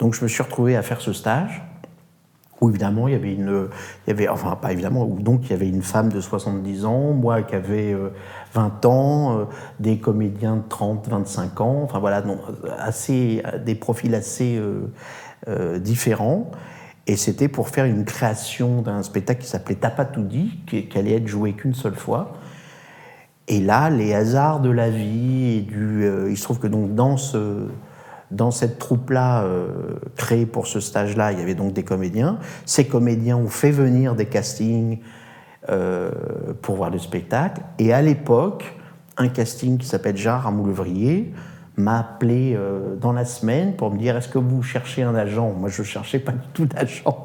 Donc 0.00 0.14
je 0.14 0.22
me 0.24 0.28
suis 0.28 0.42
retrouvé 0.42 0.74
à 0.74 0.82
faire 0.82 1.00
ce 1.00 1.12
stage 1.12 1.62
où 2.60 2.70
évidemment 2.70 3.06
il 3.06 3.12
y 3.12 3.16
avait 3.16 3.34
une, 3.34 3.68
il 4.06 4.10
y 4.10 4.12
avait, 4.12 4.28
enfin 4.28 4.56
pas 4.56 4.72
évidemment, 4.72 5.04
donc 5.06 5.42
il 5.44 5.50
y 5.50 5.52
avait 5.52 5.68
une 5.68 5.82
femme 5.82 6.10
de 6.10 6.20
70 6.20 6.84
ans, 6.86 7.12
moi 7.12 7.42
qui 7.42 7.54
avais 7.54 7.94
20 8.54 8.84
euh, 8.84 8.88
ans, 8.88 9.38
euh, 9.38 9.44
des 9.78 9.98
comédiens 9.98 10.56
de 10.56 10.62
30, 10.68 11.08
25 11.08 11.60
ans, 11.60 11.80
enfin 11.84 11.98
voilà, 11.98 12.22
non, 12.22 12.38
assez, 12.78 13.42
des 13.64 13.74
profils 13.74 14.14
assez 14.14 14.60
différents. 15.78 16.50
Et 17.06 17.16
c'était 17.16 17.48
pour 17.48 17.68
faire 17.68 17.84
une 17.84 18.04
création 18.04 18.82
d'un 18.82 19.02
spectacle 19.02 19.42
qui 19.42 19.48
s'appelait 19.48 19.76
Tapatoudi, 19.76 20.58
qui, 20.66 20.88
allait 20.96 21.14
être 21.14 21.28
joué 21.28 21.52
qu'une 21.52 21.74
seule 21.74 21.94
fois. 21.94 22.32
Et 23.46 23.60
là, 23.60 23.90
les 23.90 24.12
hasards 24.12 24.60
de 24.60 24.70
la 24.70 24.90
vie 24.90 25.58
et 25.58 25.60
du, 25.60 26.04
il 26.28 26.36
se 26.36 26.42
trouve 26.42 26.58
que 26.58 26.66
donc 26.66 26.94
dans 26.94 27.16
ce 27.16 27.68
dans 28.30 28.50
cette 28.50 28.78
troupe-là, 28.78 29.42
euh, 29.44 29.68
créée 30.16 30.46
pour 30.46 30.66
ce 30.66 30.80
stage-là, 30.80 31.32
il 31.32 31.38
y 31.38 31.42
avait 31.42 31.54
donc 31.54 31.72
des 31.72 31.84
comédiens. 31.84 32.38
Ces 32.64 32.86
comédiens 32.86 33.36
ont 33.36 33.48
fait 33.48 33.70
venir 33.70 34.14
des 34.14 34.26
castings 34.26 34.98
euh, 35.68 36.10
pour 36.62 36.76
voir 36.76 36.90
le 36.90 36.98
spectacle. 36.98 37.62
Et 37.78 37.92
à 37.92 38.02
l'époque, 38.02 38.74
un 39.16 39.28
casting 39.28 39.78
qui 39.78 39.86
s'appelle 39.86 40.16
Jean 40.16 40.38
Ramoulevrier 40.38 41.32
m'a 41.76 41.98
appelé 41.98 42.54
euh, 42.56 42.96
dans 42.96 43.12
la 43.12 43.24
semaine 43.24 43.74
pour 43.74 43.90
me 43.90 43.98
dire 43.98 44.16
est-ce 44.16 44.28
que 44.28 44.38
vous 44.38 44.62
cherchez 44.62 45.02
un 45.02 45.14
agent? 45.14 45.52
Moi, 45.52 45.68
je 45.68 45.82
ne 45.82 45.86
cherchais 45.86 46.18
pas 46.18 46.32
du 46.32 46.46
tout 46.54 46.66
d'agent. 46.66 47.24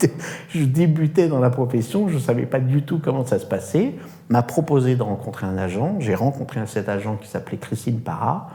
je 0.50 0.64
débutais 0.64 1.28
dans 1.28 1.40
la 1.40 1.50
profession, 1.50 2.08
je 2.08 2.14
ne 2.14 2.20
savais 2.20 2.46
pas 2.46 2.60
du 2.60 2.82
tout 2.82 2.98
comment 2.98 3.24
ça 3.24 3.38
se 3.38 3.46
passait. 3.46 3.94
M'a 4.28 4.42
proposé 4.42 4.96
de 4.96 5.02
rencontrer 5.02 5.46
un 5.46 5.56
agent. 5.56 5.96
J'ai 6.00 6.14
rencontré 6.14 6.60
cet 6.66 6.88
agent 6.88 7.16
qui 7.16 7.28
s'appelait 7.28 7.58
Christine 7.58 8.00
Parra 8.00 8.50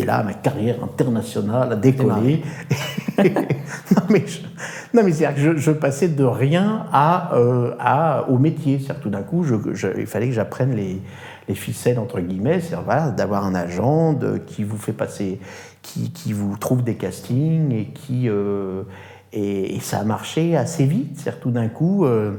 et 0.00 0.04
là, 0.04 0.22
ma 0.22 0.32
carrière 0.32 0.82
internationale 0.82 1.72
a 1.72 1.76
décollé. 1.76 2.42
non, 3.18 4.02
mais, 4.08 4.24
non, 4.94 5.02
mais 5.04 5.12
c'est-à-dire 5.12 5.54
que 5.54 5.58
je, 5.58 5.70
passais 5.72 6.08
de 6.08 6.24
rien 6.24 6.86
à, 6.90 7.34
euh, 7.34 7.74
à 7.78 8.24
au 8.30 8.38
métier. 8.38 8.78
C'est-à-dire 8.78 9.02
tout 9.02 9.10
d'un 9.10 9.22
coup, 9.22 9.44
il 9.98 10.06
fallait 10.06 10.28
que 10.28 10.32
j'apprenne 10.32 10.74
les, 10.74 11.02
les, 11.50 11.54
ficelles, 11.54 11.98
entre 11.98 12.20
guillemets. 12.20 12.60
Voilà, 12.84 13.10
d'avoir 13.10 13.44
un 13.44 13.54
agent 13.54 14.18
qui 14.46 14.64
vous 14.64 14.76
fait 14.76 14.92
passer, 14.92 15.40
qui, 15.82 16.10
qui, 16.12 16.32
vous 16.32 16.56
trouve 16.56 16.82
des 16.82 16.96
castings 16.96 17.72
et 17.72 17.86
qui. 17.86 18.28
Euh, 18.28 18.82
et, 19.32 19.78
ça 19.80 20.00
a 20.00 20.04
marché 20.04 20.56
assez 20.56 20.84
vite. 20.84 21.18
C'est-à-dire 21.18 21.40
tout 21.40 21.50
d'un 21.50 21.68
coup. 21.68 22.04
Euh, 22.04 22.32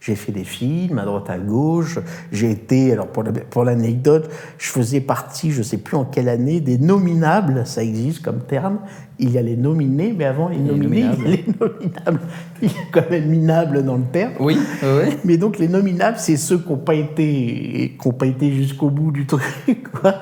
J'ai 0.00 0.14
fait 0.14 0.32
des 0.32 0.44
films 0.44 0.98
à 0.98 1.04
droite 1.04 1.28
à 1.28 1.38
gauche. 1.38 1.98
J'ai 2.32 2.50
été, 2.50 2.92
alors 2.92 3.08
pour 3.08 3.64
l'anecdote, 3.64 4.30
je 4.56 4.68
faisais 4.68 5.00
partie, 5.00 5.50
je 5.50 5.58
ne 5.58 5.64
sais 5.64 5.78
plus 5.78 5.96
en 5.96 6.04
quelle 6.04 6.28
année, 6.28 6.60
des 6.60 6.78
nominables, 6.78 7.66
ça 7.66 7.82
existe 7.82 8.22
comme 8.22 8.40
terme. 8.40 8.78
Il 9.20 9.30
y 9.30 9.38
a 9.38 9.42
les 9.42 9.56
nominés, 9.56 10.14
mais 10.16 10.24
avant 10.24 10.48
les 10.48 10.58
nominés, 10.58 11.06
il 11.18 11.22
y 11.22 11.26
a 11.26 11.30
les 11.30 11.44
nominables. 11.60 12.20
Il 12.62 12.68
y 12.68 12.72
a 12.72 12.82
quand 12.92 13.10
même 13.10 13.26
minable 13.26 13.84
dans 13.84 13.96
le 13.96 14.04
terme. 14.12 14.32
Oui, 14.40 14.58
oui. 14.82 15.16
Mais 15.24 15.36
donc 15.36 15.58
les 15.58 15.68
nominables, 15.68 16.18
c'est 16.18 16.36
ceux 16.36 16.58
qui 16.58 16.70
n'ont 16.70 16.78
pas 16.78 16.94
été, 16.94 17.96
pas 18.18 18.26
été 18.26 18.52
jusqu'au 18.52 18.90
bout 18.90 19.10
du 19.10 19.26
truc, 19.26 19.88
quoi. 20.00 20.14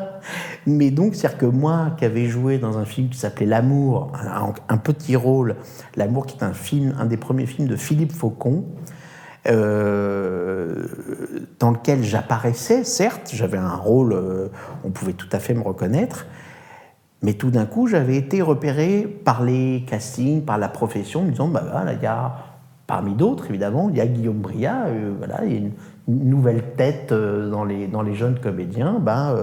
Mais 0.67 0.91
donc, 0.91 1.15
c'est-à-dire 1.15 1.39
que 1.39 1.47
moi, 1.47 1.95
qui 1.97 2.05
avais 2.05 2.27
joué 2.27 2.59
dans 2.59 2.79
un 2.79 2.85
film 2.85 3.09
qui 3.09 3.19
s'appelait 3.19 3.47
L'amour, 3.47 4.13
un, 4.69 4.79
petit 4.79 5.15
rôle, 5.15 5.57
L'amour 5.95 6.27
qui 6.27 6.37
est 6.39 6.43
un 6.43 6.53
film, 6.53 6.95
un 6.99 7.07
des 7.07 7.17
premiers 7.17 7.47
films 7.47 7.69
de 7.69 7.77
Philippe 7.77 8.13
Faucon, 8.13 8.65
euh, 9.49 10.87
dans 11.61 11.71
lequel 11.71 12.03
j'apparaissais, 12.03 12.83
certes, 12.83 13.31
j'avais 13.33 13.59
un 13.59 13.77
rôle, 13.77 14.13
euh, 14.13 14.49
on 14.85 14.91
pouvait 14.91 15.13
tout 15.13 15.29
à 15.31 15.39
fait 15.39 15.55
me 15.55 15.63
reconnaître, 15.63 16.27
mais 17.27 17.35
tout 17.35 17.51
d'un 17.51 17.67
coup, 17.67 17.87
j'avais 17.87 18.17
été 18.17 18.41
repéré 18.41 19.07
par 19.25 19.43
les 19.43 19.85
castings, 19.87 20.43
par 20.43 20.57
la 20.59 20.69
profession, 20.69 21.23
me 21.23 21.31
disant, 21.31 21.49
bah 21.49 21.65
voilà, 21.71 21.93
il 21.93 22.03
y 22.03 22.07
a, 22.07 22.33
parmi 22.87 23.15
d'autres 23.15 23.51
évidemment, 23.51 23.91
il 23.91 23.97
y 23.97 24.01
a 24.01 24.07
Guillaume 24.07 24.39
Bria, 24.39 24.87
euh, 24.87 25.13
voilà, 25.19 25.45
il 25.45 25.53
y 25.53 25.57
a 25.57 25.59
une, 25.59 25.73
nouvelle 26.09 26.63
tête 26.77 27.13
dans, 27.13 27.65
les, 27.65 27.89
dans 27.89 28.03
les 28.03 28.15
jeunes 28.15 28.39
comédiens, 28.39 28.99
ben, 29.01 29.35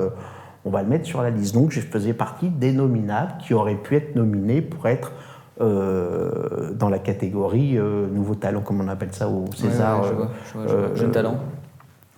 on 0.63 0.69
va 0.69 0.81
le 0.81 0.87
mettre 0.87 1.05
sur 1.05 1.21
la 1.21 1.29
liste. 1.29 1.53
Donc 1.53 1.71
je 1.71 1.81
faisais 1.81 2.13
partie 2.13 2.49
des 2.49 2.71
nominables 2.71 3.33
qui 3.39 3.53
auraient 3.53 3.75
pu 3.75 3.97
être 3.97 4.15
nominés 4.15 4.61
pour 4.61 4.87
être 4.87 5.11
euh, 5.61 6.73
dans 6.73 6.89
la 6.89 6.97
catégorie 6.97 7.77
euh, 7.77 8.07
nouveau 8.07 8.33
talent, 8.33 8.61
comme 8.61 8.81
on 8.81 8.87
appelle 8.87 9.13
ça 9.13 9.27
au 9.27 9.45
César. 9.55 10.01
Euh, 10.57 10.95
jeune 10.95 11.11
talent. 11.11 11.37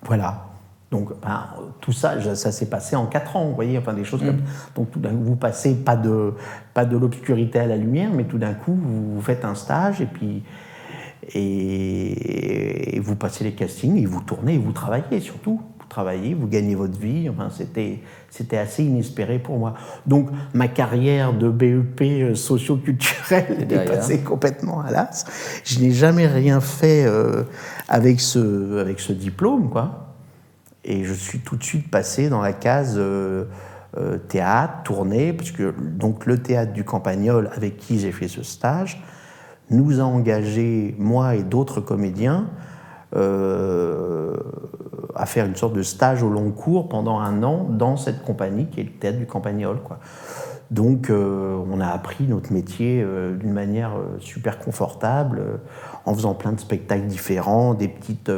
Voilà. 0.04 0.45
Donc 0.92 1.10
ben, 1.22 1.46
tout 1.82 1.92
ça, 1.92 2.36
ça 2.36 2.52
s'est 2.52 2.70
passé 2.70 2.96
en 2.96 3.08
quatre 3.08 3.36
ans, 3.36 3.46
vous 3.46 3.56
voyez, 3.56 3.78
enfin 3.78 3.94
des 3.94 4.04
choses 4.04 4.22
comme 4.22 4.38
mm. 4.38 4.76
Donc 4.76 4.92
tout 4.92 5.00
d'un 5.00 5.10
coup, 5.10 5.24
vous 5.24 5.36
passez 5.36 5.76
pas 5.76 5.96
de, 5.96 6.34
pas 6.74 6.86
de 6.86 6.98
l'obscurité 6.98 7.60
à 7.60 7.66
la 7.66 7.76
lumière, 7.76 8.12
mais 8.14 8.26
tout 8.26 8.38
d'un 8.38 8.54
coup, 8.54 8.76
vous, 8.76 9.22
faites 9.22 9.46
un 9.46 9.56
stage 9.56 10.02
et 10.02 10.06
puis 10.06 10.44
et, 11.34 13.00
vous 13.04 13.16
passez 13.16 13.44
les 13.44 13.54
castings, 13.54 13.98
et 13.98 14.06
vous 14.06 14.22
tournez, 14.22 14.56
et 14.56 14.58
vous 14.58 14.72
travaillez 14.72 15.20
surtout 15.20 15.60
travailler, 15.90 16.34
vous 16.34 16.48
gagnez 16.48 16.76
votre 16.76 17.00
vie. 17.00 17.30
Enfin, 17.30 17.50
c'était, 17.50 18.02
c'était 18.30 18.58
assez 18.58 18.84
inespéré 18.84 19.40
pour 19.40 19.58
moi. 19.58 19.76
Donc, 20.06 20.30
ma 20.54 20.68
carrière 20.68 21.34
de 21.34 21.50
BEP 21.50 22.02
euh, 22.02 22.36
socio-culturel 22.36 23.68
est 23.72 23.86
passée 23.88 24.20
complètement 24.20 24.82
à 24.82 24.92
l'as. 24.92 25.26
Je 25.64 25.80
n'ai 25.80 25.92
jamais 25.92 26.28
rien 26.28 26.60
fait 26.60 27.06
euh, 27.06 27.44
avec, 27.88 28.20
ce, 28.20 28.80
avec 28.80 29.00
ce 29.00 29.14
diplôme, 29.14 29.70
quoi. 29.70 30.05
Et 30.86 31.04
je 31.04 31.14
suis 31.14 31.40
tout 31.40 31.58
de 31.58 31.64
suite 31.64 31.90
passé 31.90 32.30
dans 32.30 32.42
la 32.42 32.54
case 32.54 32.96
euh, 32.98 33.46
théâtre, 34.28 34.84
tournée, 34.84 35.34
puisque 35.34 35.64
donc 35.80 36.26
le 36.26 36.38
théâtre 36.38 36.74
du 36.74 36.84
Campagnol, 36.84 37.50
avec 37.56 37.78
qui 37.78 38.00
j'ai 38.00 38.12
fait 38.12 38.28
ce 38.28 38.44
stage, 38.44 39.04
nous 39.70 40.00
a 40.00 40.04
engagés, 40.04 40.96
moi 41.00 41.36
et 41.36 41.44
d'autres 41.44 41.82
comédiens, 41.82 42.48
euh, 43.16 44.36
à 45.16 45.26
faire 45.26 45.46
une 45.46 45.56
sorte 45.56 45.74
de 45.74 45.82
stage 45.82 46.22
au 46.22 46.30
long 46.30 46.52
cours 46.52 46.90
pendant 46.90 47.20
un 47.20 47.42
an 47.44 47.68
dans 47.70 47.96
cette 47.96 48.24
compagnie 48.24 48.68
qui 48.68 48.82
est 48.82 48.84
le 48.84 48.92
théâtre 48.92 49.18
du 49.18 49.26
Campagnol. 49.26 49.78
Donc 50.72 51.10
euh, 51.10 51.58
on 51.72 51.80
a 51.80 51.88
appris 51.88 52.26
notre 52.26 52.52
métier 52.52 53.02
euh, 53.02 53.38
d'une 53.38 53.54
manière 53.54 53.94
super 54.20 54.60
confortable, 54.60 55.42
en 56.06 56.14
faisant 56.14 56.34
plein 56.34 56.52
de 56.52 56.60
spectacles 56.60 57.08
différents, 57.08 57.74
des, 57.74 57.88
petites, 57.88 58.30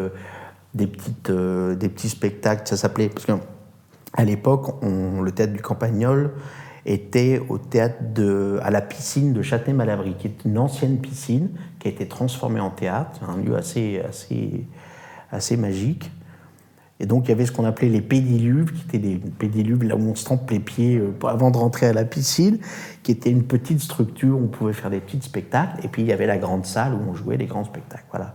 des, 0.73 0.87
petites, 0.87 1.31
des 1.31 1.89
petits 1.89 2.09
spectacles, 2.09 2.67
ça 2.67 2.77
s'appelait... 2.77 3.09
Parce 3.09 3.25
qu'à 3.25 4.23
l'époque, 4.23 4.75
le 4.83 5.31
théâtre 5.31 5.53
du 5.53 5.61
Campagnol 5.61 6.33
était 6.87 7.41
au 7.49 7.57
théâtre 7.57 7.97
de, 8.15 8.59
à 8.63 8.71
la 8.71 8.81
piscine 8.81 9.33
de 9.33 9.41
Châtenay-Malabry, 9.41 10.15
qui 10.17 10.27
est 10.27 10.45
une 10.45 10.57
ancienne 10.57 10.99
piscine 10.99 11.49
qui 11.79 11.89
a 11.89 11.91
été 11.91 12.07
transformée 12.07 12.61
en 12.61 12.69
théâtre, 12.69 13.19
un 13.27 13.37
lieu 13.37 13.55
assez, 13.55 14.01
assez, 14.07 14.65
assez 15.31 15.57
magique. 15.57 16.09
Et 16.99 17.05
donc 17.05 17.25
il 17.25 17.29
y 17.29 17.31
avait 17.33 17.45
ce 17.45 17.51
qu'on 17.51 17.65
appelait 17.65 17.89
les 17.89 18.01
pédiluves, 18.01 18.71
qui 18.71 18.83
étaient 18.85 18.97
des 18.97 19.17
pédiluves 19.17 19.83
là 19.83 19.95
où 19.95 19.99
on 19.99 20.15
se 20.15 20.23
trempe 20.23 20.49
les 20.49 20.59
pieds 20.59 20.97
euh, 20.97 21.13
avant 21.27 21.51
de 21.51 21.57
rentrer 21.57 21.85
à 21.85 21.93
la 21.93 22.05
piscine, 22.05 22.57
qui 23.03 23.11
était 23.11 23.29
une 23.29 23.43
petite 23.43 23.81
structure 23.81 24.37
où 24.37 24.45
on 24.45 24.47
pouvait 24.47 24.73
faire 24.73 24.89
des 24.89 25.01
petits 25.01 25.21
spectacles. 25.21 25.85
Et 25.85 25.89
puis 25.89 26.01
il 26.01 26.07
y 26.07 26.13
avait 26.13 26.25
la 26.25 26.37
grande 26.37 26.65
salle 26.65 26.93
où 26.93 27.09
on 27.09 27.13
jouait 27.13 27.37
les 27.37 27.45
grands 27.45 27.65
spectacles. 27.65 28.05
Voilà. 28.09 28.33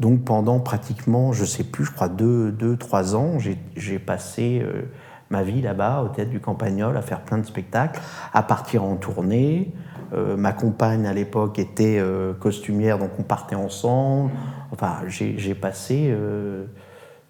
Donc 0.00 0.24
pendant 0.24 0.60
pratiquement, 0.60 1.32
je 1.32 1.44
sais 1.44 1.64
plus, 1.64 1.84
je 1.84 1.92
crois 1.92 2.08
deux, 2.08 2.52
deux 2.52 2.76
trois 2.76 3.16
ans, 3.16 3.38
j'ai 3.38 3.98
passé 3.98 4.60
euh, 4.62 4.82
ma 5.30 5.42
vie 5.42 5.60
là-bas, 5.60 6.02
au 6.02 6.08
théâtre 6.08 6.30
du 6.30 6.40
Campagnol, 6.40 6.96
à 6.96 7.02
faire 7.02 7.22
plein 7.22 7.38
de 7.38 7.46
spectacles, 7.46 8.00
à 8.32 8.42
partir 8.42 8.84
en 8.84 8.96
tournée. 8.96 9.72
Euh, 10.14 10.36
ma 10.36 10.52
compagne 10.52 11.06
à 11.06 11.12
l'époque 11.12 11.58
était 11.58 11.98
euh, 11.98 12.32
costumière, 12.32 12.98
donc 12.98 13.10
on 13.18 13.22
partait 13.22 13.56
ensemble. 13.56 14.30
Enfin, 14.70 15.00
j'ai 15.08 15.54
passé 15.54 16.14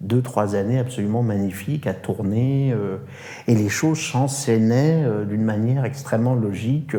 deux, 0.00 0.22
trois 0.22 0.54
années 0.54 0.78
absolument 0.78 1.22
magnifiques 1.22 1.86
à 1.86 1.94
tourner. 1.94 2.74
et 3.48 3.54
les 3.54 3.68
choses 3.68 3.98
s'enchaînaient 3.98 5.04
d'une 5.28 5.42
manière 5.42 5.84
extrêmement 5.84 6.34
logique. 6.34 6.94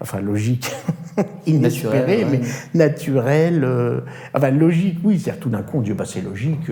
enfin, 0.00 0.20
logique, 0.20 0.70
inespérée, 1.46 2.26
mais 2.30 2.40
naturelle. 2.74 3.66
enfin, 4.34 4.50
logique, 4.50 4.98
oui. 5.02 5.18
C'est-à-dire 5.18 5.40
tout 5.40 5.48
d'un 5.48 5.62
coup, 5.62 5.78
on 5.78 5.80
dit, 5.80 5.92
bah, 5.92 6.04
c'est 6.06 6.22
logique 6.22 6.70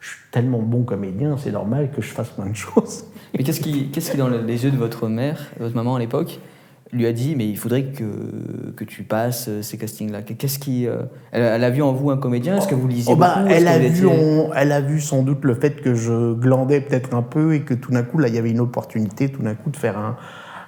je 0.00 0.08
suis 0.08 0.18
tellement 0.30 0.60
bon 0.60 0.82
comédien, 0.82 1.36
c'est 1.36 1.52
normal 1.52 1.90
que 1.94 2.02
je 2.02 2.08
fasse 2.08 2.30
plein 2.30 2.46
de 2.46 2.56
choses. 2.56 3.04
Mais 3.36 3.44
qu'est-ce 3.44 3.60
qui, 3.60 3.90
qu'est-ce 3.90 4.10
qui, 4.10 4.16
dans 4.16 4.28
les 4.28 4.64
yeux 4.64 4.70
de 4.70 4.76
votre 4.76 5.08
mère, 5.08 5.50
votre 5.58 5.74
maman 5.74 5.96
à 5.96 5.98
l'époque, 5.98 6.40
lui 6.92 7.06
a 7.06 7.12
dit 7.12 7.36
mais 7.36 7.46
il 7.48 7.56
faudrait 7.56 7.84
que, 7.84 8.72
que 8.76 8.84
tu 8.84 9.02
passes 9.02 9.48
ces 9.62 9.78
castings-là. 9.78 10.22
Qu'est-ce 10.22 10.58
qui, 10.58 10.86
euh, 10.86 11.02
elle, 11.32 11.64
a 11.64 11.70
vu 11.70 11.82
en 11.82 11.92
vous 11.92 12.10
un 12.10 12.16
comédien? 12.16 12.56
Est-ce 12.56 12.68
que 12.68 12.74
vous 12.74 12.88
lisiez 12.88 13.12
oh, 13.12 13.16
bah, 13.16 13.44
elle, 13.48 13.68
a 13.68 13.78
vu 13.78 14.08
elle 14.54 14.72
a 14.72 14.80
vu 14.80 15.00
sans 15.00 15.22
doute 15.22 15.44
le 15.44 15.54
fait 15.54 15.80
que 15.80 15.94
je 15.94 16.34
glandais 16.34 16.80
peut-être 16.80 17.14
un 17.14 17.22
peu 17.22 17.54
et 17.54 17.62
que 17.62 17.74
tout 17.74 17.92
d'un 17.92 18.02
coup, 18.02 18.18
là, 18.18 18.28
il 18.28 18.34
y 18.34 18.38
avait 18.38 18.50
une 18.50 18.60
opportunité 18.60 19.30
tout 19.30 19.42
d'un 19.42 19.54
coup 19.54 19.70
de 19.70 19.76
faire 19.76 19.96
un, 19.98 20.16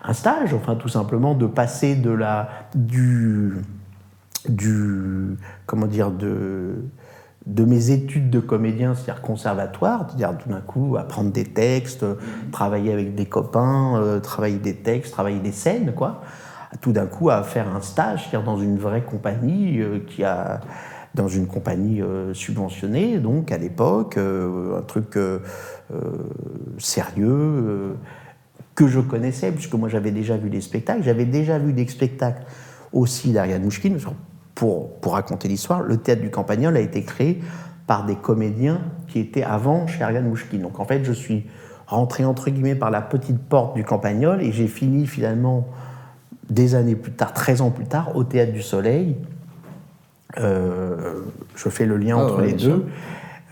un 0.04 0.12
stage, 0.12 0.54
enfin 0.54 0.74
tout 0.74 0.88
simplement 0.88 1.34
de 1.34 1.46
passer 1.46 1.94
de 1.94 2.10
la, 2.10 2.48
du, 2.74 3.54
du, 4.48 5.36
comment 5.66 5.86
dire, 5.86 6.10
de 6.10 6.84
de 7.46 7.64
mes 7.64 7.90
études 7.90 8.30
de 8.30 8.40
comédien, 8.40 8.94
c'est-à-dire 8.94 9.22
conservatoire, 9.22 10.06
c'est-à-dire 10.08 10.38
tout 10.38 10.48
d'un 10.48 10.60
coup 10.60 10.96
apprendre 10.96 11.32
des 11.32 11.44
textes, 11.44 12.04
travailler 12.52 12.92
avec 12.92 13.14
des 13.14 13.26
copains, 13.26 14.00
euh, 14.00 14.20
travailler 14.20 14.58
des 14.58 14.76
textes, 14.76 15.12
travailler 15.12 15.40
des 15.40 15.52
scènes, 15.52 15.92
quoi. 15.94 16.22
Tout 16.80 16.92
d'un 16.92 17.06
coup 17.06 17.30
à 17.30 17.42
faire 17.42 17.74
un 17.74 17.80
stage, 17.80 18.22
c'est-à-dire 18.22 18.44
dans 18.44 18.58
une 18.58 18.78
vraie 18.78 19.02
compagnie 19.02 19.80
euh, 19.80 19.98
qui 20.06 20.24
a 20.24 20.60
dans 21.14 21.28
une 21.28 21.46
compagnie 21.46 22.00
euh, 22.00 22.32
subventionnée, 22.32 23.18
donc 23.18 23.52
à 23.52 23.58
l'époque, 23.58 24.16
un 24.16 24.82
truc 24.82 25.18
sérieux 26.78 27.96
que 28.74 28.88
je 28.88 29.00
connaissais 29.00 29.52
puisque 29.52 29.74
moi 29.74 29.90
j'avais 29.90 30.10
déjà 30.10 30.38
vu 30.38 30.48
des 30.48 30.62
spectacles, 30.62 31.02
j'avais 31.02 31.26
déjà 31.26 31.58
vu 31.58 31.74
des 31.74 31.86
spectacles 31.86 32.44
aussi 32.92 33.32
d'Ariane 33.32 33.62
Mouchkine 33.62 33.98
pour, 34.62 34.94
pour 35.00 35.14
raconter 35.14 35.48
l'histoire, 35.48 35.82
le 35.82 35.96
théâtre 35.96 36.22
du 36.22 36.30
Campagnol 36.30 36.76
a 36.76 36.80
été 36.80 37.02
créé 37.02 37.40
par 37.88 38.06
des 38.06 38.14
comédiens 38.14 38.80
qui 39.08 39.18
étaient 39.18 39.42
avant 39.42 39.88
chez 39.88 40.04
Ariane 40.04 40.28
Mouchkine. 40.28 40.62
Donc 40.62 40.78
en 40.78 40.84
fait, 40.84 41.02
je 41.02 41.10
suis 41.10 41.46
rentré 41.88 42.24
entre 42.24 42.48
guillemets 42.48 42.76
par 42.76 42.92
la 42.92 43.00
petite 43.00 43.40
porte 43.40 43.74
du 43.74 43.82
Campagnol 43.82 44.40
et 44.40 44.52
j'ai 44.52 44.68
fini 44.68 45.08
finalement 45.08 45.66
des 46.48 46.76
années 46.76 46.94
plus 46.94 47.10
tard, 47.10 47.32
13 47.32 47.60
ans 47.60 47.70
plus 47.72 47.86
tard, 47.86 48.14
au 48.14 48.22
Théâtre 48.22 48.52
du 48.52 48.62
Soleil. 48.62 49.16
Euh, 50.38 51.22
je 51.56 51.68
fais 51.68 51.84
le 51.84 51.96
lien 51.96 52.14
ah 52.16 52.24
entre 52.24 52.40
les 52.42 52.52
deux. 52.52 52.86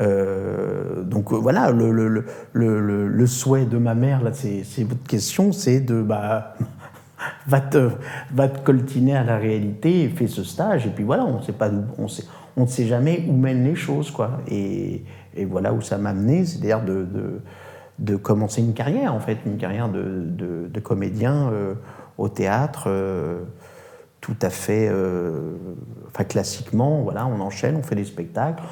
Euh, 0.00 1.02
donc 1.02 1.32
voilà, 1.32 1.72
le, 1.72 1.90
le, 1.90 2.24
le, 2.52 3.08
le, 3.08 3.26
souhait 3.26 3.64
de 3.64 3.78
ma 3.78 3.96
mère, 3.96 4.22
là, 4.22 4.30
c'est 4.32 4.84
votre 4.84 5.02
question, 5.08 5.50
c'est 5.50 5.80
de 5.80 6.02
bah, 6.02 6.54
va 7.46 7.60
te, 7.60 7.90
va 8.32 8.48
te 8.48 8.58
coltiner 8.60 9.16
à 9.16 9.24
la 9.24 9.36
réalité 9.36 10.08
fais 10.08 10.26
ce 10.26 10.44
stage. 10.44 10.86
Et 10.86 10.90
puis 10.90 11.04
voilà, 11.04 11.24
on 11.24 11.42
sait 11.42 11.52
pas, 11.52 11.70
on 11.98 12.06
on 12.56 12.62
ne 12.62 12.68
sait 12.68 12.86
jamais 12.86 13.24
où 13.28 13.32
mènent 13.32 13.64
les 13.64 13.76
choses, 13.76 14.10
quoi. 14.10 14.40
Et, 14.48 15.04
et 15.34 15.44
voilà 15.44 15.72
où 15.72 15.80
ça 15.80 15.98
m'a 15.98 16.10
amené, 16.10 16.44
c'est-à-dire 16.44 16.82
de, 16.82 17.04
de, 17.04 17.40
de, 18.00 18.16
commencer 18.16 18.60
une 18.60 18.74
carrière, 18.74 19.14
en 19.14 19.20
fait, 19.20 19.38
une 19.46 19.56
carrière 19.56 19.88
de, 19.88 20.26
de 20.68 20.80
comédien 20.80 21.50
euh, 21.52 21.74
au 22.18 22.28
théâtre, 22.28 22.84
euh, 22.86 23.40
tout 24.20 24.36
à 24.42 24.50
fait, 24.50 24.88
euh, 24.90 25.54
enfin 26.08 26.24
classiquement, 26.24 27.00
voilà, 27.02 27.26
on 27.26 27.40
enchaîne, 27.40 27.76
on 27.76 27.82
fait 27.82 27.94
des 27.94 28.04
spectacles. 28.04 28.62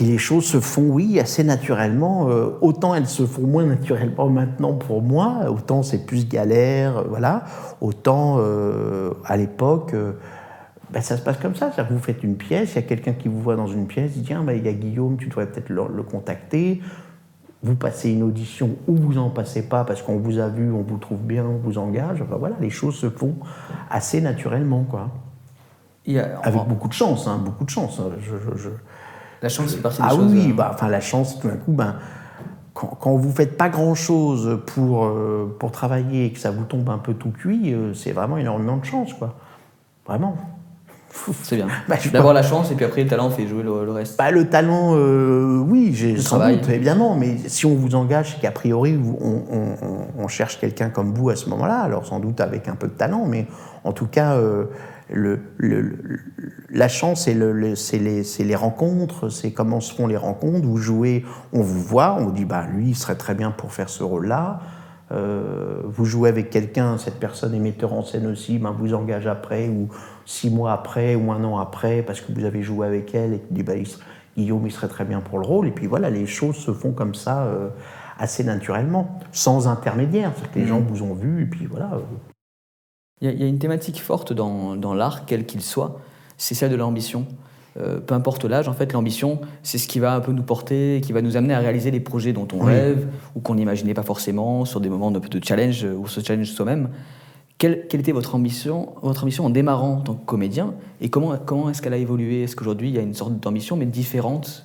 Puis 0.00 0.08
les 0.08 0.16
choses 0.16 0.46
se 0.46 0.60
font, 0.60 0.88
oui, 0.88 1.20
assez 1.20 1.44
naturellement. 1.44 2.30
Euh, 2.30 2.56
autant 2.62 2.94
elles 2.94 3.06
se 3.06 3.26
font 3.26 3.46
moins 3.46 3.66
naturellement 3.66 4.30
maintenant 4.30 4.72
pour 4.72 5.02
moi, 5.02 5.50
autant 5.50 5.82
c'est 5.82 6.06
plus 6.06 6.26
galère, 6.26 6.96
euh, 6.96 7.04
voilà. 7.06 7.44
Autant 7.82 8.36
euh, 8.38 9.10
à 9.26 9.36
l'époque, 9.36 9.94
ben, 10.90 11.02
ça 11.02 11.18
se 11.18 11.22
passe 11.22 11.36
comme 11.36 11.54
ça. 11.54 11.70
vous 11.90 11.98
faites 11.98 12.22
une 12.22 12.36
pièce, 12.36 12.72
il 12.72 12.76
y 12.76 12.78
a 12.78 12.82
quelqu'un 12.82 13.12
qui 13.12 13.28
vous 13.28 13.42
voit 13.42 13.56
dans 13.56 13.66
une 13.66 13.86
pièce, 13.86 14.12
il 14.16 14.22
dit 14.22 14.28
Tiens, 14.28 14.42
ben, 14.42 14.54
il 14.54 14.64
y 14.64 14.68
a 14.70 14.72
Guillaume, 14.72 15.18
tu 15.18 15.28
devrais 15.28 15.44
peut-être 15.44 15.68
le, 15.68 16.02
contacter. 16.02 16.80
Vous 17.62 17.74
passez 17.74 18.10
une 18.10 18.22
audition 18.22 18.70
ou 18.88 18.96
vous 18.96 19.12
n'en 19.12 19.28
passez 19.28 19.68
pas 19.68 19.84
parce 19.84 20.00
qu'on 20.00 20.16
vous 20.16 20.38
a 20.38 20.48
vu, 20.48 20.72
on 20.72 20.80
vous 20.80 20.96
trouve 20.96 21.20
bien, 21.20 21.44
on 21.44 21.58
vous 21.58 21.76
engage. 21.76 22.22
Enfin, 22.22 22.36
voilà, 22.38 22.56
les 22.58 22.70
choses 22.70 22.94
se 22.94 23.10
font 23.10 23.34
assez 23.90 24.22
naturellement. 24.22 24.84
Quoi. 24.84 25.10
Avec 26.42 26.66
beaucoup 26.66 26.88
de 26.88 26.94
chance, 26.94 27.26
hein, 27.26 27.38
beaucoup 27.44 27.64
de 27.64 27.70
chance. 27.70 28.00
La 29.42 29.48
chance, 29.48 29.70
c'est 29.70 29.82
partie 29.82 29.98
des 29.98 30.06
ah 30.06 30.10
choses. 30.10 30.28
Ah 30.28 30.32
oui, 30.32 30.50
euh, 30.50 30.54
bah, 30.54 30.70
enfin, 30.74 30.88
la 30.88 31.00
chance, 31.00 31.38
tout 31.40 31.48
d'un 31.48 31.56
coup, 31.56 31.72
ben, 31.72 31.96
quand, 32.74 33.16
vous 33.16 33.28
ne 33.28 33.34
faites 33.34 33.56
pas 33.56 33.68
grand-chose 33.68 34.60
pour, 34.66 35.04
euh, 35.04 35.54
pour 35.58 35.70
travailler 35.70 36.26
et 36.26 36.32
que 36.32 36.38
ça 36.38 36.50
vous 36.50 36.64
tombe 36.64 36.88
un 36.88 36.98
peu 36.98 37.14
tout 37.14 37.30
cuit, 37.30 37.72
euh, 37.74 37.94
c'est 37.94 38.12
vraiment 38.12 38.36
énormément 38.36 38.76
de 38.76 38.84
chance. 38.84 39.12
Quoi. 39.12 39.34
Vraiment. 40.06 40.36
C'est 41.42 41.56
bien. 41.56 41.66
Bah, 41.88 41.96
D'avoir 42.12 42.32
la 42.32 42.42
chance 42.42 42.70
et 42.70 42.74
puis 42.74 42.84
après 42.84 43.02
le 43.02 43.08
talent 43.08 43.30
fait 43.30 43.46
jouer 43.46 43.62
le, 43.62 43.90
reste. 43.90 44.16
Bah, 44.16 44.30
le 44.30 44.48
talent, 44.48 44.94
euh, 44.94 45.58
oui, 45.58 45.92
j'ai 45.94 46.16
sans 46.16 46.38
doute, 46.38 46.68
évidemment, 46.68 47.16
mais 47.16 47.36
si 47.46 47.66
on 47.66 47.74
vous 47.74 47.94
engage, 47.94 48.34
c'est 48.34 48.40
qu'a 48.40 48.52
priori, 48.52 48.96
on, 48.96 50.28
cherche 50.28 50.60
quelqu'un 50.60 50.90
comme 50.90 51.12
vous 51.12 51.28
à 51.28 51.34
ce 51.34 51.48
moment-là, 51.48 51.80
alors 51.80 52.06
sans 52.06 52.20
doute 52.20 52.40
avec 52.40 52.68
un 52.68 52.76
peu 52.76 52.86
de 52.86 52.92
talent, 52.92 53.26
mais 53.26 53.48
en 53.82 53.90
tout 53.90 54.06
cas, 54.06 54.38
euh, 55.12 55.38
le, 55.56 55.98
la 56.70 56.88
chance, 56.88 57.24
c'est 57.24 57.34
les, 57.34 58.22
les, 58.44 58.54
rencontres, 58.54 59.28
c'est 59.28 59.52
comment 59.52 59.80
se 59.80 59.94
font 59.94 60.06
les 60.06 60.16
rencontres. 60.16 60.66
Vous 60.66 60.76
jouez, 60.76 61.24
on 61.52 61.62
vous 61.62 61.82
voit, 61.82 62.16
on 62.18 62.26
vous 62.26 62.32
dit, 62.32 62.44
bah, 62.44 62.66
lui, 62.72 62.88
il 62.88 62.96
serait 62.96 63.16
très 63.16 63.34
bien 63.34 63.50
pour 63.50 63.72
faire 63.72 63.88
ce 63.88 64.02
rôle-là. 64.02 64.60
Euh, 65.12 65.82
vous 65.84 66.04
jouez 66.04 66.28
avec 66.28 66.50
quelqu'un, 66.50 66.96
cette 66.96 67.18
personne 67.18 67.54
est 67.54 67.58
metteur 67.58 67.92
en 67.92 68.02
scène 68.02 68.26
aussi, 68.26 68.58
ben 68.58 68.70
vous 68.70 68.94
engage 68.94 69.26
après, 69.26 69.68
ou 69.68 69.88
six 70.24 70.50
mois 70.50 70.72
après, 70.72 71.16
ou 71.16 71.32
un 71.32 71.42
an 71.42 71.58
après, 71.58 72.02
parce 72.02 72.20
que 72.20 72.32
vous 72.32 72.44
avez 72.44 72.62
joué 72.62 72.86
avec 72.86 73.12
elle, 73.14 73.34
et 73.34 73.42
dit, 73.50 73.64
bah, 73.64 73.72
Guillaume, 74.36 74.64
il 74.66 74.70
serait 74.70 74.88
très 74.88 75.04
bien 75.04 75.20
pour 75.20 75.40
le 75.40 75.46
rôle. 75.46 75.66
Et 75.66 75.72
puis 75.72 75.86
voilà, 75.86 76.10
les 76.10 76.26
choses 76.26 76.56
se 76.56 76.72
font 76.72 76.92
comme 76.92 77.16
ça, 77.16 77.42
euh, 77.42 77.68
assez 78.18 78.44
naturellement, 78.44 79.18
sans 79.32 79.66
intermédiaire. 79.66 80.32
Que 80.52 80.58
les 80.60 80.64
mmh. 80.64 80.68
gens 80.68 80.80
vous 80.80 81.02
ont 81.02 81.14
vu, 81.14 81.42
et 81.42 81.46
puis 81.46 81.66
voilà. 81.66 81.90
Il 83.22 83.38
y, 83.38 83.44
a 83.44 83.46
une 83.46 83.58
thématique 83.58 84.00
forte 84.00 84.32
dans, 84.32 84.76
dans 84.76 84.94
l'art, 84.94 85.26
quel 85.26 85.44
qu'il 85.44 85.60
soit, 85.60 86.00
c'est 86.38 86.54
celle 86.54 86.70
de 86.70 86.76
l'ambition. 86.76 87.26
Euh, 87.76 88.00
peu 88.00 88.14
importe 88.14 88.44
l'âge, 88.44 88.66
en 88.66 88.72
fait, 88.72 88.92
l'ambition, 88.92 89.40
c'est 89.62 89.78
ce 89.78 89.86
qui 89.86 90.00
va 90.00 90.14
un 90.14 90.20
peu 90.20 90.32
nous 90.32 90.42
porter, 90.42 91.00
qui 91.04 91.12
va 91.12 91.22
nous 91.22 91.36
amener 91.36 91.54
à 91.54 91.58
réaliser 91.58 91.90
les 91.90 92.00
projets 92.00 92.32
dont 92.32 92.48
on 92.52 92.60
rêve 92.60 93.06
ou 93.36 93.40
qu'on 93.40 93.54
n'imaginait 93.54 93.94
pas 93.94 94.02
forcément, 94.02 94.64
sur 94.64 94.80
des 94.80 94.88
moments 94.88 95.10
de, 95.10 95.18
de 95.18 95.44
challenge 95.44 95.84
ou 95.84 96.06
se 96.08 96.20
challenge 96.20 96.48
soi-même. 96.48 96.88
Quelle, 97.58 97.86
était 97.92 98.12
votre 98.12 98.34
ambition, 98.34 98.94
votre 99.02 99.22
ambition 99.22 99.44
en 99.44 99.50
démarrant 99.50 99.98
en 99.98 100.00
tant 100.00 100.14
que 100.14 100.24
comédien 100.24 100.72
et 101.02 101.10
comment, 101.10 101.36
comment 101.36 101.68
est-ce 101.68 101.82
qu'elle 101.82 101.92
a 101.92 101.98
évolué? 101.98 102.42
Est-ce 102.42 102.56
qu'aujourd'hui 102.56 102.88
il 102.88 102.94
y 102.94 102.98
a 102.98 103.02
une 103.02 103.12
sorte 103.12 103.38
d'ambition 103.38 103.76
mais 103.76 103.84
différente 103.84 104.64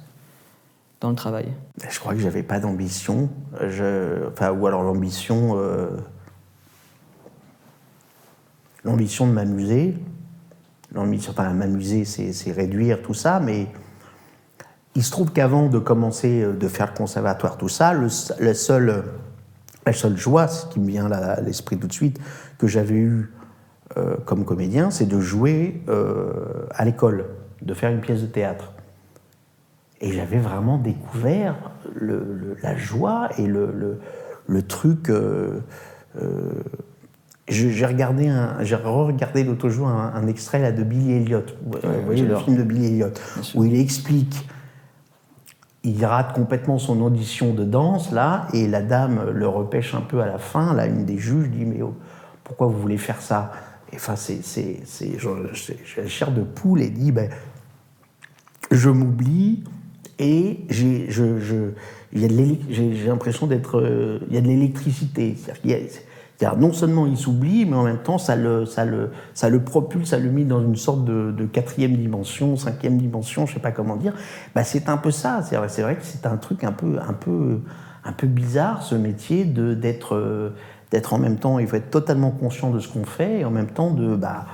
dans 1.01 1.09
le 1.09 1.15
travail? 1.15 1.47
Je 1.89 1.99
crois 1.99 2.13
que 2.13 2.21
j'avais 2.21 2.41
pas 2.41 2.61
d'ambition, 2.61 3.29
enfin, 3.53 4.51
ou 4.51 4.65
alors 4.65 4.81
l'ambition, 4.81 5.57
euh, 5.57 5.89
l'ambition 8.85 9.27
de 9.27 9.33
m'amuser, 9.33 9.95
enfin, 10.95 11.53
m'amuser, 11.53 12.05
c'est 12.05 12.51
réduire 12.51 13.01
tout 13.01 13.13
ça, 13.13 13.39
mais 13.39 13.67
il 14.95 15.03
se 15.03 15.11
trouve 15.11 15.33
qu'avant 15.33 15.67
de 15.67 15.79
commencer 15.79 16.41
euh, 16.41 16.53
de 16.53 16.67
faire 16.67 16.87
le 16.91 16.97
conservatoire, 16.97 17.57
tout 17.57 17.67
ça, 17.67 17.93
le, 17.93 18.07
seul, 18.09 19.03
la 19.85 19.93
seule 19.93 20.17
joie, 20.17 20.47
ce 20.47 20.67
qui 20.67 20.79
me 20.79 20.87
vient 20.87 21.11
à 21.11 21.41
l'esprit 21.41 21.77
tout 21.77 21.87
de 21.87 21.93
suite, 21.93 22.19
que 22.57 22.67
j'avais 22.67 22.95
eu 22.95 23.33
euh, 23.97 24.15
comme 24.25 24.45
comédien, 24.45 24.91
c'est 24.91 25.05
de 25.05 25.19
jouer 25.19 25.83
euh, 25.89 26.65
à 26.71 26.85
l'école, 26.85 27.25
de 27.61 27.73
faire 27.73 27.91
une 27.91 28.01
pièce 28.01 28.21
de 28.21 28.27
théâtre. 28.27 28.71
Et 29.99 30.11
j'avais 30.11 30.39
vraiment 30.39 30.77
découvert 30.77 31.55
la 32.61 32.75
joie 32.75 33.29
et 33.37 33.47
le, 33.47 33.99
truc. 34.67 35.09
J'ai 37.47 37.85
regardé, 37.85 38.33
j'ai 38.61 38.75
regardé 38.75 39.43
l'autre 39.43 39.69
jour 39.69 39.87
un, 39.87 40.27
extrait 40.27 40.59
là, 40.59 40.71
de 40.71 40.83
Billy 40.83 41.13
Elliot. 41.13 41.43
Vous 41.63 41.77
voyez 42.05 42.23
le 42.23 42.35
film 42.37 42.57
de 42.57 42.63
Billy 42.63 42.87
Elliot, 42.87 43.13
où 43.53 43.63
il 43.65 43.79
explique, 43.79 44.47
il 45.83 46.03
rate 46.03 46.33
complètement 46.33 46.79
son 46.79 47.01
audition 47.01 47.53
de 47.53 47.63
danse 47.63 48.11
là, 48.11 48.47
et 48.53 48.67
la 48.67 48.81
dame 48.81 49.29
le 49.31 49.47
repêche 49.47 49.93
un 49.93 50.01
peu 50.01 50.21
à 50.21 50.25
la 50.25 50.39
fin. 50.39 50.73
Là, 50.73 50.87
une 50.87 51.05
des 51.05 51.19
juges 51.19 51.49
dit 51.49 51.65
mais 51.65 51.83
oh, 51.83 51.93
pourquoi 52.43 52.65
vous 52.65 52.79
voulez 52.79 52.97
faire 52.97 53.21
ça? 53.21 53.51
Enfin, 53.93 54.15
c'est, 54.15 54.41
la 55.97 56.07
chair 56.07 56.31
de 56.31 56.41
poule 56.41 56.81
et 56.81 56.89
dit 56.89 57.11
ben, 57.11 57.29
je 58.71 58.89
m'oublie 58.89 59.63
et 60.17 60.61
j'ai, 60.69 61.07
l'impression 63.05 63.45
d'être, 63.45 63.79
euh, 63.79 64.19
il 64.29 64.33
y 64.33 64.37
a 64.37 64.41
de 64.41 64.47
l'électricité. 64.47 65.35
C'est-à-dire 66.37 66.59
non 66.59 66.73
seulement 66.73 67.05
il 67.07 67.17
s'oublie, 67.17 67.65
mais 67.65 67.75
en 67.75 67.83
même 67.83 67.99
temps, 67.99 68.17
ça 68.17 68.35
le, 68.35 68.65
ça, 68.65 68.83
le, 68.85 69.11
ça 69.33 69.49
le 69.49 69.63
propulse, 69.63 70.09
ça 70.09 70.19
le 70.19 70.29
met 70.29 70.43
dans 70.43 70.61
une 70.61 70.75
sorte 70.75 71.05
de, 71.05 71.45
quatrième 71.45 71.95
dimension, 71.95 72.57
cinquième 72.57 72.97
dimension, 72.97 73.45
je 73.45 73.53
sais 73.53 73.59
pas 73.59 73.71
comment 73.71 73.95
dire. 73.95 74.13
Bah, 74.53 74.63
c'est 74.63 74.89
un 74.89 74.97
peu 74.97 75.11
ça. 75.11 75.41
C'est 75.43 75.55
vrai, 75.55 75.67
vrai, 75.67 75.95
que 75.95 76.03
c'est 76.03 76.25
un 76.25 76.37
truc 76.37 76.63
un 76.63 76.73
peu, 76.73 76.97
un, 76.99 77.13
peu, 77.13 77.61
un 78.03 78.11
peu 78.11 78.27
bizarre, 78.27 78.83
ce 78.83 78.95
métier 78.95 79.45
d'être 79.45 80.53
d'être 80.91 81.13
en 81.13 81.17
même 81.17 81.37
temps, 81.37 81.59
il 81.59 81.67
faut 81.67 81.75
être 81.75 81.89
totalement 81.89 82.31
conscient 82.31 82.69
de 82.69 82.79
ce 82.79 82.87
qu'on 82.87 83.05
fait, 83.05 83.39
et 83.39 83.45
en 83.45 83.51
même 83.51 83.67
temps 83.67 83.91
de... 83.91 84.15
Bah, 84.15 84.45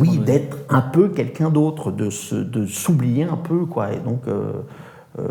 oui, 0.00 0.18
d'être 0.18 0.56
un 0.68 0.80
peu 0.80 1.08
quelqu'un 1.08 1.50
d'autre, 1.50 1.92
de 1.92 2.10
s'oublier 2.66 3.24
un 3.24 3.36
peu, 3.36 3.66
quoi. 3.66 3.92
Et 3.92 3.98
donc, 3.98 4.26
euh, 4.26 4.52
euh, 5.18 5.26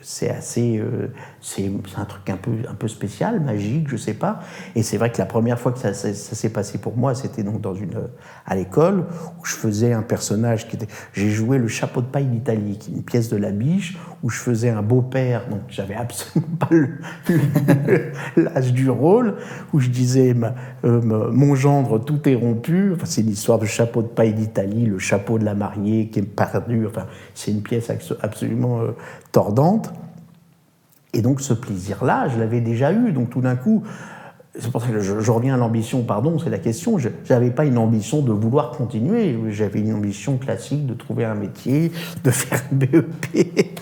c'est 0.00 0.30
assez, 0.30 0.78
euh, 0.78 1.12
c'est 1.44 1.70
un 1.98 2.04
truc 2.06 2.30
un 2.30 2.38
peu, 2.38 2.52
un 2.66 2.74
peu 2.74 2.88
spécial, 2.88 3.38
magique, 3.38 3.88
je 3.88 3.98
sais 3.98 4.14
pas. 4.14 4.40
Et 4.74 4.82
c'est 4.82 4.96
vrai 4.96 5.12
que 5.12 5.18
la 5.18 5.26
première 5.26 5.60
fois 5.60 5.72
que 5.72 5.78
ça, 5.78 5.92
s'est 5.92 6.48
passé 6.48 6.78
pour 6.78 6.96
moi, 6.96 7.14
c'était 7.14 7.42
donc 7.42 7.60
dans 7.60 7.74
une, 7.74 8.08
à 8.46 8.56
l'école 8.56 9.04
où 9.38 9.44
je 9.44 9.52
faisais 9.52 9.92
un 9.92 10.00
personnage 10.00 10.66
qui 10.66 10.76
était, 10.76 10.88
j'ai 11.12 11.28
joué 11.28 11.58
le 11.58 11.68
chapeau 11.68 12.00
de 12.00 12.06
paille 12.06 12.24
d'Italie, 12.24 12.78
qui 12.78 12.92
est 12.92 12.94
une 12.94 13.02
pièce 13.02 13.28
de 13.28 13.36
la 13.36 13.50
biche 13.50 13.98
où 14.22 14.30
je 14.30 14.38
faisais 14.38 14.70
un 14.70 14.80
beau-père, 14.80 15.46
donc 15.50 15.60
j'avais 15.68 15.94
absolument 15.94 16.56
pas 16.58 16.70
l'âge 18.38 18.72
du 18.72 18.88
rôle, 18.88 19.36
où 19.74 19.80
je 19.80 19.90
disais 19.90 20.34
euh, 20.84 21.30
mon 21.30 21.54
gendre 21.54 22.02
tout 22.02 22.26
est 22.26 22.36
rompu. 22.36 22.92
Enfin, 22.94 23.04
c'est 23.04 23.20
l'histoire 23.20 23.58
de 23.58 23.66
chapeau 23.66 24.00
de 24.00 24.08
paille 24.08 24.32
d'Italie, 24.32 24.86
le 24.86 24.98
chapeau 24.98 25.38
de 25.38 25.44
la 25.44 25.54
mariée 25.54 26.08
qui 26.08 26.20
est 26.20 26.22
perdu. 26.22 26.86
Enfin, 26.86 27.04
c'est 27.34 27.50
une 27.50 27.60
pièce 27.60 27.90
absolument 28.22 28.80
euh, 28.80 28.92
tordante. 29.30 29.92
Et 31.14 31.22
donc 31.22 31.40
ce 31.40 31.54
plaisir-là, 31.54 32.28
je 32.28 32.38
l'avais 32.38 32.60
déjà 32.60 32.92
eu. 32.92 33.12
Donc 33.12 33.30
tout 33.30 33.40
d'un 33.40 33.56
coup, 33.56 33.84
c'est 34.58 34.70
pour 34.70 34.82
ça 34.82 34.88
que 34.88 35.00
je, 35.00 35.30
reviens 35.30 35.54
à 35.54 35.56
l'ambition, 35.56 36.02
pardon, 36.02 36.38
c'est 36.38 36.50
la 36.50 36.58
question. 36.58 36.98
Je 36.98 37.08
n'avais 37.30 37.50
pas 37.50 37.64
une 37.64 37.78
ambition 37.78 38.20
de 38.20 38.32
vouloir 38.32 38.72
continuer. 38.72 39.36
J'avais 39.50 39.80
une 39.80 39.94
ambition 39.94 40.36
classique 40.36 40.86
de 40.86 40.94
trouver 40.94 41.24
un 41.24 41.34
métier, 41.34 41.92
de 42.22 42.30
faire 42.30 42.60
un 42.70 42.74
BEP, 42.74 43.80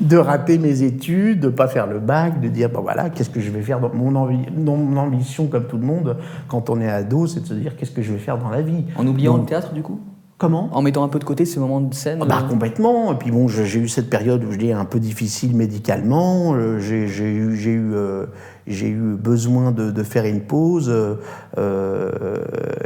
de 0.00 0.16
rater 0.16 0.58
mes 0.58 0.82
études, 0.82 1.40
de 1.40 1.48
pas 1.48 1.68
faire 1.68 1.86
le 1.86 2.00
bac, 2.00 2.40
de 2.40 2.48
dire, 2.48 2.70
bon 2.70 2.80
voilà, 2.80 3.10
qu'est-ce 3.10 3.30
que 3.30 3.40
je 3.40 3.50
vais 3.50 3.62
faire 3.62 3.80
dans 3.80 3.92
mon, 3.94 4.14
envie, 4.14 4.38
mon 4.56 4.96
ambition, 4.96 5.46
comme 5.46 5.66
tout 5.66 5.78
le 5.78 5.86
monde, 5.86 6.16
quand 6.48 6.70
on 6.70 6.80
est 6.80 6.88
ado, 6.88 7.26
c'est 7.26 7.40
de 7.40 7.46
se 7.46 7.54
dire, 7.54 7.76
qu'est-ce 7.76 7.92
que 7.92 8.02
je 8.02 8.12
vais 8.12 8.18
faire 8.18 8.38
dans 8.38 8.50
la 8.50 8.62
vie? 8.62 8.84
En 8.96 9.06
oubliant 9.06 9.36
le 9.36 9.44
théâtre, 9.44 9.72
du 9.72 9.82
coup? 9.82 10.00
Comment 10.38 10.68
En 10.72 10.82
mettant 10.82 11.02
un 11.02 11.08
peu 11.08 11.18
de 11.18 11.24
côté 11.24 11.44
ces 11.44 11.58
moments 11.58 11.80
de 11.80 11.92
scène 11.92 12.20
bah, 12.20 12.42
euh 12.44 12.48
Complètement. 12.48 13.12
Et 13.12 13.16
puis 13.16 13.32
bon, 13.32 13.48
j'ai 13.48 13.80
eu 13.80 13.88
cette 13.88 14.08
période 14.08 14.44
où 14.44 14.52
je 14.52 14.56
dis 14.58 14.70
un 14.70 14.84
peu 14.84 15.00
difficile 15.00 15.56
médicalement. 15.56 16.54
Euh, 16.54 16.78
j'ai 16.78 17.06
eu, 17.06 17.56
j'ai 17.56 17.72
eu, 17.72 17.92
euh, 17.92 18.26
j'ai 18.68 18.88
eu 18.88 19.16
besoin 19.16 19.72
de, 19.72 19.90
de, 19.90 20.02
faire 20.04 20.26
une 20.26 20.42
pause. 20.42 20.94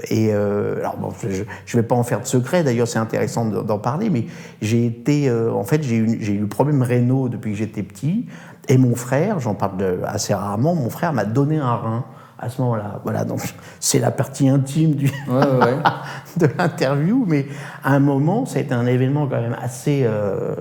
et 0.09 0.32
alors 0.32 0.96
bon, 0.96 1.11
je 1.20 1.76
ne 1.76 1.82
vais 1.82 1.86
pas 1.86 1.94
en 1.94 2.05
faire 2.05 2.22
de 2.22 2.26
secret. 2.26 2.64
D'ailleurs, 2.64 2.88
c'est 2.88 2.98
intéressant 2.98 3.44
d'en 3.44 3.78
parler. 3.78 4.09
Mais 4.09 4.24
j'ai 4.62 4.86
été, 4.86 5.30
en 5.30 5.64
fait, 5.64 5.82
j'ai 5.82 5.96
eu, 5.96 6.18
j'ai 6.22 6.32
eu 6.32 6.40
le 6.40 6.48
problème 6.48 6.80
rénal 6.80 7.28
depuis 7.28 7.53
que 7.53 7.59
j'étais 7.59 7.82
petit. 7.82 8.24
Et 8.68 8.78
mon 8.78 8.94
frère, 8.94 9.40
j'en 9.40 9.55
parle 9.55 10.00
assez 10.07 10.32
rarement, 10.32 10.74
mon 10.74 10.88
frère 10.88 11.12
m'a 11.12 11.26
donné 11.26 11.59
un 11.59 11.74
rein 11.74 12.05
à 12.43 12.49
ce 12.49 12.61
moment-là. 12.61 13.01
Voilà, 13.05 13.24
donc 13.24 13.40
c'est 13.80 14.01
la 14.01 14.11
partie 14.11 14.49
intime 14.49 14.95
du 14.95 15.07
de 15.28 16.47
l'interview, 16.59 17.24
mais 17.26 17.47
à 17.84 17.95
un 17.95 18.01
moment, 18.01 18.45
été 18.45 18.74
un 18.74 18.86
événement 18.86 19.26
quand 19.28 19.40
même 19.40 19.57
assez, 19.62 20.03
euh, 20.05 20.57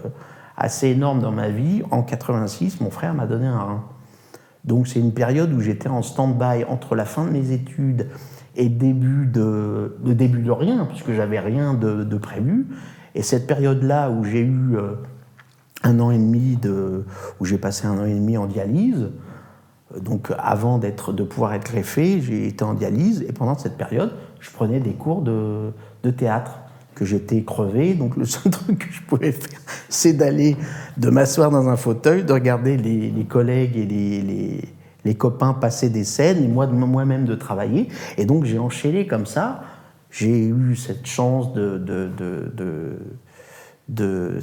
assez 0.55 0.89
énorme 0.89 1.19
dans 1.19 1.32
ma 1.32 1.49
vie. 1.49 1.82
En 1.89 2.03
86, 2.03 2.79
mon 2.82 2.91
frère 2.91 3.15
m'a 3.15 3.25
donné 3.25 3.47
un 3.47 3.59
rein. 3.59 3.84
Donc 4.63 4.88
c'est 4.88 4.99
une 4.99 5.13
période 5.13 5.51
où 5.51 5.59
j'étais 5.59 5.89
en 5.89 6.03
stand-by 6.03 6.65
entre 6.65 6.95
la 6.95 7.05
fin 7.05 7.25
de 7.25 7.32
mes 7.32 7.51
études 7.51 8.07
et 8.55 8.69
début 8.69 9.25
de, 9.25 9.97
de 10.03 10.13
début 10.13 10.43
de 10.43 10.51
rien, 10.51 10.86
puisque 10.86 11.13
j'avais 11.13 11.39
rien 11.39 11.73
de, 11.73 12.03
de, 12.03 12.17
prévu. 12.17 12.67
Et 13.15 13.23
cette 13.23 13.47
période-là 13.47 14.11
où 14.11 14.23
j'ai 14.23 14.41
eu 14.41 14.75
euh, 14.75 14.93
un 15.84 15.99
an 15.99 16.11
et 16.11 16.17
demi 16.19 16.57
de, 16.57 17.05
où 17.39 17.45
j'ai 17.45 17.57
passé 17.57 17.88
un 17.88 17.97
an 17.97 18.05
et 18.05 18.13
demi 18.13 18.38
en 18.38 18.45
dialyse, 18.45 19.09
donc 19.99 20.31
avant 20.37 20.77
de 20.79 21.23
pouvoir 21.23 21.53
être 21.53 21.65
greffé, 21.65 22.21
j'ai 22.21 22.47
été 22.47 22.63
en 22.63 22.73
dialyse 22.73 23.25
et 23.27 23.33
pendant 23.33 23.57
cette 23.57 23.77
période, 23.77 24.13
je 24.39 24.49
prenais 24.51 24.79
des 24.79 24.93
cours 24.93 25.21
de, 25.21 25.71
théâtre 26.17 26.59
que 26.95 27.05
j'étais 27.05 27.41
crevé, 27.43 27.93
donc 27.93 28.17
le 28.17 28.25
seul 28.25 28.51
truc 28.51 28.79
que 28.79 28.93
je 28.93 29.01
pouvais 29.01 29.31
faire, 29.31 29.59
c'est 29.89 30.13
d'aller, 30.13 30.57
de 30.97 31.09
m'asseoir 31.09 31.51
dans 31.51 31.69
un 31.69 31.77
fauteuil, 31.77 32.23
de 32.23 32.33
regarder 32.33 32.77
les, 32.77 33.25
collègues 33.25 33.77
et 33.77 33.85
les, 35.03 35.15
copains 35.15 35.53
passer 35.53 35.89
des 35.89 36.03
scènes, 36.03 36.43
et 36.43 36.47
moi 36.47 36.67
moi-même 36.67 37.25
de 37.25 37.35
travailler. 37.35 37.89
Et 38.17 38.25
donc 38.25 38.45
j'ai 38.45 38.59
enchaîné 38.59 39.07
comme 39.07 39.25
ça. 39.25 39.61
J'ai 40.09 40.47
eu 40.47 40.75
cette 40.75 41.05
chance 41.05 41.53
de, 41.53 41.79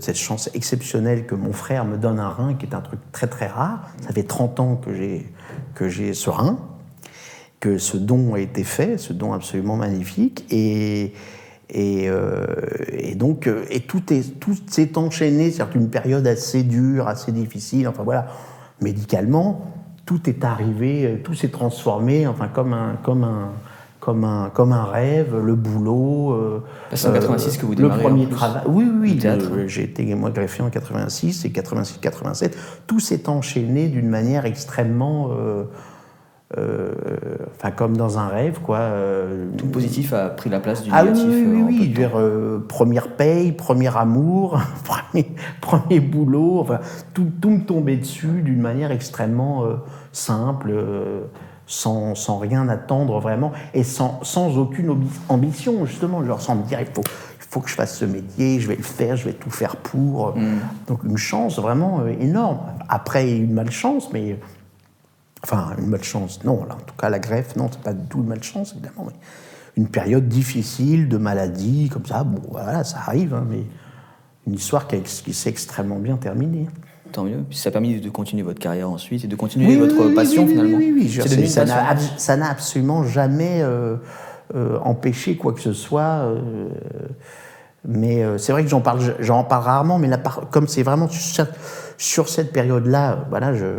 cette 0.00 0.16
chance 0.16 0.50
exceptionnelle 0.54 1.26
que 1.26 1.34
mon 1.34 1.52
frère 1.52 1.84
me 1.84 1.96
donne 1.96 2.20
un 2.20 2.28
rein, 2.28 2.54
qui 2.54 2.66
est 2.66 2.74
un 2.74 2.80
truc 2.80 3.00
très 3.12 3.26
très 3.26 3.46
rare. 3.46 3.88
Ça 4.00 4.12
fait 4.12 4.24
30 4.24 4.60
ans 4.60 4.76
que 4.76 4.94
j'ai 4.94 5.32
que 5.74 5.88
j'ai 5.88 6.12
ce 6.14 6.30
rein, 6.30 6.58
que 7.60 7.78
ce 7.78 7.96
don 7.96 8.34
a 8.34 8.40
été 8.40 8.64
fait, 8.64 8.98
ce 8.98 9.12
don 9.12 9.32
absolument 9.32 9.76
magnifique, 9.76 10.44
et 10.50 11.14
et, 11.70 12.08
euh, 12.08 12.46
et, 12.92 13.14
donc, 13.14 13.46
euh, 13.46 13.64
et 13.70 13.80
tout 13.80 14.12
est 14.12 14.40
tout 14.40 14.56
s'est 14.68 14.96
enchaîné, 14.96 15.50
c'est 15.50 15.74
une 15.74 15.90
période 15.90 16.26
assez 16.26 16.62
dure, 16.62 17.08
assez 17.08 17.30
difficile. 17.30 17.88
Enfin 17.88 18.04
voilà, 18.04 18.28
médicalement, 18.80 19.70
tout 20.06 20.30
est 20.30 20.44
arrivé, 20.44 21.04
euh, 21.04 21.16
tout 21.22 21.34
s'est 21.34 21.50
transformé, 21.50 22.26
enfin 22.26 22.48
comme 22.48 22.72
un 22.72 22.96
comme 23.02 23.24
un 23.24 23.52
comme 24.00 24.24
un, 24.24 24.50
comme 24.50 24.72
un 24.72 24.84
rêve, 24.84 25.36
le 25.36 25.54
boulot. 25.54 26.32
Euh, 26.32 26.62
c'est 26.94 27.08
en 27.08 27.12
86 27.12 27.58
que 27.58 27.66
vous 27.66 27.74
démarrez. 27.74 28.02
Le 28.02 28.08
premier 28.08 28.28
travail. 28.28 28.62
Oui, 28.66 28.88
oui, 29.00 29.20
oui. 29.22 29.68
J'ai 29.68 29.84
été 29.84 30.14
moi 30.14 30.30
greffé 30.30 30.62
en 30.62 30.70
86 30.70 31.44
et 31.44 31.48
86-87. 31.48 32.52
Tout 32.86 33.00
s'est 33.00 33.28
enchaîné 33.28 33.88
d'une 33.88 34.08
manière 34.08 34.46
extrêmement 34.46 35.30
euh, 36.56 36.94
enfin 37.56 37.70
comme 37.70 37.94
dans 37.94 38.18
un 38.18 38.28
rêve 38.28 38.60
quoi. 38.60 38.78
Euh, 38.78 39.50
tout 39.58 39.66
positif 39.66 40.14
a 40.14 40.30
pris 40.30 40.48
la 40.48 40.60
place 40.60 40.82
du 40.82 40.88
ah 40.90 41.02
négatif. 41.02 41.26
Oui, 41.28 41.44
oui, 41.46 41.92
oui, 41.94 42.06
euh, 42.14 42.58
première 42.66 43.08
paye, 43.16 43.52
premier 43.52 43.94
amour, 43.94 44.58
premier, 44.84 45.30
premier 45.60 46.00
boulot, 46.00 46.60
enfin 46.60 46.80
tout, 47.12 47.30
tout 47.38 47.50
me 47.50 47.60
tombait 47.60 47.98
dessus 47.98 48.40
d'une 48.40 48.62
manière 48.62 48.92
extrêmement 48.92 49.66
simple. 50.12 50.72
Sans, 51.70 52.14
sans, 52.14 52.38
rien 52.38 52.66
attendre 52.70 53.20
vraiment 53.20 53.52
et 53.74 53.84
sans, 53.84 54.20
sans 54.22 54.56
aucune 54.56 54.96
ambition 55.28 55.84
justement 55.84 56.24
genre 56.24 56.40
sans 56.40 56.54
me 56.54 56.62
dire 56.62 56.80
il 56.80 56.86
faut, 56.86 57.02
il 57.04 57.46
faut 57.50 57.60
que 57.60 57.68
je 57.68 57.74
fasse 57.74 57.98
ce 57.98 58.06
métier 58.06 58.58
je 58.58 58.68
vais 58.68 58.76
le 58.76 58.82
faire 58.82 59.16
je 59.16 59.26
vais 59.26 59.34
tout 59.34 59.50
faire 59.50 59.76
pour 59.76 60.34
mm. 60.34 60.60
donc 60.86 61.04
une 61.04 61.18
chance 61.18 61.58
vraiment 61.58 62.06
énorme 62.06 62.60
après 62.88 63.36
une 63.36 63.52
malchance 63.52 64.10
mais 64.14 64.38
Enfin, 65.44 65.74
une 65.78 65.86
malchance, 65.86 66.42
non. 66.44 66.64
Là, 66.64 66.74
en 66.74 66.80
tout 66.80 66.94
cas, 66.96 67.08
la 67.08 67.18
greffe, 67.18 67.56
non, 67.56 67.68
c'est 67.70 67.80
pas 67.80 67.92
du 67.92 68.06
tout 68.08 68.18
une 68.18 68.26
malchance, 68.26 68.72
évidemment. 68.72 69.06
Mais 69.06 69.18
une 69.76 69.88
période 69.88 70.28
difficile 70.28 71.08
de 71.08 71.16
maladie, 71.16 71.88
comme 71.88 72.06
ça, 72.06 72.24
bon, 72.24 72.42
voilà, 72.50 72.82
ça 72.84 72.98
arrive, 73.06 73.34
hein, 73.34 73.46
mais 73.48 73.64
une 74.46 74.54
histoire 74.54 74.88
qui, 74.88 75.34
s'est 75.34 75.50
extrêmement 75.50 75.98
bien 75.98 76.16
terminée. 76.16 76.66
Tant 77.12 77.24
mieux. 77.24 77.38
Puis 77.48 77.58
ça 77.58 77.68
a 77.68 77.72
permis 77.72 78.00
de 78.00 78.10
continuer 78.10 78.42
votre 78.42 78.58
carrière 78.58 78.90
ensuite 78.90 79.24
et 79.24 79.28
de 79.28 79.36
continuer 79.36 79.76
votre 79.76 80.14
passion, 80.14 80.46
finalement. 80.46 80.76
Oui, 80.78 80.92
oui, 80.94 81.20
oui. 81.20 81.48
ça 81.48 82.36
n'a 82.36 82.50
absolument 82.50 83.04
jamais 83.04 83.60
euh, 83.62 83.96
euh, 84.54 84.78
empêché 84.84 85.36
quoi 85.36 85.52
que 85.52 85.60
ce 85.60 85.72
soit. 85.72 86.02
Euh, 86.02 86.68
mais 87.86 88.22
c'est 88.38 88.52
vrai 88.52 88.64
que 88.64 88.68
j'en 88.68 88.80
parle, 88.80 89.00
j'en 89.20 89.44
parle 89.44 89.64
rarement, 89.64 89.98
mais 89.98 90.08
là, 90.08 90.18
comme 90.50 90.68
c'est 90.68 90.82
vraiment 90.82 91.08
sur, 91.08 91.46
sur 91.96 92.28
cette 92.28 92.52
période-là, 92.52 93.26
voilà, 93.30 93.54
je 93.54 93.76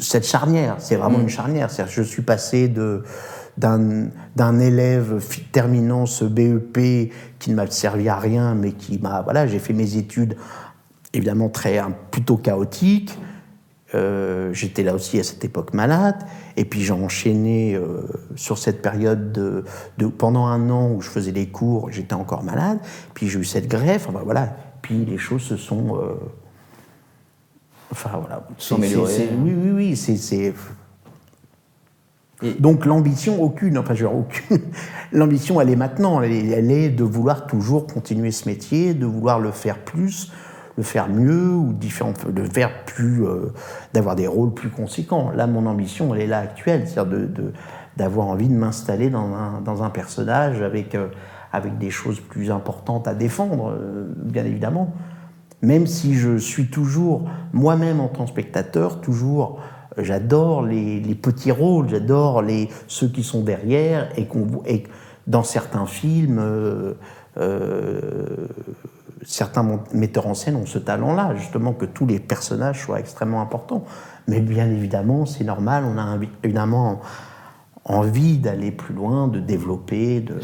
cette 0.00 0.26
charnière. 0.26 0.76
C'est 0.78 0.96
vraiment 0.96 1.18
mm. 1.18 1.22
une 1.22 1.28
charnière. 1.28 1.68
Je 1.88 2.02
suis 2.02 2.22
passé 2.22 2.68
de 2.68 3.02
d'un 3.58 4.60
élève 4.60 5.20
terminant 5.50 6.06
ce 6.06 6.24
BEP 6.24 7.12
qui 7.40 7.50
ne 7.50 7.56
m'a 7.56 7.66
servi 7.68 8.08
à 8.08 8.16
rien, 8.16 8.54
mais 8.54 8.70
qui 8.70 8.98
m'a 8.98 9.22
voilà, 9.22 9.48
j'ai 9.48 9.58
fait 9.58 9.72
mes 9.72 9.96
études 9.96 10.36
évidemment 11.14 11.48
très 11.48 11.80
plutôt 12.10 12.36
chaotiques. 12.36 13.18
Euh, 13.94 14.52
j'étais 14.52 14.82
là 14.82 14.94
aussi 14.94 15.18
à 15.18 15.22
cette 15.22 15.42
époque 15.44 15.72
malade, 15.72 16.16
et 16.58 16.66
puis 16.66 16.82
j'ai 16.82 16.92
enchaîné 16.92 17.74
euh, 17.74 18.02
sur 18.36 18.58
cette 18.58 18.82
période 18.82 19.32
de, 19.32 19.64
de, 19.96 20.06
pendant 20.06 20.44
un 20.44 20.68
an 20.68 20.90
où 20.92 21.00
je 21.00 21.08
faisais 21.08 21.32
des 21.32 21.46
cours, 21.46 21.90
j'étais 21.90 22.12
encore 22.12 22.44
malade, 22.44 22.80
puis 23.14 23.28
j'ai 23.30 23.38
eu 23.38 23.44
cette 23.44 23.66
greffe, 23.66 24.06
enfin 24.06 24.20
voilà, 24.22 24.54
puis 24.82 25.06
les 25.06 25.16
choses 25.16 25.40
se 25.40 25.56
sont 25.56 25.98
Enfin 27.90 28.10
voilà. 28.18 28.46
S'améliorer. 28.58 29.28
Oui, 29.38 29.54
oui, 29.56 29.70
oui. 29.70 29.96
C'est. 29.96 30.54
Donc 32.60 32.86
l'ambition, 32.86 33.42
aucune, 33.42 33.78
enfin 33.78 33.94
je 33.94 34.04
aucune. 34.06 34.60
l'ambition, 35.12 35.60
elle 35.60 35.70
est 35.70 35.76
maintenant, 35.76 36.22
elle 36.22 36.32
est, 36.32 36.88
de 36.88 37.02
vouloir 37.02 37.46
toujours 37.46 37.86
continuer 37.86 38.30
ce 38.30 38.48
métier, 38.48 38.94
de 38.94 39.06
vouloir 39.06 39.40
le 39.40 39.50
faire 39.50 39.78
plus, 39.78 40.30
faire 40.82 41.08
mieux, 41.08 41.50
ou 41.54 41.72
de 41.72 42.44
faire 42.44 42.84
plus, 42.84 43.24
euh, 43.24 43.52
d'avoir 43.92 44.16
des 44.16 44.26
rôles 44.26 44.52
plus 44.52 44.70
conséquents. 44.70 45.30
Là, 45.34 45.46
mon 45.46 45.66
ambition, 45.66 46.14
elle 46.14 46.22
est 46.22 46.26
là 46.26 46.38
actuelle, 46.38 46.86
c'est-à-dire 46.86 47.28
de, 47.28 47.52
d'avoir 47.96 48.28
envie 48.28 48.48
de 48.48 48.54
m'installer 48.54 49.10
dans 49.10 49.34
un, 49.34 49.60
dans 49.60 49.82
un 49.82 49.90
personnage 49.90 50.62
avec, 50.62 50.94
euh, 50.94 51.08
avec 51.52 51.78
des 51.78 51.90
choses 51.90 52.20
plus 52.20 52.50
importantes 52.50 53.08
à 53.08 53.14
défendre, 53.14 53.70
euh, 53.70 54.06
bien 54.16 54.44
évidemment 54.44 54.92
même 55.60 55.88
si 55.88 56.14
je 56.14 56.36
suis 56.36 56.68
toujours, 56.68 57.28
moi-même 57.52 57.98
en 57.98 58.06
tant 58.06 58.22
que 58.22 58.30
spectateur, 58.30 59.00
toujours, 59.00 59.58
j'adore 59.96 60.62
les, 60.62 61.00
petits 61.20 61.50
rôles, 61.50 61.88
j'adore 61.88 62.42
les, 62.42 62.68
ceux 62.86 63.08
qui 63.08 63.24
sont 63.24 63.42
derrière, 63.42 64.08
et, 64.16 64.28
et 64.66 64.84
dans 65.26 65.42
certains 65.42 65.86
films, 65.86 66.40
certains 69.24 69.80
metteurs 69.92 70.26
en 70.26 70.34
scène 70.34 70.56
ont 70.56 70.66
ce 70.66 70.78
talent-là, 70.78 71.34
justement, 71.36 71.72
que 71.72 71.84
tous 71.84 72.06
les 72.06 72.18
personnages 72.18 72.84
soient 72.84 73.00
extrêmement 73.00 73.40
importants. 73.40 73.84
Mais 74.26 74.40
bien 74.40 74.70
évidemment, 74.70 75.26
c'est 75.26 75.44
normal, 75.44 75.84
on 75.84 75.98
a 75.98 76.18
évidemment 76.42 77.00
envie 77.84 78.38
d'aller 78.38 78.70
plus 78.70 78.94
loin, 78.94 79.28
de 79.28 79.40
développer, 79.40 80.20
de... 80.20 80.34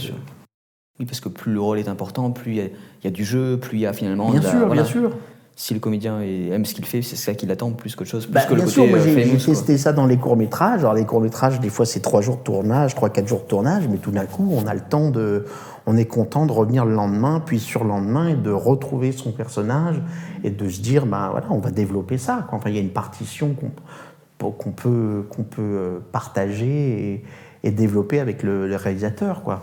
Oui, 0.98 1.06
parce 1.06 1.20
que 1.20 1.28
plus 1.28 1.52
le 1.52 1.60
rôle 1.60 1.78
est 1.78 1.88
important, 1.88 2.30
plus 2.30 2.52
il 2.52 2.70
y, 3.02 3.06
a 3.06 3.10
du 3.10 3.24
jeu, 3.24 3.58
plus 3.58 3.78
il 3.78 3.80
y 3.80 3.86
a 3.86 3.92
finalement. 3.92 4.30
Bien 4.30 4.42
sûr, 4.42 4.68
bien 4.68 4.84
sûr. 4.84 5.10
Si 5.56 5.72
le 5.74 5.80
comédien 5.80 6.20
aime 6.20 6.64
ce 6.64 6.74
qu'il 6.74 6.84
fait, 6.84 7.02
c'est 7.02 7.16
ça 7.16 7.34
qui 7.34 7.46
l'attend 7.46 7.70
plus 7.72 7.94
qu'autre 7.94 8.10
chose. 8.10 8.26
Plus 8.26 8.32
bah, 8.32 8.44
que 8.44 8.54
bien 8.54 8.64
le 8.64 8.70
sûr, 8.70 8.86
moi 8.88 8.98
j'ai 8.98 9.34
euh, 9.34 9.36
testé 9.36 9.78
ça 9.78 9.92
dans 9.92 10.06
les 10.06 10.16
courts-métrages. 10.16 10.80
Alors, 10.80 10.94
les 10.94 11.04
courts-métrages, 11.04 11.60
des 11.60 11.68
fois, 11.68 11.86
c'est 11.86 12.00
trois 12.00 12.22
jours 12.22 12.38
de 12.38 12.42
tournage, 12.42 12.94
trois, 12.96 13.08
quatre 13.10 13.28
jours 13.28 13.42
de 13.42 13.46
tournage, 13.46 13.86
mais 13.88 13.98
tout 13.98 14.10
d'un 14.10 14.26
coup, 14.26 14.52
on 14.52 14.66
a 14.66 14.74
le 14.74 14.80
temps 14.80 15.10
de. 15.10 15.44
On 15.86 15.96
est 15.96 16.06
content 16.06 16.46
de 16.46 16.52
revenir 16.52 16.84
le 16.84 16.94
lendemain, 16.94 17.40
puis 17.44 17.60
sur 17.60 17.84
le 17.84 17.90
lendemain, 17.90 18.28
et 18.28 18.36
de 18.36 18.50
retrouver 18.50 19.12
son 19.12 19.32
personnage 19.32 20.00
et 20.42 20.50
de 20.50 20.68
se 20.68 20.80
dire, 20.80 21.06
ben 21.06 21.30
voilà, 21.30 21.46
on 21.50 21.58
va 21.58 21.70
développer 21.70 22.18
ça. 22.18 22.46
Enfin, 22.52 22.70
il 22.70 22.76
y 22.76 22.78
a 22.78 22.82
une 22.82 22.92
partition 22.92 23.54
qu'on 23.54 24.70
peut, 24.70 25.24
qu'on 25.28 25.42
peut 25.42 25.62
euh, 25.62 25.98
partager 26.12 27.24
et, 27.62 27.70
développer 27.70 28.20
avec 28.20 28.42
le, 28.42 28.68
le 28.68 28.76
réalisateur, 28.76 29.42
quoi. 29.42 29.62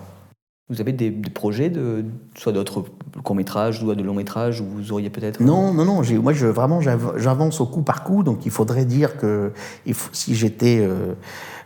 Vous 0.71 0.79
avez 0.79 0.93
des, 0.93 1.11
projets, 1.11 1.69
de, 1.69 2.05
soit 2.33 2.53
d'autres 2.53 2.85
courts-métrages, 3.25 3.81
soit 3.81 3.93
de 3.93 4.03
longs-métrages, 4.03 4.61
où 4.61 4.65
vous 4.65 4.93
auriez 4.93 5.09
peut-être... 5.09 5.41
Non, 5.41 5.73
non, 5.73 5.83
non. 5.83 6.01
Moi, 6.21 6.31
je, 6.31 6.47
vraiment, 6.47 6.79
j'avance 6.79 7.59
au 7.59 7.65
coup 7.65 7.81
par 7.81 8.05
coup. 8.05 8.23
Donc, 8.23 8.45
il 8.45 8.51
faudrait 8.51 8.85
dire 8.85 9.17
que 9.17 9.51
si 10.13 10.33
j'étais 10.33 10.79
euh, 10.79 11.13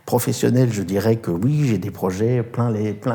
professionnel, 0.06 0.72
je 0.72 0.82
dirais 0.82 1.16
que 1.16 1.32
oui, 1.32 1.66
j'ai 1.66 1.78
des 1.78 1.90
projets 1.90 2.42
plein 2.42 2.70
les... 2.70 2.94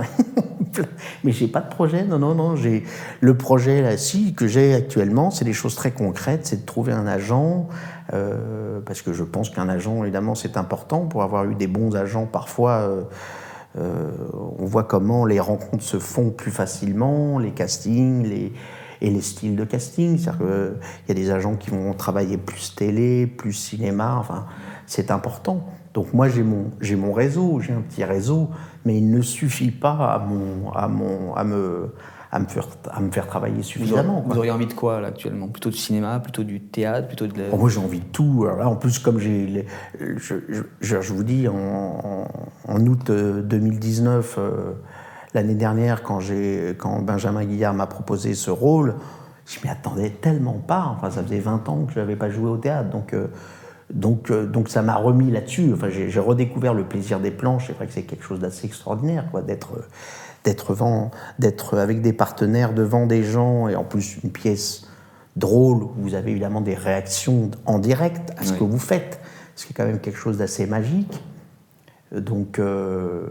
Plein, 0.72 0.86
mais 1.24 1.32
j'ai 1.32 1.48
pas 1.48 1.62
de 1.62 1.70
projet. 1.70 2.06
Non, 2.06 2.20
non, 2.20 2.36
non. 2.36 2.56
J'ai 2.56 2.84
le 3.20 3.36
projet 3.36 3.82
là, 3.82 3.98
si 3.98 4.34
que 4.34 4.48
j'ai 4.48 4.74
actuellement, 4.74 5.32
c'est 5.32 5.44
des 5.44 5.54
choses 5.54 5.76
très 5.76 5.92
concrètes. 5.92 6.46
C'est 6.46 6.62
de 6.62 6.66
trouver 6.66 6.94
un 6.94 7.08
agent, 7.08 7.68
euh, 8.14 8.80
parce 8.86 9.02
que 9.02 9.12
je 9.12 9.24
pense 9.24 9.50
qu'un 9.50 9.68
agent, 9.68 10.04
évidemment, 10.04 10.36
c'est 10.36 10.56
important 10.56 11.08
pour 11.08 11.24
avoir 11.24 11.46
eu 11.46 11.56
des 11.56 11.68
bons 11.68 11.96
agents 11.96 12.26
parfois. 12.26 12.72
Euh, 12.72 13.02
euh, 13.78 14.12
on 14.60 14.66
voit 14.66 14.84
comment 14.84 15.26
les 15.26 15.40
rencontres 15.40 15.84
se 15.84 16.00
font 16.00 16.30
plus 16.30 16.52
facilement, 16.52 17.40
les 17.40 17.52
castings, 17.52 18.26
les, 18.28 18.54
et 19.02 19.10
les 19.10 19.22
styles 19.22 19.56
de 19.56 19.66
casting. 19.66 20.18
C'est-à-dire 20.18 20.40
qu'il 20.40 21.10
y 21.10 21.12
a 21.12 21.16
des 21.16 21.32
agents 21.32 21.56
qui 21.56 21.70
vont 21.70 21.94
travailler 21.94 22.38
plus 22.38 22.76
télé, 22.76 23.28
plus 23.28 23.54
cinéma, 23.54 24.16
enfin, 24.18 24.46
c'est 24.86 25.12
important. 25.12 25.66
Donc 25.94 26.14
moi, 26.14 26.30
j'ai 26.30 26.44
mon, 26.44 26.72
j'ai 26.80 26.96
mon 26.96 27.12
réseau, 27.12 27.60
j'ai 27.60 27.74
un 27.74 27.82
petit 27.82 28.04
réseau, 28.04 28.50
mais 28.86 28.98
il 28.98 29.12
ne 29.12 29.22
suffit 29.22 29.72
pas 29.72 30.14
à, 30.14 30.20
mon, 30.20 30.72
à, 30.72 30.88
mon, 30.88 31.34
à, 31.36 31.44
me, 31.44 31.94
à 32.32 32.40
me 32.40 32.46
faire, 32.48 32.68
à 32.90 33.02
me 33.02 33.12
faire 33.12 33.28
travailler 33.28 33.62
suffisamment. 33.62 34.24
Vous, 34.26 34.38
auriez 34.38 34.52
envie 34.52 34.68
de 34.68 34.74
quoi 34.74 35.02
là, 35.02 35.10
actuellement? 35.10 35.50
Plutôt 35.50 35.70
du 35.70 35.78
cinéma, 35.78 36.20
plutôt 36.20 36.44
du 36.44 36.62
théâtre, 36.62 37.08
plutôt 37.08 37.28
de 37.28 37.34
oh, 37.52 37.58
Moi 37.58 37.70
j'ai 37.70 37.80
envie 37.80 38.00
de 38.00 38.06
tout. 38.06 38.46
là, 38.46 38.70
en 38.70 38.78
plus, 38.78 39.00
comme 39.00 39.20
j'ai. 39.20 39.66
Je, 40.00 40.36
je, 40.80 41.02
je, 41.02 41.14
vous 41.14 41.24
dis, 41.24 41.50
en, 41.50 42.26
en, 42.68 42.86
août 42.86 43.12
2019, 43.12 44.36
euh, 44.38 44.42
euh, 44.42 44.72
l'année 45.34 45.56
dernière, 45.56 46.04
quand, 46.04 46.20
quand 46.78 47.02
Benjamin 47.02 47.44
Guillard 47.44 47.74
m'a 47.74 47.88
proposé 47.88 48.34
ce 48.34 48.50
rôle, 48.50 48.96
je 49.46 49.60
m'y 49.62 49.70
attendais 49.70 50.10
tellement 50.10 50.54
pas. 50.54 50.96
Enfin, 50.96 51.12
ça 51.12 51.22
faisait 51.22 51.40
20 51.40 51.68
ans 51.68 51.84
que 51.86 51.92
je 51.92 52.00
n'avais 52.00 52.16
pas 52.16 52.30
joué 52.30 52.50
au 52.50 52.58
théâtre. 52.58 52.90
Donc. 52.90 53.14
Euh, 53.14 53.28
donc, 53.94 54.32
donc 54.32 54.70
ça 54.70 54.82
m'a 54.82 54.96
remis 54.96 55.32
là-dessus. 55.32 55.72
Enfin, 55.74 55.90
j'ai 55.90 56.20
redécouvert 56.20 56.74
le 56.74 56.84
plaisir 56.84 57.20
des 57.20 57.32
planches. 57.32 57.68
C'est 57.68 57.74
vrai 57.74 57.88
que 57.88 57.94
c'est 57.94 58.04
quelque 58.04 58.24
chose 58.24 58.40
d'assez 58.40 58.68
extraordinaire, 58.68 59.26
quoi, 59.32 59.42
d'être 59.42 59.88
d'être 60.44 60.76
d'être 61.40 61.78
avec 61.78 62.02
des 62.02 62.14
partenaires 62.14 62.74
devant 62.74 63.06
des 63.06 63.24
gens 63.24 63.68
et 63.68 63.76
en 63.76 63.84
plus 63.84 64.18
une 64.24 64.32
pièce 64.32 64.88
drôle 65.36 65.84
où 65.84 65.94
vous 65.98 66.16
avez 66.16 66.32
évidemment 66.32 66.62
des 66.62 66.76
réactions 66.76 67.52
en 67.66 67.80
direct 67.80 68.32
à 68.38 68.44
ce 68.44 68.54
que 68.54 68.64
vous 68.64 68.80
faites, 68.80 69.20
ce 69.56 69.66
qui 69.66 69.74
est 69.74 69.76
quand 69.76 69.86
même 69.86 70.00
quelque 70.00 70.18
chose 70.18 70.38
d'assez 70.38 70.66
magique. 70.66 71.24
Donc, 72.12 72.60
euh, 72.60 73.26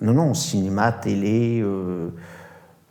non, 0.00 0.14
non, 0.14 0.32
cinéma, 0.32 0.92
télé, 0.92 1.60
euh, 1.60 2.08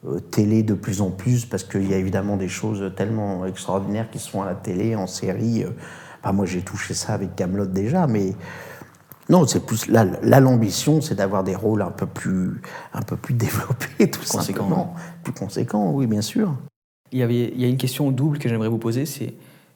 euh, 0.05 0.19
télé 0.19 0.61
de 0.61 0.75
plus 0.75 1.01
en 1.01 1.09
plus, 1.09 1.45
parce 1.45 1.63
qu'il 1.63 1.89
y 1.89 1.93
a 1.95 1.97
évidemment 1.97 2.37
des 2.37 2.47
choses 2.47 2.93
tellement 2.95 3.45
extraordinaires 3.47 4.11
qui 4.11 4.19
sont 4.19 4.43
à 4.43 4.45
la 4.45 4.53
télé, 4.53 4.95
en 4.95 5.07
série. 5.07 5.65
Moi, 6.31 6.45
j'ai 6.45 6.61
touché 6.61 6.93
ça 6.93 7.13
avec 7.13 7.35
Camelot 7.35 7.65
déjà, 7.65 8.07
mais 8.07 8.33
non, 9.29 9.45
c'est 9.45 9.65
plus 9.65 9.87
là, 9.87 10.05
l'ambition, 10.39 11.01
c'est 11.01 11.15
d'avoir 11.15 11.43
des 11.43 11.55
rôles 11.55 11.81
un 11.81 11.91
peu 11.91 12.05
plus, 12.05 12.61
un 12.93 13.01
peu 13.01 13.17
plus 13.17 13.33
développés, 13.33 14.09
tout 14.09 14.23
simplement, 14.23 14.95
plus 15.23 15.33
conséquents, 15.33 15.91
oui, 15.91 16.07
bien 16.07 16.21
sûr. 16.21 16.55
Il 17.11 17.19
y 17.19 17.23
avait, 17.23 17.51
il 17.53 17.61
y 17.61 17.65
a 17.65 17.67
une 17.67 17.77
question 17.77 18.11
double 18.11 18.39
que 18.39 18.49
j'aimerais 18.49 18.69
vous 18.69 18.77
poser, 18.77 19.05
c'est 19.05 19.33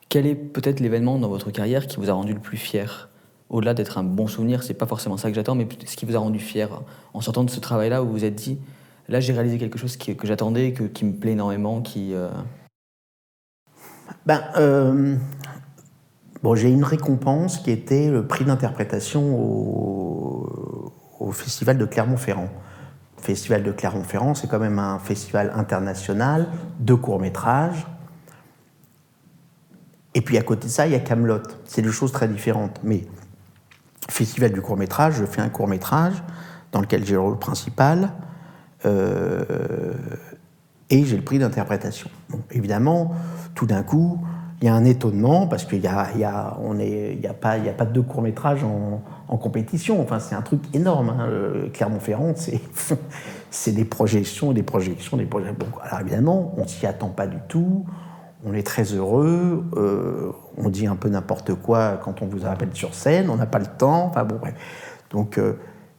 quel 0.10 0.26
est 0.26 0.36
peut-être 0.36 0.80
l'événement 0.80 1.18
dans 1.20 1.30
votre 1.30 1.52
carrière 1.52 1.88
qui 1.88 1.98
vous 1.98 2.10
a 2.10 2.14
rendu 2.14 2.34
le 2.34 2.40
plus 2.40 2.58
fier? 2.58 3.10
Au-delà 3.50 3.74
d'être 3.74 3.98
un 3.98 4.04
bon 4.04 4.28
souvenir, 4.28 4.64
c'est 4.64 4.74
pas 4.74 4.86
forcément 4.86 5.18
ça 5.18 5.30
que 5.30 5.36
j'attends, 5.36 5.56
mais 5.56 5.68
ce 5.86 5.98
qui 5.98 6.06
vous 6.06 6.16
a 6.16 6.20
rendu 6.20 6.40
fier 6.40 6.70
en 7.14 7.20
sortant 7.20 7.44
de 7.44 7.50
ce 7.50 7.60
travail-là 7.60 8.02
où 8.04 8.08
vous 8.08 8.14
vous 8.14 8.26
êtes 8.26 8.36
dit, 8.36 8.58
là 9.10 9.20
j'ai 9.20 9.34
réalisé 9.34 9.58
quelque 9.58 9.78
chose 9.78 9.98
qui, 9.98 10.16
que 10.16 10.28
j'attendais, 10.28 10.72
que, 10.72 10.84
qui 10.84 11.04
me 11.04 11.14
plaît 11.14 11.34
énormément, 11.34 11.82
qui. 11.82 12.14
Euh, 12.14 12.30
ben, 14.26 14.42
euh, 14.58 15.18
Bon, 16.44 16.56
j'ai 16.56 16.72
une 16.72 16.84
récompense 16.84 17.60
qui 17.60 17.70
était 17.70 18.10
le 18.10 18.26
prix 18.26 18.46
d'interprétation 18.46 19.38
au, 19.38 21.32
Festival 21.34 21.78
de 21.78 21.86
Clermont-Ferrand. 21.86 22.50
Le 23.18 23.24
Festival 23.24 23.64
de 23.64 23.72
Clermont-Ferrand, 23.72 24.34
c'est 24.36 24.48
quand 24.48 24.60
même 24.60 24.80
un 24.80 25.00
festival 25.00 25.54
international 25.56 26.50
de 26.80 26.94
courts-métrages. 26.94 27.88
Et 30.14 30.20
puis 30.22 30.38
à 30.38 30.42
côté 30.42 30.68
de 30.68 30.72
ça, 30.72 30.88
il 30.88 30.92
y 30.92 30.96
a 30.96 31.00
Camelot. 31.00 31.44
C'est 31.64 31.82
deux 31.82 31.92
choses 31.92 32.12
très 32.12 32.28
différentes. 32.28 32.82
Mais 32.84 33.06
Festival 34.10 34.52
du 34.52 34.62
court-métrage, 34.62 35.14
je 35.14 35.26
fais 35.26 35.42
un 35.42 35.48
court-métrage 35.48 36.22
dans 36.74 36.82
lequel 36.82 37.06
j'ai 37.06 37.14
le 37.14 37.22
rôle 37.22 37.40
principal. 37.40 38.12
Euh, 38.86 39.94
et 40.90 41.06
j'ai 41.06 41.16
le 41.16 41.24
prix 41.24 41.40
d'interprétation. 41.40 42.10
évidemment, 42.52 43.16
tout 43.56 43.68
d'un 43.68 43.84
coup, 43.84 44.20
il 44.62 44.66
y 44.66 44.70
a 44.70 44.76
un 44.76 44.86
étonnement 44.86 45.48
parce 45.48 45.66
qu'il 45.66 45.82
n'y 45.82 45.88
a, 45.88 46.08
y 46.16 46.24
a, 46.24 46.48
a, 46.50 47.34
pas, 47.34 47.54
a 47.54 47.74
pas 47.76 47.86
de 47.86 47.94
deux 47.94 48.04
courts-métrages 48.04 48.64
en, 48.64 49.38
compétition. 49.38 50.02
Enfin, 50.02 50.20
c'est 50.20 50.36
un 50.36 50.42
truc 50.42 50.62
énorme. 50.74 51.10
Hein. 51.10 51.30
Clermont-Ferrand, 51.74 52.34
c'est 53.50 53.72
des 53.72 53.86
projections, 53.86 54.52
des 54.54 54.62
projections, 54.62 55.18
des 55.18 55.26
projections. 55.26 55.58
alors 55.82 56.02
évidemment, 56.02 56.54
on 56.58 56.68
s'y 56.68 56.86
attend 56.86 57.10
pas 57.10 57.28
du 57.28 57.38
tout. 57.48 57.86
On 58.46 58.54
est 58.54 58.66
très 58.66 58.84
heureux. 58.84 59.64
Euh, 59.76 60.32
on 60.58 60.70
dit 60.70 60.88
un 60.88 60.96
peu 60.96 61.10
n'importe 61.10 61.54
quoi 61.56 62.00
quand 62.04 62.22
on 62.22 62.28
vous 62.28 62.46
appelle 62.46 62.70
sur 62.74 62.94
scène. 62.94 63.30
On 63.30 63.38
n'a 63.38 63.46
pas 63.46 63.60
le 63.60 63.66
temps. 63.66 64.06
Enfin 64.06 64.24
bon. 64.26 64.40
Donc, 65.12 65.38
euh, 65.38 65.54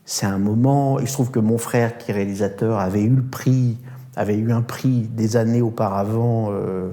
c'est 0.04 0.26
un 0.26 0.38
moment. 0.38 0.98
Il 0.98 1.08
se 1.08 1.12
trouve 1.14 1.30
que 1.30 1.38
mon 1.38 1.58
frère, 1.58 1.98
qui 1.98 2.10
est 2.10 2.14
réalisateur, 2.14 2.78
avait 2.78 3.02
eu 3.02 3.14
le 3.16 3.22
prix, 3.22 3.78
avait 4.16 4.36
eu 4.36 4.52
un 4.52 4.62
prix 4.62 5.02
des 5.02 5.36
années 5.36 5.62
auparavant. 5.62 6.48
Euh, 6.50 6.92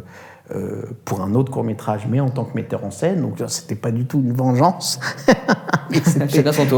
euh, 0.55 0.81
pour 1.05 1.21
un 1.21 1.35
autre 1.35 1.51
court 1.51 1.63
métrage, 1.63 2.07
mais 2.09 2.19
en 2.19 2.29
tant 2.29 2.43
que 2.43 2.55
metteur 2.55 2.83
en 2.83 2.89
scène. 2.89 3.21
Donc 3.21 3.37
c'était 3.47 3.75
pas 3.75 3.91
du 3.91 4.05
tout 4.05 4.19
une 4.19 4.33
vengeance. 4.33 4.99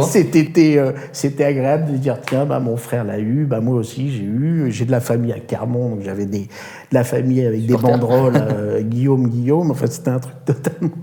C'était 0.04 0.78
euh, 0.78 0.92
c'était 1.12 1.44
agréable 1.44 1.92
de 1.92 1.98
dire 1.98 2.20
tiens 2.26 2.46
bah 2.46 2.60
mon 2.60 2.78
frère 2.78 3.04
l'a 3.04 3.20
eu, 3.20 3.46
bah 3.46 3.60
moi 3.62 3.76
aussi 3.76 4.12
j'ai 4.12 4.24
eu. 4.24 4.72
J'ai 4.72 4.86
de 4.86 4.92
la 4.92 5.00
famille 5.00 5.32
à 5.32 5.40
Carmont, 5.40 5.90
donc 5.90 6.02
j'avais 6.04 6.26
des 6.26 6.42
de 6.42 6.48
la 6.94 7.04
famille 7.04 7.46
avec 7.46 7.66
des 7.66 7.76
banderoles 7.76 8.36
euh, 8.54 8.82
Guillaume 8.82 9.30
Guillaume. 9.30 9.72
Enfin 9.72 9.88
c'était 9.88 10.12
un 10.12 10.20
truc 10.20 10.36
totalement 10.46 10.96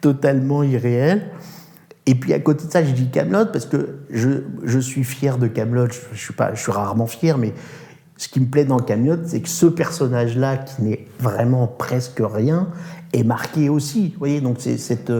totalement 0.00 0.62
irréel. 0.62 1.22
Et 2.06 2.14
puis 2.14 2.32
à 2.32 2.40
côté 2.40 2.66
de 2.66 2.70
ça, 2.70 2.84
je 2.84 2.92
dis 2.92 3.08
Camelot 3.08 3.46
parce 3.46 3.66
que 3.66 4.00
je, 4.10 4.42
je 4.64 4.78
suis 4.78 5.04
fier 5.04 5.38
de 5.38 5.46
Camelot. 5.46 5.86
Je, 5.86 6.00
je, 6.12 6.18
suis 6.18 6.34
pas, 6.34 6.54
je 6.54 6.60
suis 6.60 6.72
rarement 6.72 7.06
fier, 7.06 7.38
mais 7.38 7.52
ce 8.20 8.28
qui 8.28 8.38
me 8.38 8.44
plaît 8.44 8.66
dans 8.66 8.76
Cagnotte, 8.76 9.22
c'est 9.24 9.40
que 9.40 9.48
ce 9.48 9.64
personnage-là, 9.64 10.58
qui 10.58 10.82
n'est 10.82 11.06
vraiment 11.20 11.66
presque 11.66 12.20
rien, 12.22 12.68
est 13.14 13.22
marqué 13.22 13.70
aussi. 13.70 14.10
Vous 14.10 14.18
voyez, 14.18 14.42
donc 14.42 14.56
c'est 14.58 14.76
cette, 14.76 15.10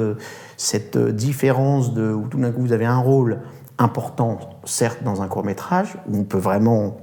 cette 0.58 0.98
différence 0.98 1.94
de, 1.94 2.12
où 2.12 2.28
tout 2.28 2.38
d'un 2.38 2.52
coup 2.52 2.60
vous 2.60 2.74
avez 2.74 2.84
un 2.84 2.98
rôle 2.98 3.40
important, 3.78 4.38
certes 4.66 5.02
dans 5.02 5.22
un 5.22 5.28
court 5.28 5.44
métrage, 5.44 5.96
où 6.10 6.18
on 6.18 6.24
peut 6.24 6.36
vraiment, 6.36 6.98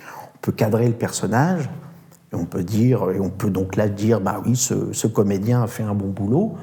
on 0.00 0.38
peut 0.40 0.50
cadrer 0.50 0.88
le 0.88 0.94
personnage, 0.94 1.70
et 2.32 2.34
on 2.34 2.44
peut 2.44 2.64
dire, 2.64 3.08
et 3.12 3.20
on 3.20 3.30
peut 3.30 3.50
donc 3.50 3.76
là 3.76 3.88
dire, 3.88 4.20
bah 4.20 4.42
oui, 4.44 4.56
ce, 4.56 4.92
ce 4.92 5.06
comédien 5.06 5.62
a 5.62 5.68
fait 5.68 5.84
un 5.84 5.94
bon 5.94 6.08
boulot, 6.08 6.56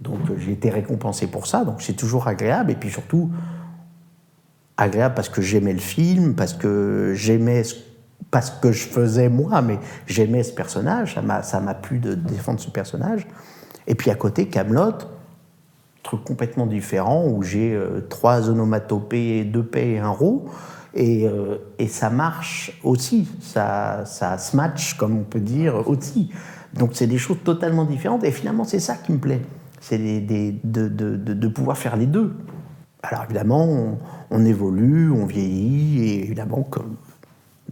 donc 0.00 0.18
j'ai 0.36 0.50
été 0.50 0.68
récompensé 0.70 1.28
pour 1.28 1.46
ça, 1.46 1.64
donc 1.64 1.80
c'est 1.80 1.94
toujours 1.94 2.26
agréable, 2.26 2.72
et 2.72 2.74
puis 2.74 2.90
surtout, 2.90 3.30
agréable 4.78 5.14
parce 5.14 5.28
que 5.28 5.42
j'aimais 5.42 5.74
le 5.74 5.80
film, 5.80 6.34
parce 6.34 6.54
que 6.54 7.12
j'aimais 7.14 7.64
ce 7.64 7.74
que 8.62 8.72
je 8.72 8.86
faisais 8.86 9.28
moi, 9.28 9.60
mais 9.60 9.78
j'aimais 10.06 10.44
ce 10.44 10.52
personnage, 10.52 11.18
ça 11.42 11.60
m'a 11.60 11.74
plu 11.74 11.98
de 11.98 12.14
défendre 12.14 12.60
ce 12.60 12.70
personnage. 12.70 13.26
Et 13.86 13.94
puis 13.94 14.10
à 14.10 14.14
côté, 14.14 14.46
Camelot, 14.48 14.92
truc 16.02 16.24
complètement 16.24 16.66
différent 16.66 17.26
où 17.26 17.42
j'ai 17.42 17.74
euh, 17.74 18.00
trois 18.08 18.48
onomatopées, 18.48 19.44
deux 19.44 19.64
paix 19.64 19.90
et 19.90 19.98
un 19.98 20.10
roux, 20.10 20.48
et, 20.94 21.26
euh, 21.26 21.58
et, 21.78 21.86
ça 21.86 22.08
marche 22.08 22.78
aussi, 22.82 23.28
ça, 23.42 24.04
ça 24.06 24.38
se 24.38 24.56
match, 24.56 24.94
comme 24.94 25.18
on 25.18 25.24
peut 25.24 25.40
dire, 25.40 25.86
aussi. 25.86 26.30
Donc 26.74 26.90
c'est 26.94 27.06
des 27.06 27.18
choses 27.18 27.38
totalement 27.44 27.84
différentes, 27.84 28.24
et 28.24 28.30
finalement 28.30 28.64
c'est 28.64 28.80
ça 28.80 28.94
qui 28.94 29.12
me 29.12 29.18
plaît, 29.18 29.42
c'est 29.80 29.98
de, 29.98 30.54
de, 30.64 31.16
de 31.16 31.48
pouvoir 31.48 31.76
faire 31.76 31.96
les 31.96 32.06
deux. 32.06 32.34
Alors 33.10 33.24
évidemment, 33.24 33.98
on, 34.30 34.44
évolue, 34.44 35.10
on 35.10 35.24
vieillit, 35.24 36.02
et 36.02 36.24
évidemment, 36.24 36.62
comme, 36.62 36.96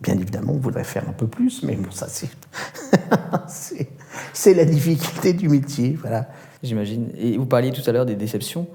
bien 0.01 0.15
évidemment, 0.15 0.53
on 0.53 0.59
voudrait 0.59 0.85
faire 0.85 1.07
un 1.07 1.13
peu 1.13 1.27
plus, 1.27 1.63
mais 1.63 1.77
bon, 1.77 1.91
ça 1.91 2.09
c'est, 3.49 3.89
c'est 4.33 4.55
la 4.55 4.65
difficulté 4.65 5.35
du 5.35 5.51
métier, 5.51 5.93
voilà. 6.01 6.29
J'imagine. 6.63 7.11
Et 7.19 7.37
vous 7.37 7.45
parliez 7.45 7.71
tout 7.71 7.83
à 7.87 7.93
l'heure 7.93 8.07
des 8.07 8.15
déceptions, 8.15 8.67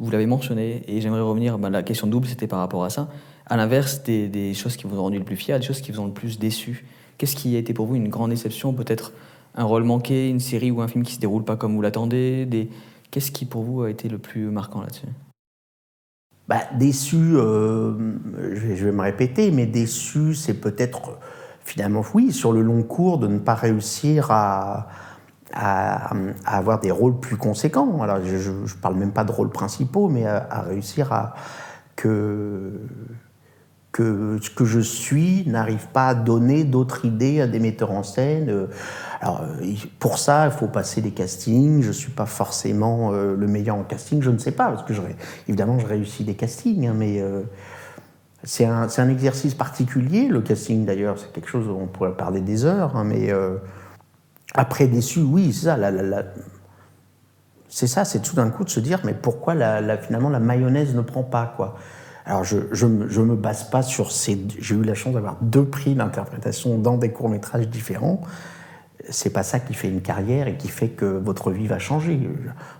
vous 0.00 0.10
l'avez 0.10 0.26
mentionné, 0.26 0.82
et 0.88 1.00
j'aimerais 1.00 1.20
revenir, 1.20 1.58
ben, 1.58 1.70
la 1.70 1.84
question 1.84 2.08
double, 2.08 2.26
c'était 2.26 2.48
par 2.48 2.58
rapport 2.58 2.82
à 2.82 2.90
ça. 2.90 3.08
À 3.46 3.56
l'inverse, 3.56 4.02
des, 4.02 4.52
choses 4.54 4.76
qui 4.76 4.88
vous 4.88 4.98
ont 4.98 5.02
rendu 5.02 5.18
le 5.18 5.24
plus 5.24 5.36
fier, 5.36 5.60
des 5.60 5.66
choses 5.66 5.80
qui 5.80 5.92
vous 5.92 6.00
ont 6.00 6.06
le 6.06 6.12
plus 6.12 6.40
déçu. 6.40 6.86
Qu'est-ce 7.18 7.36
qui 7.36 7.54
a 7.54 7.60
été 7.60 7.72
pour 7.72 7.86
vous 7.86 7.94
une 7.94 8.08
grande 8.08 8.30
déception 8.30 8.72
Peut-être 8.72 9.12
un 9.54 9.64
rôle 9.64 9.84
manqué, 9.84 10.28
une 10.28 10.40
série 10.40 10.72
ou 10.72 10.80
un 10.80 10.88
film 10.88 11.04
qui 11.04 11.14
se 11.14 11.20
déroule 11.20 11.44
pas 11.44 11.56
comme 11.56 11.76
vous 11.76 11.82
l'attendez. 11.82 12.68
Qu'est-ce 13.12 13.30
qui 13.30 13.44
pour 13.44 13.62
vous 13.62 13.82
a 13.82 13.90
été 13.90 14.08
le 14.08 14.18
plus 14.18 14.50
marquant 14.50 14.80
là-dessus? 14.80 15.06
Bah, 16.50 16.62
déçu, 16.74 17.36
euh, 17.36 17.92
je, 18.54 18.84
vais, 18.84 18.90
me 18.90 19.02
répéter, 19.02 19.52
mais 19.52 19.66
déçu, 19.66 20.34
c'est 20.34 20.54
peut-être 20.54 21.16
finalement, 21.62 22.02
oui, 22.12 22.32
sur 22.32 22.52
le 22.52 22.60
long 22.60 22.82
cours, 22.82 23.18
de 23.18 23.28
ne 23.28 23.38
pas 23.38 23.54
réussir 23.54 24.32
à, 24.32 24.88
avoir 26.44 26.80
des 26.80 26.90
rôles 26.90 27.20
plus 27.20 27.36
conséquents. 27.36 28.02
Alors, 28.02 28.18
je 28.24 28.50
ne 28.50 28.80
parle 28.82 28.96
même 28.96 29.12
pas 29.12 29.22
de 29.22 29.30
rôles 29.30 29.50
principaux, 29.50 30.08
mais 30.08 30.26
à, 30.26 30.62
réussir 30.62 31.12
à 31.12 31.34
que, 31.94 32.80
que 33.92 34.38
ce 34.42 34.50
que 34.50 34.64
je 34.64 34.80
suis 34.80 35.44
n'arrive 35.46 35.86
pas 35.92 36.08
à 36.08 36.14
donner 36.16 36.64
d'autres 36.64 37.04
idées 37.04 37.40
à 37.40 37.46
des 37.46 37.60
metteurs 37.60 37.92
en 37.92 38.02
scène. 38.02 38.66
Alors, 39.20 39.42
euh, 39.42 39.74
pour 39.98 40.18
ça, 40.18 40.46
il 40.46 40.50
faut 40.50 40.66
passer 40.66 41.02
des 41.02 41.10
castings. 41.10 41.82
Je 41.82 41.88
ne 41.88 41.92
suis 41.92 42.10
pas 42.10 42.26
forcément 42.26 43.12
euh, 43.12 43.36
le 43.36 43.46
meilleur 43.46 43.76
en 43.76 43.82
casting, 43.82 44.22
je 44.22 44.30
ne 44.30 44.38
sais 44.38 44.52
pas, 44.52 44.70
parce 44.70 44.82
que 44.82 44.94
évidemment, 45.46 45.78
je 45.78 45.86
réussis 45.86 46.24
des 46.24 46.34
castings, 46.34 46.86
hein, 46.86 46.94
mais 46.96 47.20
euh, 47.20 47.42
c'est 48.44 48.64
un, 48.64 49.08
exercice 49.10 49.54
particulier, 49.54 50.26
le 50.28 50.40
casting 50.40 50.86
d'ailleurs, 50.86 51.18
c'est 51.18 51.30
quelque 51.32 51.48
chose 51.48 51.68
où 51.68 51.78
on 51.78 51.86
pourrait 51.86 52.16
parler 52.16 52.40
des 52.40 52.64
heures, 52.64 52.96
hein, 52.96 53.04
mais 53.04 53.30
après 54.54 54.86
déçu, 54.86 55.20
oui, 55.20 55.52
c'est 55.52 55.66
ça. 55.66 55.78
c'est 57.68 57.86
ça, 57.86 58.06
c'est 58.06 58.20
tout 58.20 58.36
d'un 58.36 58.48
coup 58.48 58.64
de 58.64 58.70
se 58.70 58.80
dire, 58.80 59.00
mais 59.04 59.12
pourquoi 59.12 59.54
finalement 59.98 60.30
la 60.30 60.40
mayonnaise 60.40 60.94
ne 60.94 61.02
prend 61.02 61.22
pas, 61.22 61.52
quoi? 61.54 61.76
Alors, 62.24 62.44
je 62.44 62.86
ne 62.86 63.24
me 63.24 63.34
base 63.34 63.64
pas 63.64 63.82
sur 63.82 64.10
ces. 64.10 64.40
J'ai 64.58 64.74
eu 64.74 64.84
la 64.84 64.94
chance 64.94 65.12
d'avoir 65.12 65.36
deux 65.42 65.64
prix 65.64 65.94
d'interprétation 65.94 66.78
dans 66.78 66.96
des 66.96 67.10
courts-métrages 67.10 67.68
différents 67.68 68.22
c'est 69.10 69.30
pas 69.30 69.42
ça 69.42 69.58
qui 69.60 69.74
fait 69.74 69.88
une 69.88 70.00
carrière 70.00 70.48
et 70.48 70.56
qui 70.56 70.68
fait 70.68 70.88
que 70.88 71.04
votre 71.04 71.50
vie 71.50 71.66
va 71.66 71.78
changer. 71.78 72.18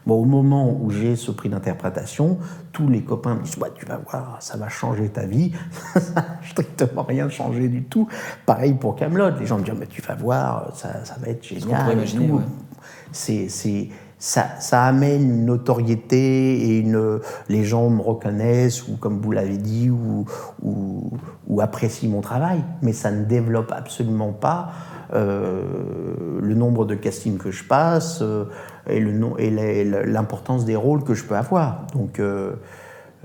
au 0.06 0.24
moment 0.24 0.76
où 0.80 0.90
j'ai 0.90 1.16
ce 1.16 1.30
prix 1.30 1.48
d'interprétation, 1.48 2.38
tous 2.72 2.88
les 2.88 3.02
copains 3.02 3.34
me 3.34 3.42
disent 3.42 3.58
Tu 3.76 3.86
vas 3.86 3.98
voir, 3.98 4.36
ça 4.40 4.56
va 4.56 4.68
changer 4.68 5.08
ta 5.08 5.26
vie. 5.26 5.52
ça 5.94 6.14
n'a 6.14 6.38
strictement 6.48 7.02
rien 7.02 7.28
changé 7.28 7.68
du 7.68 7.82
tout. 7.82 8.08
Pareil 8.46 8.74
pour 8.74 8.96
Camelot. 8.96 9.30
Les 9.38 9.46
gens 9.46 9.58
me 9.58 9.64
disent 9.64 9.74
Mais 9.78 9.86
tu 9.86 10.02
vas 10.02 10.14
voir, 10.14 10.74
ça, 10.76 10.88
va 11.20 11.28
être 11.28 11.44
génial. 11.44 11.96
C'est, 13.12 13.48
ça, 14.18 14.46
ça, 14.60 14.84
amène 14.84 15.22
une 15.22 15.46
notoriété 15.46 16.60
et 16.68 16.78
une, 16.78 17.20
les 17.48 17.64
gens 17.64 17.88
me 17.88 18.02
reconnaissent 18.02 18.86
ou 18.86 18.96
comme 18.96 19.20
vous 19.20 19.32
l'avez 19.32 19.56
dit 19.56 19.90
ou, 19.90 20.26
ou, 20.62 21.10
ou, 21.48 21.60
apprécient 21.60 22.10
mon 22.10 22.20
travail, 22.20 22.62
mais 22.82 22.92
ça 22.92 23.10
ne 23.10 23.24
développe 23.24 23.72
absolument 23.72 24.32
pas 24.32 24.72
le 25.12 26.54
nombre 26.54 26.84
de 26.84 26.94
castings 26.94 27.38
que 27.38 27.50
je 27.50 27.64
passe 27.64 28.20
euh, 28.22 28.44
et 28.88 29.00
l'importance 30.06 30.64
des 30.64 30.76
rôles 30.76 31.04
que 31.04 31.14
je 31.14 31.24
peux 31.24 31.36
avoir. 31.36 31.86
Donc, 31.92 32.18
euh, 32.18 32.54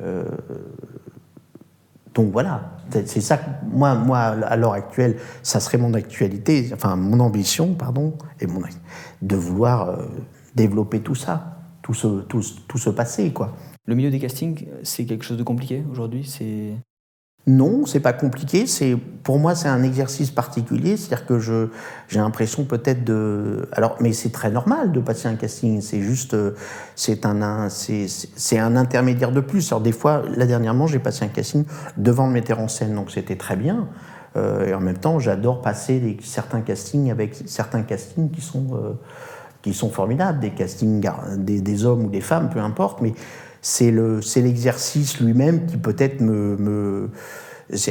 euh 0.01 0.25
donc 2.13 2.31
voilà, 2.31 2.77
c'est 2.91 3.19
ça. 3.19 3.37
Moi, 3.69 3.93
moi, 3.93 4.19
à 4.19 4.55
l'heure 4.55 4.71
actuelle, 4.71 5.17
ça 5.43 5.59
serait 5.59 5.77
mon 5.77 5.93
actualité, 5.93 6.69
enfin 6.73 6.95
mon 6.95 7.19
ambition, 7.19 7.73
pardon, 7.73 8.13
et 8.39 8.47
mon 8.47 8.61
de 9.21 9.35
vouloir 9.35 9.99
développer 10.55 11.01
tout 11.01 11.13
ça, 11.13 11.57
tout 11.81 11.93
ce, 11.93 12.21
tout, 12.21 12.41
tout 12.69 12.77
ce 12.77 12.89
passé, 12.89 13.33
quoi. 13.33 13.53
Le 13.85 13.95
milieu 13.95 14.11
des 14.11 14.19
castings, 14.19 14.65
c'est 14.83 15.03
quelque 15.03 15.25
chose 15.25 15.37
de 15.37 15.43
compliqué 15.43 15.83
aujourd'hui 15.91 16.23
C'est 16.23 16.71
non, 17.47 17.85
c'est 17.85 17.99
pas 17.99 18.13
compliqué. 18.13 18.65
C'est 18.65 18.97
pour 19.23 19.37
moi 19.37 19.53
c'est 19.53 19.67
un 19.67 19.83
exercice 19.83 20.31
particulier, 20.31 20.97
c'est-à-dire 20.97 21.27
que 21.27 21.39
je 21.39 21.67
j'ai 22.07 22.19
l'impression 22.19 22.65
peut-être 22.65 23.03
de 23.03 23.69
alors 23.71 23.97
mais 23.99 24.13
c'est 24.13 24.31
très 24.31 24.49
normal 24.49 24.91
de 24.91 24.99
passer 24.99 25.27
un 25.27 25.35
casting. 25.35 25.81
C'est 25.81 26.01
juste 26.01 26.35
c'est 26.95 27.25
un 27.25 27.69
c'est 27.69 28.57
un 28.57 28.75
intermédiaire 28.75 29.31
de 29.31 29.41
plus. 29.41 29.71
Alors 29.71 29.81
des 29.81 29.91
fois, 29.91 30.23
là 30.35 30.45
dernièrement 30.47 30.87
j'ai 30.87 30.99
passé 30.99 31.23
un 31.23 31.29
casting 31.29 31.65
devant 31.97 32.27
le 32.27 32.33
metteur 32.33 32.59
en 32.59 32.67
scène, 32.67 32.95
donc 32.95 33.11
c'était 33.11 33.35
très 33.35 33.55
bien. 33.55 33.87
Euh, 34.37 34.67
et 34.67 34.73
en 34.73 34.81
même 34.81 34.97
temps, 34.97 35.19
j'adore 35.19 35.61
passer 35.61 35.99
des, 35.99 36.17
certains 36.21 36.61
castings 36.61 37.09
avec 37.09 37.35
certains 37.45 37.83
castings 37.83 38.29
qui 38.31 38.41
sont 38.41 38.67
euh, 38.73 38.93
qui 39.61 39.73
sont 39.73 39.89
formidables, 39.89 40.39
des 40.39 40.51
castings 40.51 41.03
des, 41.37 41.85
hommes 41.85 42.05
ou 42.05 42.09
des 42.09 42.21
femmes, 42.21 42.49
peu 42.49 42.59
importe, 42.59 43.01
mais 43.01 43.13
c'est 43.65 44.41
l'exercice 44.41 45.19
lui-même 45.19 45.65
qui 45.65 45.77
peut-être 45.77 46.21
me, 46.21 46.55
me 46.57 47.09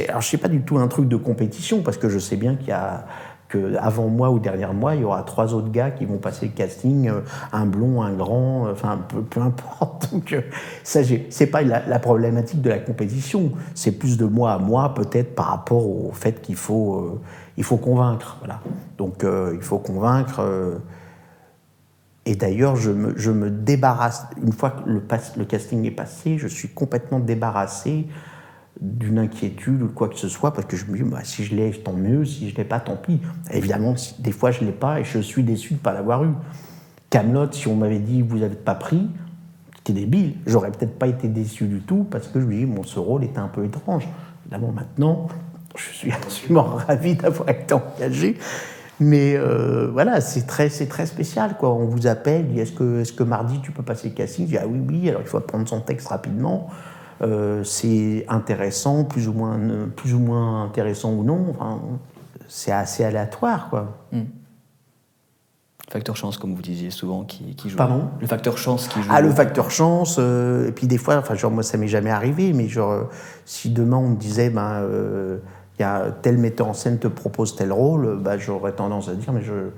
alors 0.07 0.21
je 0.21 0.29
sais 0.29 0.37
pas 0.37 0.47
du 0.47 0.61
tout 0.61 0.77
un 0.77 0.87
truc 0.87 1.09
de 1.09 1.17
compétition 1.17 1.81
parce 1.81 1.97
que 1.97 2.07
je 2.07 2.17
sais 2.17 2.37
bien 2.37 2.55
qu'il 2.55 2.69
y 2.69 2.71
a 2.71 3.05
que 3.49 3.75
avant 3.77 4.07
moi 4.07 4.31
ou 4.31 4.39
derrière 4.39 4.73
moi, 4.73 4.95
il 4.95 5.01
y 5.01 5.03
aura 5.03 5.21
trois 5.23 5.53
autres 5.53 5.69
gars 5.69 5.91
qui 5.91 6.05
vont 6.05 6.17
passer 6.17 6.47
le 6.47 6.53
casting, 6.53 7.09
euh, 7.09 7.19
un 7.53 7.65
blond, 7.65 8.01
un 8.01 8.13
grand, 8.13 8.65
euh, 8.65 8.71
enfin 8.71 8.99
peu, 9.07 9.21
peu 9.21 9.41
importe. 9.41 10.09
Donc 10.13 10.33
euh, 10.33 10.41
ça, 10.83 11.01
c'est 11.29 11.47
pas 11.47 11.61
la, 11.61 11.85
la, 11.85 11.99
problématique 11.99 12.61
de 12.61 12.69
la 12.69 12.79
compétition, 12.79 13.51
c'est 13.75 13.91
plus 13.91 14.17
de 14.17 14.25
moi 14.25 14.53
à 14.53 14.57
moi 14.57 14.93
peut-être 14.95 15.35
par 15.35 15.47
rapport 15.47 15.85
au 15.85 16.11
fait 16.11 16.41
qu'il 16.41 16.55
faut, 16.55 17.19
il 17.57 17.63
faut 17.63 17.77
convaincre. 17.77 18.37
Voilà. 18.39 18.61
Donc 18.97 19.23
il 19.23 19.61
faut 19.61 19.79
convaincre. 19.79 20.41
Et 22.25 22.35
d'ailleurs, 22.35 22.75
je 22.75 22.91
me, 22.91 23.49
débarrasse, 23.49 24.25
une 24.41 24.51
fois 24.51 24.71
que 24.71 24.89
le, 24.89 25.03
le, 25.37 25.45
casting 25.45 25.85
est 25.85 25.91
passé, 25.91 26.37
je 26.39 26.47
suis 26.47 26.69
complètement 26.69 27.19
débarrassé 27.19 28.07
d'une 28.81 29.19
inquiétude 29.19 29.81
ou 29.83 29.87
quoi 29.87 30.09
que 30.09 30.17
ce 30.17 30.27
soit, 30.27 30.51
parce 30.53 30.65
que 30.65 30.75
je 30.75 30.85
me 30.85 30.97
dis, 30.97 31.03
bah, 31.03 31.19
si 31.23 31.43
je 31.43 31.55
l'ai, 31.55 31.71
tant 31.71 31.93
mieux, 31.93 32.25
si 32.25 32.49
je 32.49 32.53
ne 32.53 32.57
l'ai 32.57 32.63
pas, 32.65 32.79
tant 32.79 32.95
pis. 32.95 33.21
Évidemment, 33.51 33.93
des 34.19 34.31
fois, 34.31 34.51
je 34.51 34.61
ne 34.61 34.67
l'ai 34.67 34.71
pas 34.73 34.99
et 34.99 35.03
je 35.03 35.19
suis 35.19 35.43
déçu 35.43 35.73
de 35.73 35.79
ne 35.79 35.83
pas 35.83 35.93
l'avoir 35.93 36.23
eu. 36.23 36.31
Camelot, 37.11 37.51
si 37.51 37.67
on 37.67 37.75
m'avait 37.75 37.99
dit, 37.99 38.23
vous 38.23 38.39
n'avez 38.39 38.55
pas 38.55 38.75
pris, 38.75 39.07
c'était 39.77 39.93
débile. 39.93 40.33
J'aurais 40.47 40.71
peut-être 40.71 40.97
pas 40.97 41.07
été 41.07 41.27
déçu 41.27 41.65
du 41.67 41.81
tout, 41.81 42.07
parce 42.09 42.27
que 42.27 42.41
je 42.41 42.45
me 42.45 42.53
dis, 42.55 42.65
bon, 42.65 42.83
ce 42.83 42.99
rôle 42.99 43.23
était 43.23 43.39
un 43.39 43.47
peu 43.47 43.63
étrange. 43.63 44.07
Évidemment, 44.45 44.71
maintenant, 44.71 45.27
je 45.77 45.89
suis 45.93 46.11
absolument 46.23 46.63
ravi 46.63 47.15
d'avoir 47.15 47.49
été 47.49 47.75
engagé. 47.75 48.37
Mais 48.99 49.35
euh, 49.35 49.89
voilà, 49.91 50.21
c'est 50.21 50.47
très, 50.47 50.69
c'est 50.69 50.87
très 50.87 51.05
spécial. 51.05 51.57
Quoi. 51.57 51.73
On 51.73 51.85
vous 51.85 52.07
appelle, 52.07 52.57
est-ce 52.57 52.71
que, 52.71 53.01
est-ce 53.01 53.13
que 53.13 53.23
mardi 53.23 53.59
tu 53.61 53.71
peux 53.71 53.83
passer 53.83 54.09
le 54.09 54.15
casting 54.15 54.45
Je 54.45 54.51
dis 54.51 54.57
ah 54.57 54.67
oui, 54.67 54.79
oui, 54.87 55.09
alors 55.09 55.21
il 55.21 55.27
faut 55.27 55.39
prendre 55.41 55.67
son 55.67 55.81
texte 55.81 56.07
rapidement. 56.07 56.69
Euh, 57.21 57.63
c'est 57.63 58.25
intéressant, 58.27 59.03
plus 59.03 59.27
ou, 59.27 59.33
moins, 59.33 59.57
plus 59.95 60.13
ou 60.13 60.19
moins 60.19 60.63
intéressant 60.63 61.13
ou 61.13 61.23
non. 61.23 61.47
Enfin, 61.49 61.81
c'est 62.47 62.71
assez 62.71 63.03
aléatoire. 63.03 63.69
Quoi. 63.69 63.97
Hmm. 64.11 64.23
Facteur 65.89 66.15
chance, 66.15 66.37
comme 66.37 66.55
vous 66.55 66.61
disiez 66.61 66.89
souvent, 66.89 67.23
qui, 67.23 67.55
qui 67.55 67.69
joue. 67.69 67.77
Pardon? 67.77 68.09
Le 68.19 68.27
facteur 68.27 68.57
chance 68.57 68.87
qui 68.87 69.01
joue. 69.01 69.09
Ah, 69.11 69.21
le 69.21 69.29
facteur 69.29 69.71
chance. 69.71 70.17
Euh, 70.19 70.69
et 70.69 70.71
puis 70.71 70.87
des 70.87 70.97
fois, 70.97 71.17
enfin, 71.17 71.35
genre, 71.35 71.51
moi, 71.51 71.63
ça 71.63 71.77
m'est 71.77 71.87
jamais 71.87 72.09
arrivé, 72.11 72.53
mais 72.53 72.67
genre, 72.67 73.09
si 73.45 73.69
demain 73.69 73.97
on 73.97 74.09
me 74.09 74.15
disait, 74.15 74.49
ben 74.49 74.81
y 75.81 75.83
a 75.83 76.11
tel 76.21 76.37
metteur 76.37 76.67
en 76.67 76.73
scène 76.73 76.99
te 76.99 77.07
propose 77.07 77.55
tel 77.55 77.71
rôle, 77.71 78.17
bah, 78.21 78.37
j'aurais 78.37 78.71
tendance 78.71 79.09
à 79.09 79.15
dire, 79.15 79.33
mais 79.33 79.41
je, 79.41 79.69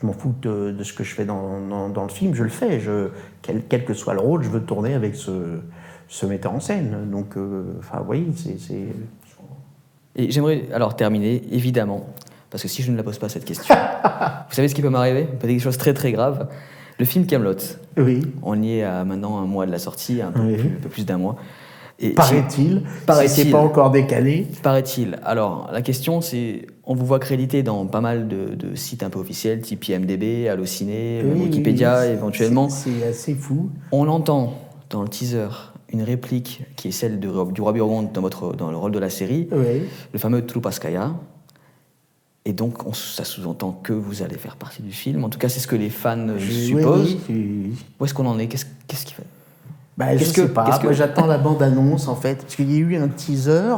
je 0.00 0.06
m'en 0.06 0.12
fous 0.12 0.34
de, 0.42 0.76
ce 0.82 0.92
que 0.92 1.04
je 1.04 1.14
fais 1.14 1.24
dans, 1.24 1.88
dans, 1.88 2.02
le 2.02 2.08
film, 2.10 2.34
je 2.34 2.42
le 2.42 2.50
fais. 2.50 2.80
Je, 2.80 3.08
quel, 3.42 3.62
quel, 3.68 3.84
que 3.84 3.94
soit 3.94 4.14
le 4.14 4.20
rôle, 4.20 4.42
je 4.42 4.50
veux 4.50 4.62
tourner 4.62 4.94
avec 4.94 5.14
ce, 5.14 5.60
ce 6.08 6.26
metteur 6.26 6.52
en 6.52 6.60
scène. 6.60 7.08
Donc, 7.10 7.36
euh, 7.36 7.64
enfin, 7.78 7.98
vous 7.98 8.06
voyez, 8.06 8.26
c'est. 8.36 8.76
Et 10.18 10.30
j'aimerais 10.30 10.64
alors 10.72 10.96
terminer, 10.96 11.42
évidemment, 11.50 12.06
parce 12.50 12.62
que 12.62 12.68
si 12.68 12.82
je 12.82 12.90
ne 12.90 12.96
la 12.96 13.02
pose 13.02 13.18
pas 13.18 13.28
cette 13.28 13.44
question, 13.44 13.74
vous 14.48 14.54
savez 14.54 14.68
ce 14.68 14.74
qui 14.74 14.82
peut 14.82 14.88
m'arriver? 14.88 15.24
Peut-être 15.24 15.50
quelque 15.50 15.60
chose 15.60 15.76
de 15.76 15.80
très 15.80 15.94
très 15.94 16.12
grave. 16.12 16.48
Le 16.98 17.04
film 17.04 17.26
Camelot. 17.26 17.56
Oui. 17.98 18.22
On 18.42 18.62
y 18.62 18.78
est 18.78 18.82
à 18.82 19.04
maintenant 19.04 19.38
un 19.38 19.44
mois 19.44 19.66
de 19.66 19.70
la 19.70 19.78
sortie, 19.78 20.22
un 20.22 20.30
peu, 20.30 20.40
plus, 20.40 20.68
un 20.68 20.80
peu 20.80 20.88
plus 20.88 21.04
d'un 21.04 21.18
mois. 21.18 21.36
Paraît-il. 22.14 22.82
Paraît 23.06 23.28
si 23.28 23.42
c'est 23.42 23.50
pas 23.50 23.58
encore 23.58 23.90
décalé. 23.90 24.46
Paraît-il. 24.62 25.18
Alors, 25.24 25.70
la 25.72 25.80
question, 25.82 26.20
c'est 26.20 26.66
on 26.84 26.94
vous 26.94 27.06
voit 27.06 27.18
crédité 27.18 27.62
dans 27.62 27.86
pas 27.86 28.00
mal 28.00 28.28
de, 28.28 28.74
sites 28.74 29.02
un 29.02 29.10
peu 29.10 29.18
officiels, 29.18 29.60
type 29.60 29.88
IMDB, 29.88 30.48
Allociné, 30.48 31.22
Wikipédia 31.24 32.06
éventuellement. 32.06 32.68
C'est 32.68 33.04
assez 33.06 33.34
fou. 33.34 33.70
On 33.92 34.08
entend 34.08 34.54
dans 34.90 35.02
le 35.02 35.08
teaser 35.08 35.48
une 35.92 36.02
réplique 36.02 36.64
qui 36.76 36.88
est 36.88 36.92
celle 36.92 37.18
du, 37.18 37.28
du 37.52 37.60
roi 37.60 37.72
Burgonde 37.72 38.12
dans, 38.12 38.20
votre, 38.20 38.52
dans 38.52 38.70
le 38.70 38.76
rôle 38.76 38.92
de 38.92 38.98
la 38.98 39.10
série, 39.10 39.48
le 39.50 40.18
fameux 40.18 40.44
Trupaskaya. 40.44 41.14
Et 42.44 42.52
donc, 42.52 42.74
ça 42.94 43.24
sous-entend 43.24 43.72
que 43.72 43.92
vous 43.92 44.22
allez 44.22 44.36
faire 44.36 44.54
partie 44.54 44.80
du 44.80 44.92
film. 44.92 45.24
En 45.24 45.28
tout 45.28 45.38
cas, 45.38 45.48
c'est 45.48 45.58
ce 45.58 45.66
que 45.66 45.74
les 45.74 45.90
fans 45.90 46.38
supposent. 46.38 47.16
Où 47.98 48.04
est-ce 48.04 48.14
qu'on 48.14 48.26
en 48.26 48.38
est? 48.38 48.46
Qu'est-ce 48.46 49.04
qui 49.04 49.14
fait? 49.14 49.24
Bah, 49.96 50.18
sais 50.18 50.48
pas. 50.48 50.78
Moi, 50.82 50.92
j'attends 50.92 51.26
la 51.26 51.38
bande-annonce, 51.38 52.08
en 52.08 52.16
fait? 52.16 52.42
Parce 52.42 52.56
qu'il 52.56 52.70
y 52.72 52.76
a 52.76 52.78
eu 52.78 52.96
un 52.96 53.08
teaser 53.08 53.76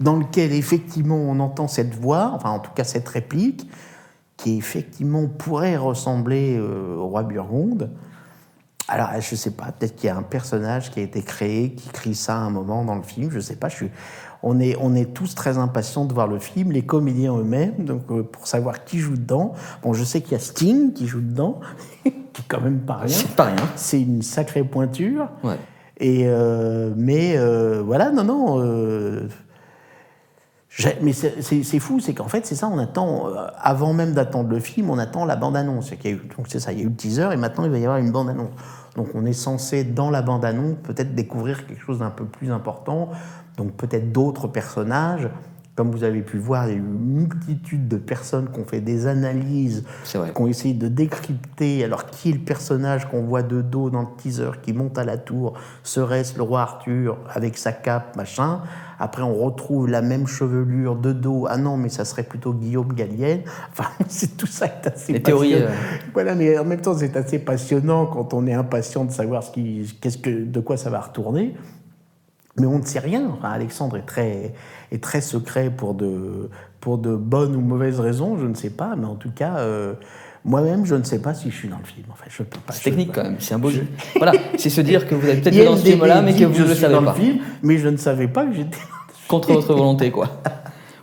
dans 0.00 0.16
lequel, 0.16 0.52
effectivement, 0.52 1.16
on 1.16 1.38
entend 1.40 1.68
cette 1.68 1.94
voix, 1.94 2.32
enfin, 2.34 2.50
en 2.50 2.58
tout 2.58 2.72
cas, 2.74 2.84
cette 2.84 3.08
réplique, 3.08 3.68
qui, 4.36 4.56
effectivement, 4.56 5.26
pourrait 5.26 5.76
ressembler 5.76 6.56
euh, 6.56 6.96
au 6.96 7.06
roi 7.08 7.22
Burgonde. 7.22 7.90
Alors, 8.86 9.08
je 9.18 9.34
sais 9.34 9.52
pas, 9.52 9.72
peut-être 9.72 9.96
qu'il 9.96 10.08
y 10.08 10.10
a 10.10 10.16
un 10.16 10.22
personnage 10.22 10.90
qui 10.90 11.00
a 11.00 11.02
été 11.02 11.22
créé, 11.22 11.72
qui 11.72 11.88
crie 11.88 12.14
ça 12.14 12.36
à 12.36 12.40
un 12.40 12.50
moment 12.50 12.84
dans 12.84 12.96
le 12.96 13.02
film, 13.02 13.30
je 13.30 13.40
sais 13.40 13.56
pas. 13.56 13.68
Je 13.68 13.76
suis... 13.76 13.90
on, 14.42 14.60
est, 14.60 14.76
on 14.78 14.94
est 14.94 15.14
tous 15.14 15.34
très 15.34 15.56
impatients 15.56 16.04
de 16.04 16.12
voir 16.12 16.26
le 16.26 16.38
film, 16.38 16.70
les 16.70 16.82
comédiens 16.82 17.34
eux-mêmes, 17.34 17.84
donc 17.84 18.02
euh, 18.10 18.22
pour 18.22 18.46
savoir 18.46 18.84
qui 18.84 18.98
joue 18.98 19.16
dedans. 19.16 19.54
Bon, 19.82 19.94
je 19.94 20.04
sais 20.04 20.20
qu'il 20.20 20.32
y 20.32 20.34
a 20.34 20.38
Sting 20.38 20.92
qui 20.92 21.06
joue 21.06 21.22
dedans, 21.22 21.60
qui 22.04 22.10
est 22.10 22.44
quand 22.46 22.60
même 22.60 22.80
pas 22.80 22.96
rien. 22.96 23.08
C'est 23.08 23.34
pas 23.34 23.44
rien. 23.44 23.68
C'est 23.76 24.02
une 24.02 24.20
sacrée 24.20 24.64
pointure. 24.64 25.30
Ouais. 25.42 25.56
Et 25.98 26.24
euh, 26.26 26.92
mais 26.96 27.38
euh, 27.38 27.82
voilà, 27.82 28.10
non, 28.10 28.24
non. 28.24 29.28
Mais 31.02 31.12
c'est 31.12 31.78
fou, 31.78 32.00
c'est 32.00 32.14
qu'en 32.14 32.28
fait, 32.28 32.46
c'est 32.46 32.56
ça, 32.56 32.68
on 32.68 32.78
attend, 32.78 33.28
avant 33.58 33.92
même 33.92 34.12
d'attendre 34.12 34.50
le 34.50 34.60
film, 34.60 34.90
on 34.90 34.98
attend 34.98 35.24
la 35.24 35.36
bande-annonce. 35.36 35.90
Donc 36.36 36.46
c'est 36.48 36.60
ça, 36.60 36.72
il 36.72 36.78
y 36.78 36.82
a 36.82 36.84
eu 36.84 36.88
le 36.88 36.96
teaser 36.96 37.28
et 37.32 37.36
maintenant 37.36 37.64
il 37.64 37.70
va 37.70 37.78
y 37.78 37.84
avoir 37.84 37.98
une 37.98 38.10
bande-annonce. 38.10 38.50
Donc 38.96 39.08
on 39.14 39.24
est 39.24 39.32
censé, 39.32 39.84
dans 39.84 40.10
la 40.10 40.22
bande-annonce, 40.22 40.76
peut-être 40.82 41.14
découvrir 41.14 41.66
quelque 41.66 41.80
chose 41.80 42.00
d'un 42.00 42.10
peu 42.10 42.24
plus 42.24 42.50
important, 42.50 43.10
donc 43.56 43.72
peut-être 43.72 44.12
d'autres 44.12 44.48
personnages. 44.48 45.28
Comme 45.76 45.90
vous 45.90 46.04
avez 46.04 46.22
pu 46.22 46.38
voir, 46.38 46.68
il 46.68 46.70
y 46.70 46.74
a 46.74 46.76
eu 46.76 46.78
une 46.78 47.14
multitude 47.14 47.88
de 47.88 47.96
personnes 47.96 48.48
qui 48.48 48.60
ont 48.60 48.64
fait 48.64 48.80
des 48.80 49.08
analyses, 49.08 49.84
qui 50.04 50.16
ont 50.16 50.46
essayé 50.46 50.72
de 50.72 50.86
décrypter. 50.86 51.82
Alors, 51.82 52.06
qui 52.06 52.30
est 52.30 52.32
le 52.34 52.38
personnage 52.38 53.08
qu'on 53.08 53.24
voit 53.24 53.42
de 53.42 53.60
dos 53.60 53.90
dans 53.90 54.02
le 54.02 54.06
teaser 54.16 54.52
qui 54.62 54.72
monte 54.72 54.98
à 54.98 55.04
la 55.04 55.18
tour? 55.18 55.54
Serait-ce 55.82 56.36
le 56.36 56.44
roi 56.44 56.60
Arthur 56.60 57.18
avec 57.28 57.58
sa 57.58 57.72
cape, 57.72 58.14
machin? 58.14 58.60
Après, 59.04 59.22
on 59.22 59.34
retrouve 59.34 59.88
la 59.88 60.00
même 60.00 60.26
chevelure 60.26 60.96
de 60.96 61.12
dos. 61.12 61.46
Ah 61.46 61.58
non, 61.58 61.76
mais 61.76 61.90
ça 61.90 62.06
serait 62.06 62.22
plutôt 62.22 62.54
Guillaume 62.54 62.94
Gallienne. 62.94 63.42
Enfin, 63.70 63.90
c'est 64.08 64.36
tout 64.36 64.46
ça 64.46 64.66
qui 64.68 64.88
est 64.88 64.92
assez 64.92 65.12
Les 65.12 65.22
théories. 65.22 65.54
Euh. 65.54 65.68
Voilà, 66.14 66.34
mais 66.34 66.56
en 66.58 66.64
même 66.64 66.80
temps, 66.80 66.96
c'est 66.96 67.14
assez 67.16 67.38
passionnant 67.38 68.06
quand 68.06 68.32
on 68.32 68.46
est 68.46 68.54
impatient 68.54 69.04
de 69.04 69.10
savoir 69.10 69.42
ce 69.42 69.50
qui, 69.50 69.98
qu'est-ce 70.00 70.16
que, 70.16 70.30
de 70.30 70.60
quoi 70.60 70.78
ça 70.78 70.88
va 70.88 71.00
retourner. 71.00 71.54
Mais 72.58 72.66
on 72.66 72.78
ne 72.78 72.84
sait 72.84 72.98
rien. 72.98 73.28
Enfin, 73.36 73.50
Alexandre 73.50 73.98
est 73.98 74.06
très, 74.06 74.54
est 74.90 75.02
très 75.02 75.20
secret 75.20 75.70
pour 75.70 75.92
de, 75.92 76.48
pour 76.80 76.96
de 76.96 77.14
bonnes 77.14 77.54
ou 77.56 77.60
mauvaises 77.60 78.00
raisons, 78.00 78.38
je 78.38 78.46
ne 78.46 78.54
sais 78.54 78.70
pas. 78.70 78.94
Mais 78.96 79.06
en 79.06 79.16
tout 79.16 79.32
cas, 79.32 79.58
euh, 79.58 79.94
moi-même, 80.44 80.84
je 80.84 80.94
ne 80.94 81.02
sais 81.02 81.20
pas 81.20 81.34
si 81.34 81.50
je 81.50 81.56
suis 81.56 81.68
dans 81.68 81.78
le 81.78 81.84
film. 81.84 82.06
Enfin, 82.12 82.26
je 82.28 82.42
peux 82.42 82.60
pas. 82.60 82.72
C'est 82.72 82.84
technique 82.84 83.12
quand 83.12 83.22
même, 83.22 83.36
c'est 83.38 83.54
un 83.54 83.58
beau 83.58 83.70
jeu. 83.70 83.86
Voilà, 84.16 84.32
c'est 84.58 84.70
se 84.70 84.82
dire 84.82 85.08
que 85.08 85.14
vous 85.14 85.26
avez 85.26 85.40
peut-être 85.40 85.64
dans 85.64 85.76
ce 85.76 85.84
film-là, 85.84 86.22
mais 86.22 86.34
que 86.34 86.44
vous 86.44 86.62
ne 86.62 86.68
le 86.68 86.74
savez 86.74 86.94
dans 86.94 87.02
pas. 87.02 87.14
Le 87.16 87.24
film, 87.24 87.38
mais 87.62 87.78
je 87.78 87.88
ne 87.88 87.96
savais 87.96 88.28
pas 88.28 88.44
que 88.46 88.52
j'étais. 88.52 88.78
Contre 89.28 89.52
votre 89.52 89.74
volonté, 89.74 90.10
quoi. 90.10 90.28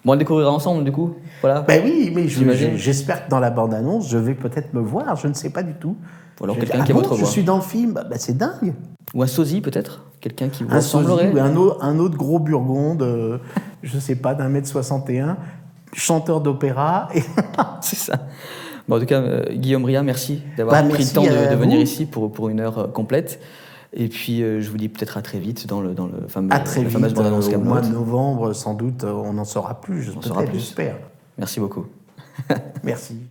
Bon, 0.03 0.11
on 0.11 0.13
le 0.13 0.19
découvrira 0.19 0.51
ensemble, 0.51 0.83
du 0.83 0.91
coup. 0.91 1.15
Voilà. 1.41 1.61
Ben 1.61 1.81
oui, 1.83 2.11
mais 2.13 2.27
j'espère 2.27 3.25
que 3.25 3.29
dans 3.29 3.39
la 3.39 3.51
bande-annonce, 3.51 4.09
je 4.09 4.17
vais 4.17 4.33
peut-être 4.33 4.73
me 4.73 4.81
voir, 4.81 5.15
je 5.15 5.27
ne 5.27 5.33
sais 5.33 5.51
pas 5.51 5.63
du 5.63 5.73
tout. 5.73 5.95
Ou 6.39 6.43
alors 6.45 6.57
quelqu'un 6.57 6.83
qui 6.83 6.91
a 6.91 6.95
ah 6.95 6.99
votre 6.99 7.15
Je 7.15 7.25
suis 7.25 7.43
dans 7.43 7.57
le 7.57 7.61
film, 7.61 7.93
bah, 7.93 8.17
c'est 8.17 8.35
dingue. 8.35 8.73
Ou 9.13 9.21
un 9.21 9.27
sosie, 9.27 9.61
peut-être 9.61 10.05
Quelqu'un 10.19 10.49
qui 10.49 10.63
vous 10.63 10.71
un 10.71 10.77
ressemblerait 10.77 11.31
ou 11.31 11.39
un, 11.39 11.55
autre, 11.55 11.83
un 11.83 11.97
autre 11.99 12.15
gros 12.15 12.39
burgonde, 12.39 13.01
euh, 13.01 13.37
je 13.81 13.95
ne 13.95 13.99
sais 13.99 14.15
pas, 14.15 14.35
d'un 14.35 14.49
mètre 14.49 14.67
61, 14.67 15.37
chanteur 15.93 16.41
d'opéra. 16.41 17.09
Et... 17.13 17.23
c'est 17.81 17.97
ça. 17.97 18.27
Bon, 18.87 18.97
en 18.97 18.99
tout 18.99 19.05
cas, 19.05 19.21
euh, 19.21 19.45
Guillaume 19.51 19.85
Ria, 19.85 20.03
merci 20.03 20.41
d'avoir 20.57 20.81
bah, 20.81 20.89
pris 20.89 21.03
le 21.03 21.09
temps 21.09 21.23
de, 21.23 21.55
venir 21.55 21.79
ici 21.79 22.05
pour, 22.05 22.31
pour 22.31 22.49
une 22.49 22.59
heure 22.59 22.77
euh, 22.79 22.87
complète. 22.87 23.39
Et 23.93 24.07
puis, 24.07 24.39
je 24.39 24.69
vous 24.69 24.77
dis 24.77 24.87
peut-être 24.87 25.17
à 25.17 25.21
très 25.21 25.39
vite 25.39 25.67
dans 25.67 25.81
le, 25.81 25.93
dans 25.93 26.07
le 26.07 26.27
fameux, 26.27 26.53
à 26.53 26.59
très 26.59 26.83
vite, 26.83 26.95
Au 26.95 27.59
mois 27.59 27.81
de 27.81 27.89
novembre, 27.89 28.53
sans 28.53 28.73
doute, 28.73 29.03
on 29.03 29.37
en 29.37 29.45
saura 29.45 29.81
plus, 29.81 30.03
j'espère. 30.03 30.97
Merci 31.37 31.59
beaucoup. 31.59 31.85
Merci. 32.83 33.21